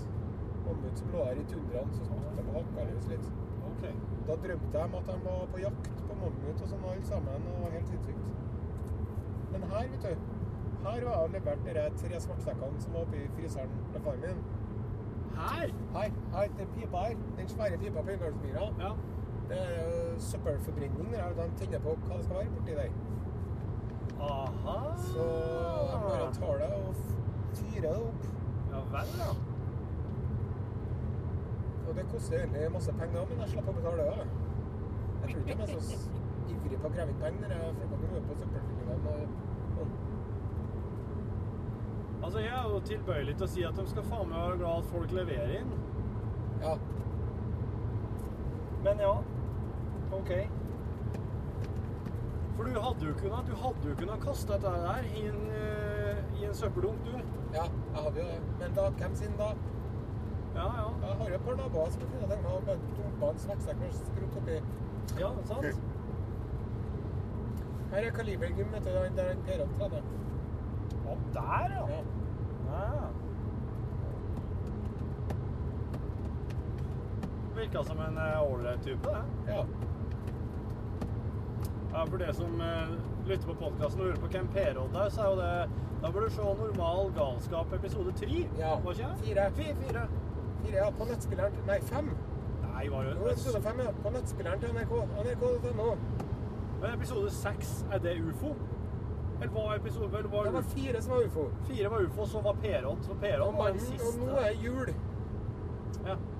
[0.65, 1.95] mammut som lå der i tundraen.
[1.95, 3.31] Så satt de og hakka løs litt.
[3.69, 3.95] Okay.
[4.27, 7.49] Da drømte de at de var på jakt på mammut og sånn alle sammen.
[7.53, 8.29] og det helt sinnssykt.
[9.55, 10.31] Men her, vet du
[10.85, 14.47] Her var jeg levert de tre svartsekkene som var oppi fryseren til faren min.
[15.39, 15.69] Her?
[15.95, 17.21] Her, her, den pipa her.
[17.39, 18.71] Den svære pipa på Innlandsmyra.
[18.83, 18.95] Ja.
[19.49, 21.11] Det er jo søppelforbrenning.
[21.11, 22.89] når De tenner på hva det skal være borti der.
[24.19, 24.77] Aha.
[24.97, 25.25] Så
[25.91, 26.95] de bare tar det og
[27.53, 28.25] fyrer det opp.
[28.71, 29.31] Ja vel, ja.
[31.87, 34.27] Og det koster egentlig masse penger, men jeg slipper å betale det.
[35.21, 35.99] Jeg tror ikke de er så
[36.55, 37.47] ivrig på å kreve inn penger.
[37.47, 39.27] når jeg- får kan gå på søppelfyllingene og-
[42.25, 44.77] Altså, jeg er jo tilbøyelig til å si at de skal faen meg være glad
[44.77, 45.71] at folk leverer inn.
[46.61, 46.77] Ja.
[48.83, 49.13] Men ja,
[50.15, 50.31] OK.
[52.55, 56.41] For du hadde jo kunnet, du hadde jo kunnet kaste dette der i en, uh,
[56.41, 57.17] i en søppeldunk, du.
[57.53, 58.39] ja, jeg hadde jo det.
[58.59, 59.49] Men da, hvem sin da?
[60.55, 60.87] Ja, ja.
[61.07, 63.81] Jeg har jo et par naboer som kunne tenkt meg å bare dumpe en svekksekk
[63.81, 64.59] med skrutt oppi.
[65.19, 65.83] Ja, sant?
[67.91, 68.89] Her er Kalibergym, vet du.
[68.89, 70.01] Der er en Opp trener.
[71.05, 71.87] Ja, der, ja.
[71.91, 71.99] Ja.
[72.71, 73.09] ja.
[77.55, 79.53] Virka som en eh, ålreit type, det.
[79.53, 79.65] ja.
[81.95, 82.89] Ja, For det som eh,
[83.27, 85.51] lytter på podkasten og lurer på hvem Per-Odd er, så er jo det
[86.03, 88.41] Da bør du se Normal galskap episode tre.
[88.59, 88.73] Ja.
[88.83, 89.19] Var ikke det?
[89.23, 89.45] Fire.
[89.59, 90.03] Fire, fire.
[90.65, 90.89] Fire, ja.
[90.99, 92.09] På nettspilleren til Nei, fem.
[92.65, 93.93] Nei, var Jo, det episode fem, ja.
[94.03, 94.93] På nettspilleren til NRK.
[95.23, 95.89] NRK.no.
[96.81, 98.51] Men episode seks, er det ufo?
[99.41, 101.47] Eller var episode eller var Det var fire som var ufo.
[101.69, 103.03] Fire var ufo, så var Per-Odd.
[103.07, 104.19] Så Og, Per-Odd var den mannen, siste.
[104.21, 104.91] og nå er jul.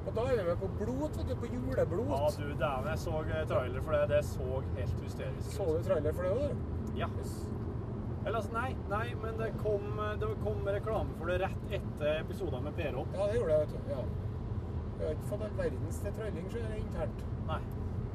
[0.05, 1.35] Og da er vi på blot, vet du.
[1.41, 2.09] På juleblot.
[2.13, 4.03] Ja, du, dæven, jeg så eh, trailer for det.
[4.13, 6.99] Det så helt hysterisk Så du trailer for det òg, du?
[6.99, 7.09] Ja.
[8.25, 12.63] Eller altså, nei, nei, men det kom, det kom reklame for det rett etter episoden
[12.65, 13.17] med Per Opp.
[13.17, 13.91] Ja, det gjorde jeg, vet du.
[13.93, 14.05] Ja.
[14.95, 17.25] Vi har ikke fått all verdens til trailing er det internt.
[17.49, 17.59] Nei.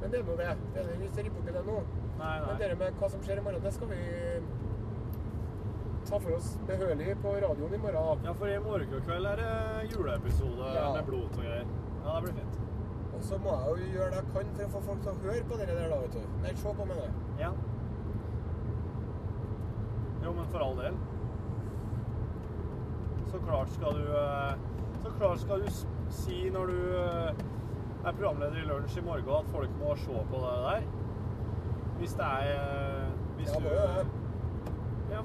[0.00, 0.48] Men det er nå det.
[0.74, 1.76] Det er det vi ser boken det nå.
[2.18, 2.46] Nei, nei.
[2.46, 4.00] Men det med hva som skjer i morgen, det skal vi
[6.08, 8.24] ta for oss behørig på radioen i morgen.
[8.24, 10.92] Ja, for i morgen kveld er det juleepisode Ja.
[10.94, 11.66] med blod og greier.
[12.04, 12.58] Ja, det blir fint.
[13.14, 15.22] Og så må jeg jo gjøre det jeg kan for å få folk til å
[15.26, 16.20] høre på det der, da, vet du.
[16.42, 17.12] Nei, se på, mener jeg.
[17.38, 17.50] Ja.
[20.24, 20.96] Jo, men for all del.
[23.30, 24.54] Så klart skal du eh,
[25.02, 25.68] Så klart skal du
[26.10, 27.44] si når du eh,
[28.04, 30.88] er programleder i Lunsj i morgen at folk må se på det der.
[32.00, 33.06] Hvis det er eh,
[33.36, 34.19] Hvis Ja, du.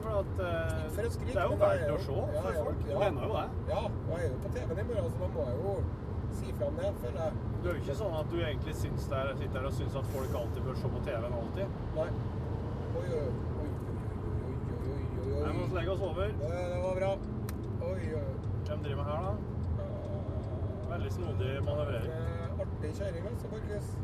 [0.03, 2.81] For at, uh, for skrik, det er jo verdt å se ja, for folk.
[2.89, 3.45] Ja, mener jo det.
[3.71, 5.75] Ja, og jeg er jo på TV-en i morgen, så da må jeg jo
[6.35, 6.91] si fra om det.
[7.63, 10.09] Du er jo ikke sånn at du egentlig syns der, sitter der og syns at
[10.15, 11.79] folk alltid bør se på TV-en alltid?
[11.95, 12.09] Nei.
[12.95, 13.69] Oi, oi, oi, oi,
[14.89, 14.99] oi,
[15.31, 15.39] oi.
[15.45, 16.35] Vi må legge oss over.
[16.43, 17.13] Det, det var bra.
[17.91, 18.27] Oi, oi.
[18.65, 19.55] Hvem driver med her, da?
[20.91, 22.29] Veldig snodig manøvrering.
[22.65, 23.95] Artig kjerring, altså, Borchhus.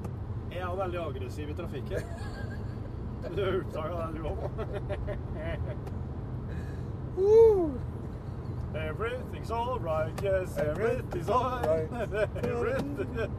[0.52, 2.12] Jeg er veldig aggressiv i trafikken.
[3.36, 4.40] Du har oppdaga det, du òg.
[8.74, 11.90] Everything's all right, yes, everything's all right.
[12.44, 13.30] Everything-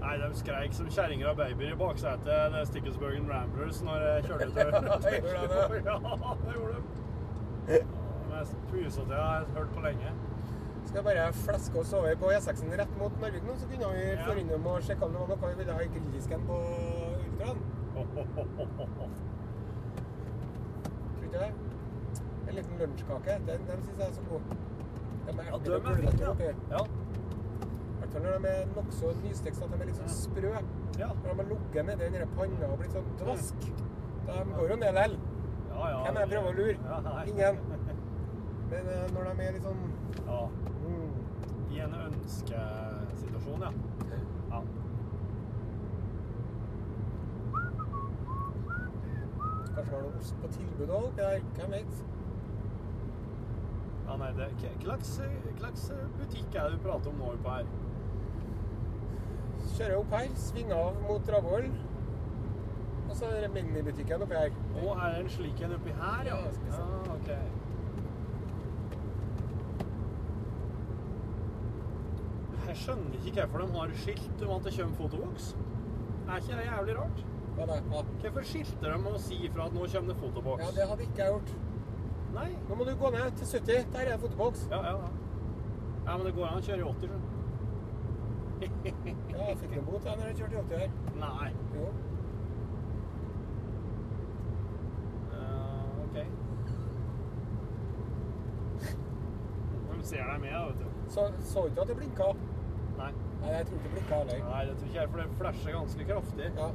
[0.00, 4.50] Nei, de skreik som kjerringer og babyer i baksetet er Stickelsburgen Ramblers når jeg kjørte
[4.56, 4.66] det?
[5.86, 5.96] Ja,
[6.44, 7.03] det gjorde de.
[7.66, 10.12] Mest pusete jeg har hørt på lenge.
[10.84, 14.02] Skal jeg bare fleske oss over på E6-en rett mot Narvik nå, så kunne vi
[14.10, 14.24] Ja.
[14.26, 16.58] få innom og sjekke om det var noe vi ville ha i grilldisken på
[17.24, 17.58] Ultraen.
[21.14, 21.52] Tror du ikke det?
[22.48, 23.38] En liten lunsjkake.
[23.46, 24.40] Den, den syns jeg er så god.
[25.24, 25.80] De er Ja, de er
[26.36, 26.84] fine, ja.
[26.84, 30.52] I hvert fall når de er nokså nystekst, at de er litt sånn sprø.
[30.98, 31.08] Ja.
[31.08, 33.58] Når de har ligget nedi den panna og blitt sånn dvask.
[34.26, 35.16] De går jo ned lell.
[35.90, 35.98] Ja.
[36.04, 36.76] Hvem jeg prøver å lure?
[36.88, 37.14] Ja.
[37.32, 37.60] Ingen.
[38.70, 39.82] Men eh, når de er litt sånn
[40.24, 40.40] Ja.
[40.86, 41.10] mm,
[41.74, 43.72] I en ønskesituasjon, ja.
[44.54, 44.62] ja.
[49.74, 51.24] Kanskje har noe ost på tilbud òg.
[51.58, 52.04] Hvem vet?
[54.04, 54.46] Ja, nei, det,
[54.84, 55.88] hva slags,
[56.18, 57.70] butikk er det du prater om nå oppe her?
[59.74, 61.70] Kjører opp her, svinger av mot Dragvoll.
[63.14, 64.54] Og så er det minibutikken oppi her.
[64.74, 66.38] Å, er det en slik en oppi her, ja?
[66.42, 66.78] Ja, skal vi se.
[66.82, 67.28] Ja, ok.
[72.66, 75.44] Jeg skjønner ikke hvorfor de har skilt om at det kommer fotoboks.
[76.24, 77.18] Er ikke det jævlig rart?
[77.54, 77.76] Hva da?
[77.92, 78.00] Hva?
[78.24, 80.64] Hvorfor skilter de og sier fra at nå kommer det fotoboks?
[80.64, 81.50] ja, det hadde ikke jeg gjort.
[82.34, 82.50] Nei.
[82.68, 83.92] Nå må du gå ned til 70.
[83.92, 84.66] Der er det fotoboks.
[84.70, 85.08] Ja, ja, ja.
[86.06, 87.22] Ja, men det går an å kjøre i 80, skjønner
[89.34, 90.90] Ja, jeg fikk en bot da når jeg kjørte i 80 her.
[91.22, 91.50] Nei.
[91.78, 91.86] Jo.
[95.34, 95.46] Ja,
[96.04, 96.16] ok.
[99.92, 100.86] De ser deg med, du.
[101.14, 102.32] Så så ikke at det blinka.
[102.98, 103.12] Nei.
[103.40, 104.44] Nei, jeg tror ikke det blinka heller.
[104.50, 106.50] Nei, det tror ikke jeg, for det flasher ganske kraftig.
[106.60, 106.68] Ja.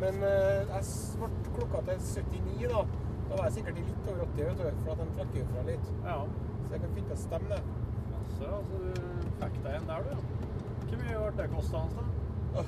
[0.00, 0.84] Men eh, jeg
[1.20, 2.84] ble klokka til 79, da.
[3.30, 4.84] Da var jeg sikkert i litt over 80, vet du.
[4.84, 5.90] For at de trekker jo fra litt.
[6.06, 6.18] Ja.
[6.64, 7.62] Så jeg kan finne å stemme det.
[8.36, 10.46] Så altså, du fikk deg en der, du, ja.
[10.90, 12.62] Hvor mye ble det kosta hans, da?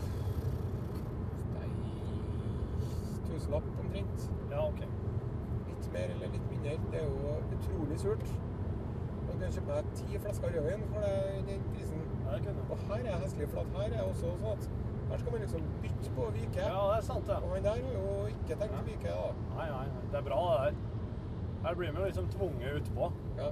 [1.56, 1.68] Nei
[3.26, 4.28] Tusenlapp omtrent.
[4.52, 5.01] Ja, ok.
[5.92, 6.76] Mer eller litt mindre.
[6.92, 8.24] Det er jo utrolig surt.
[9.28, 11.02] Og kan kjøpe meg ti flasker rødvin for
[11.48, 12.00] den prisen.
[12.26, 12.38] Ja,
[12.70, 13.66] Og her er hestelig flat.
[13.74, 14.68] at her er også sånn at
[15.10, 16.60] her skal man liksom bytte på å vike.
[16.62, 19.32] Ja, det er sant, Og han der har jo ikke tenkt å vike, da.
[19.58, 19.86] Nei, nei.
[20.12, 20.80] Det er bra, det der.
[21.66, 23.12] Her blir vi jo liksom tvunget utpå.
[23.38, 23.50] Ja,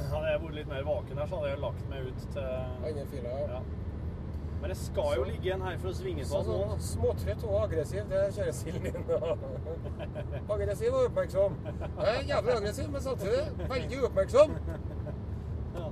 [0.00, 2.42] Hadde jeg vært litt mer vaken her, så hadde jeg lagt meg ut til
[2.88, 3.46] andre fila, Ja.
[3.54, 3.60] Ja.
[4.60, 7.54] Men det skal jo ligge en her for å svinge på Sånn, sånn småtrøtt og
[7.64, 9.04] aggressiv, det er silden din.
[10.54, 11.56] Aggressiv og oppmerksom.
[12.04, 14.56] Jeg er jævlig aggressiv, men samtidig veldig uoppmerksom.
[15.74, 15.90] Ja.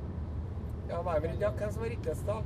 [1.03, 2.39] Hva er vel ja, hvem som er riktigst, da?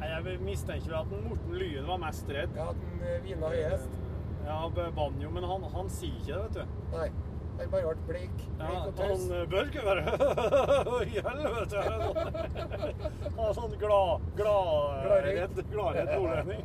[0.00, 2.54] Nei, Jeg mistenker at Morten Lyen var mest redd.
[2.56, 3.98] Ja, den eh, vina høyest.
[4.46, 4.62] Ja,
[4.96, 6.78] Banjo, men han, han sier ikke det, vet du.
[6.96, 7.10] Nei.
[7.60, 8.44] Han bare ble bleik.
[8.58, 10.02] Ja, han eh, bør ikke være
[11.12, 11.82] I helvete!
[13.36, 15.36] Han er sånn glad, glad, Gladredd.
[15.36, 16.62] redd, gladredd nordlending.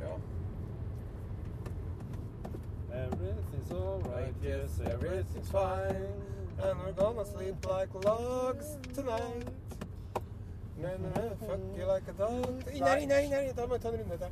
[0.00, 0.14] Ja.
[3.04, 3.70] Everything's
[4.04, 6.12] alright, yes, everything's fine.
[6.62, 9.48] And we're gonna sleep like logs tonight.
[10.78, 12.64] Na, na, fuck you like a dog.
[12.80, 13.52] Nei, nei, nei.
[13.56, 14.30] Da må jeg ta en runde til.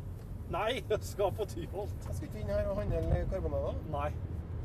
[0.50, 2.06] Nei, jeg skal på Tyholt.
[2.06, 3.74] Jeg skal ikke inn her og handle karbonader.
[3.92, 4.12] Nei.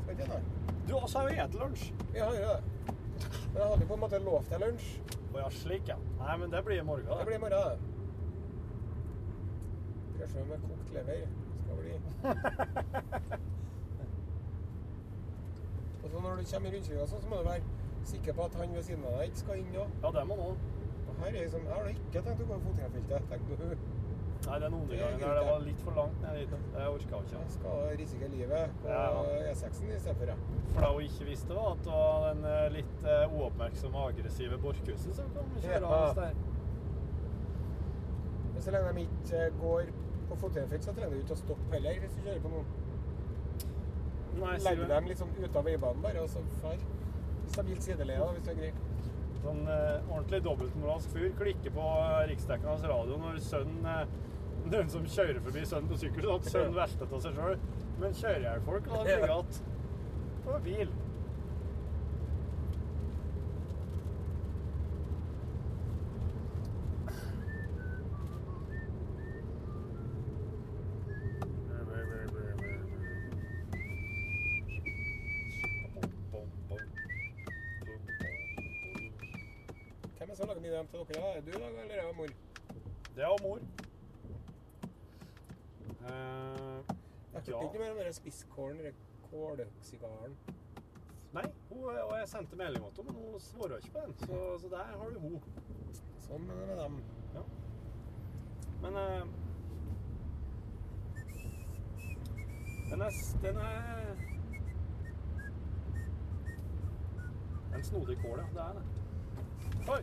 [0.02, 0.40] Skal ikke.
[0.88, 1.92] Du også har jo spist lunsj.
[2.12, 2.60] Vi har jo det.
[3.52, 4.88] Men jeg hadde på en måte lovt deg lunsj.
[5.34, 5.96] Å ja, slik, ja.
[6.20, 7.06] Nei, men det blir i morgen.
[7.10, 7.76] Det blir i morgen, det.
[10.20, 11.26] Kanskje med kokt lever.
[11.64, 11.92] Skal bli.
[16.04, 17.62] Og så når du kommer i rundkjøringa, så må du være
[18.04, 19.92] sikker på at han ved siden av deg ikke skal inn òg.
[20.04, 20.56] Ja, det må han
[21.08, 23.28] Og her er liksom, jeg har ikke tenkt å gå i fotgjengerfeltet.
[23.30, 23.76] Tenkte du,
[24.44, 26.50] Nei, den andre Det gangen gidder der det var litt for langt ned dit.
[26.74, 27.38] Det orka jeg ikke.
[27.40, 29.22] jeg skal risikere livet på Ja.
[29.52, 30.38] E6-en i stedet for, jeg.
[30.74, 34.58] For det hun ikke visste, var at det var den eh, litt eh, uoppmerksomme aggressive
[34.66, 36.12] Borchhusen som kom kjørende Ja.
[36.18, 36.34] der.
[38.60, 39.82] Så lenge de ikke går
[40.28, 42.68] på fotgjengerfelt, så trenger du ikke å stoppe heller hvis du kjører på noen.
[44.40, 46.80] Nei, legge dem liksom ut av veibanen bare, og så far.
[47.52, 48.72] Stabilt sideleie, hvis du er grei.
[49.44, 54.14] Sånn eh, ordentlig dobbeltmoralsk fyr klikker på uh, riksdekkende radio når sønnen eh,
[54.72, 57.58] Noen som kjører forbi sønnen på sykkel, sånn at sønnen velter av seg sjøl.
[58.00, 59.64] Men kjører jeg folk, da det at
[60.44, 60.94] på bil.
[80.24, 80.48] Hvem er det som
[81.14, 81.22] til?
[81.22, 82.26] Er du da, eller er det mor?
[83.16, 83.58] Det er mor.
[86.04, 86.80] Uh,
[87.34, 87.62] Jeg har Ja.
[87.66, 88.92] ikke mer om den spisskålen, eller
[89.30, 90.36] kålsigaren.
[91.34, 94.14] nei, hun, og jeg sendte melding til henne, men hun svarer ikke på den.
[94.18, 95.42] Så, så der har du hun.
[96.20, 97.00] Sånn er det med dem.
[97.34, 97.40] Ja.
[98.82, 99.26] Men uh,
[102.90, 103.10] Den er
[103.42, 104.16] Den er
[107.76, 108.44] En snodig kål, ja.
[108.54, 108.84] Det er det.
[109.88, 110.00] Oi!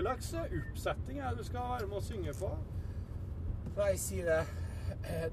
[0.00, 2.48] Hva slags er det du skal være med å synge på?
[3.76, 4.40] Nei, si det.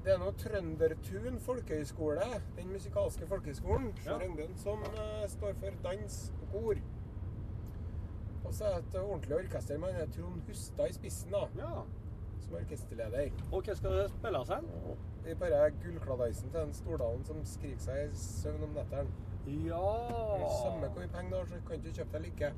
[0.04, 2.26] Det er nå Trøndertun folkehøgskole,
[2.56, 4.18] den musikalske folkehøgskolen Ja.
[4.26, 6.80] Ungdom, som eh, står for dans og kor.
[8.44, 11.82] Og så er det et ordentlig orkester med Trond Hustad i spissen, da, Ja.
[12.40, 13.32] som orkesterleder.
[13.52, 14.70] Og hva skal det spilles hen?
[15.24, 19.08] Det er bare gullkladaisen til den Stordalen som skriker seg i søvn om netteren.
[19.64, 19.82] Ja
[20.62, 22.52] Samme hvor mye penger du har, så kan du ikke kjøpe deg like.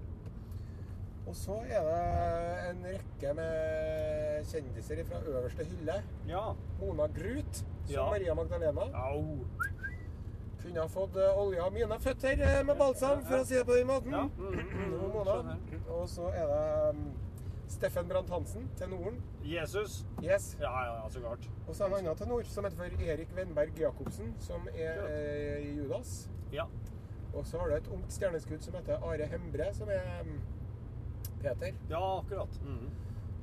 [1.31, 6.01] Og så er det en rekke med kjendiser fra øverste hylle.
[6.27, 6.41] Ja.
[6.81, 8.07] Mona Grut, som Ja.
[8.11, 8.89] Maria Magdalena.
[8.95, 9.39] Au.
[10.63, 13.79] Kunne ha fått olja av mine føtter eh, med balsam, for å si det på
[13.79, 14.11] den måten.
[14.13, 14.25] Ja.
[14.27, 15.57] Mm, mm, mm, Mona.
[15.89, 17.07] Og så er det um,
[17.69, 19.23] Steffen Brandt-Hansen, tenoren.
[19.45, 20.05] Jesus.
[20.23, 20.57] Yes.
[20.61, 21.47] Ja, ja, så klart.
[21.69, 24.99] Og så er det en annen tenor som heter for Erik Wenberg Jacobsen, som er
[25.07, 26.29] eh, i Judas.
[26.53, 26.67] Ja.
[27.35, 30.27] Og så har du et ungt stjerneskudd som heter Are Hembre, som er
[31.43, 31.73] Peter.
[31.91, 32.61] Ja, akkurat.
[32.65, 32.91] Mm.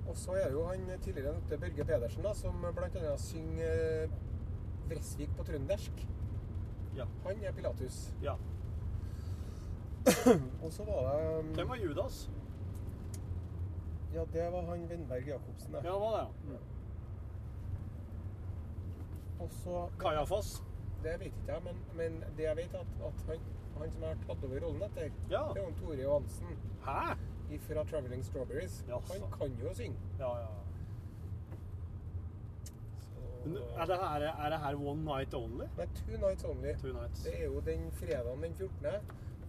[0.07, 4.09] Og så er jo han tidligere nevnte Børge Pedersen, da, som annet synger eh,
[4.89, 6.05] Vresvik på trøndersk.
[6.95, 7.05] Ja.
[7.25, 8.13] Han er Pilatus.
[8.23, 8.33] Ja.
[10.63, 12.29] Og så var det um, Hvem var Judas?
[14.13, 15.73] Ja, det var han Vindberg Jacobsen.
[15.73, 15.91] Ja, Ja.
[15.93, 16.57] det var det, ja.
[19.39, 20.63] Og så Kajafoss?
[21.03, 23.43] Det vet ikke jeg, men, men det jeg vet, at, at han,
[23.81, 25.43] han som har tatt over rollen etter, Ja.
[25.53, 26.55] det er Tore Johansen
[26.87, 27.13] Hæ?
[27.67, 28.85] Fra Traveling Strawberries.
[28.87, 29.97] Ja, Han kan jo synge.
[30.19, 30.47] Ja, ja.
[33.79, 35.65] Er det her, er det her one night only?
[35.77, 36.73] Nei, Two Nights Only.
[36.81, 37.23] Two nights.
[37.23, 38.85] Det er jo den fredagen den 14.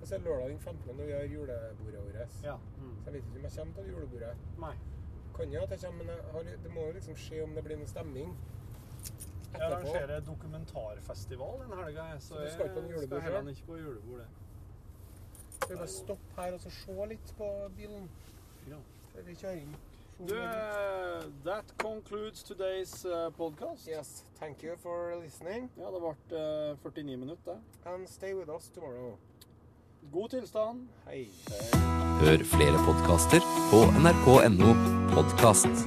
[0.01, 0.97] Og så er lørdag den 15.
[0.97, 2.45] når vi har julebordet vårt.
[2.45, 2.57] Ja.
[2.57, 2.97] Mm.
[3.03, 4.37] Så jeg vet ikke om jeg kommer til julebordet.
[4.59, 4.75] Nei.
[5.37, 7.77] Kan jo at jeg kommer, men har, det må jo liksom skje om det blir
[7.77, 8.37] noe stemning.
[9.53, 13.77] Jeg arrangerer dokumentarfestival den helga, så Så du jeg skal på skal heller ikke på
[13.77, 14.21] julebord.
[15.59, 18.09] Skal vi bare stoppe her og så se litt på bilen
[18.71, 18.77] Ja.
[19.15, 19.77] før vi kjører inn?
[20.19, 23.87] Du, eh, that concludes today's uh, podcast.
[23.89, 26.39] Yes, thank you for listening Ja, det ble
[26.73, 27.57] uh, 49 minutter.
[27.87, 29.17] and stay with us tomorrow.
[30.13, 30.89] God tilstand.
[31.07, 31.29] Hei.
[32.21, 33.41] Hør flere podkaster
[33.71, 34.75] på nrk.no
[35.15, 35.87] podkast.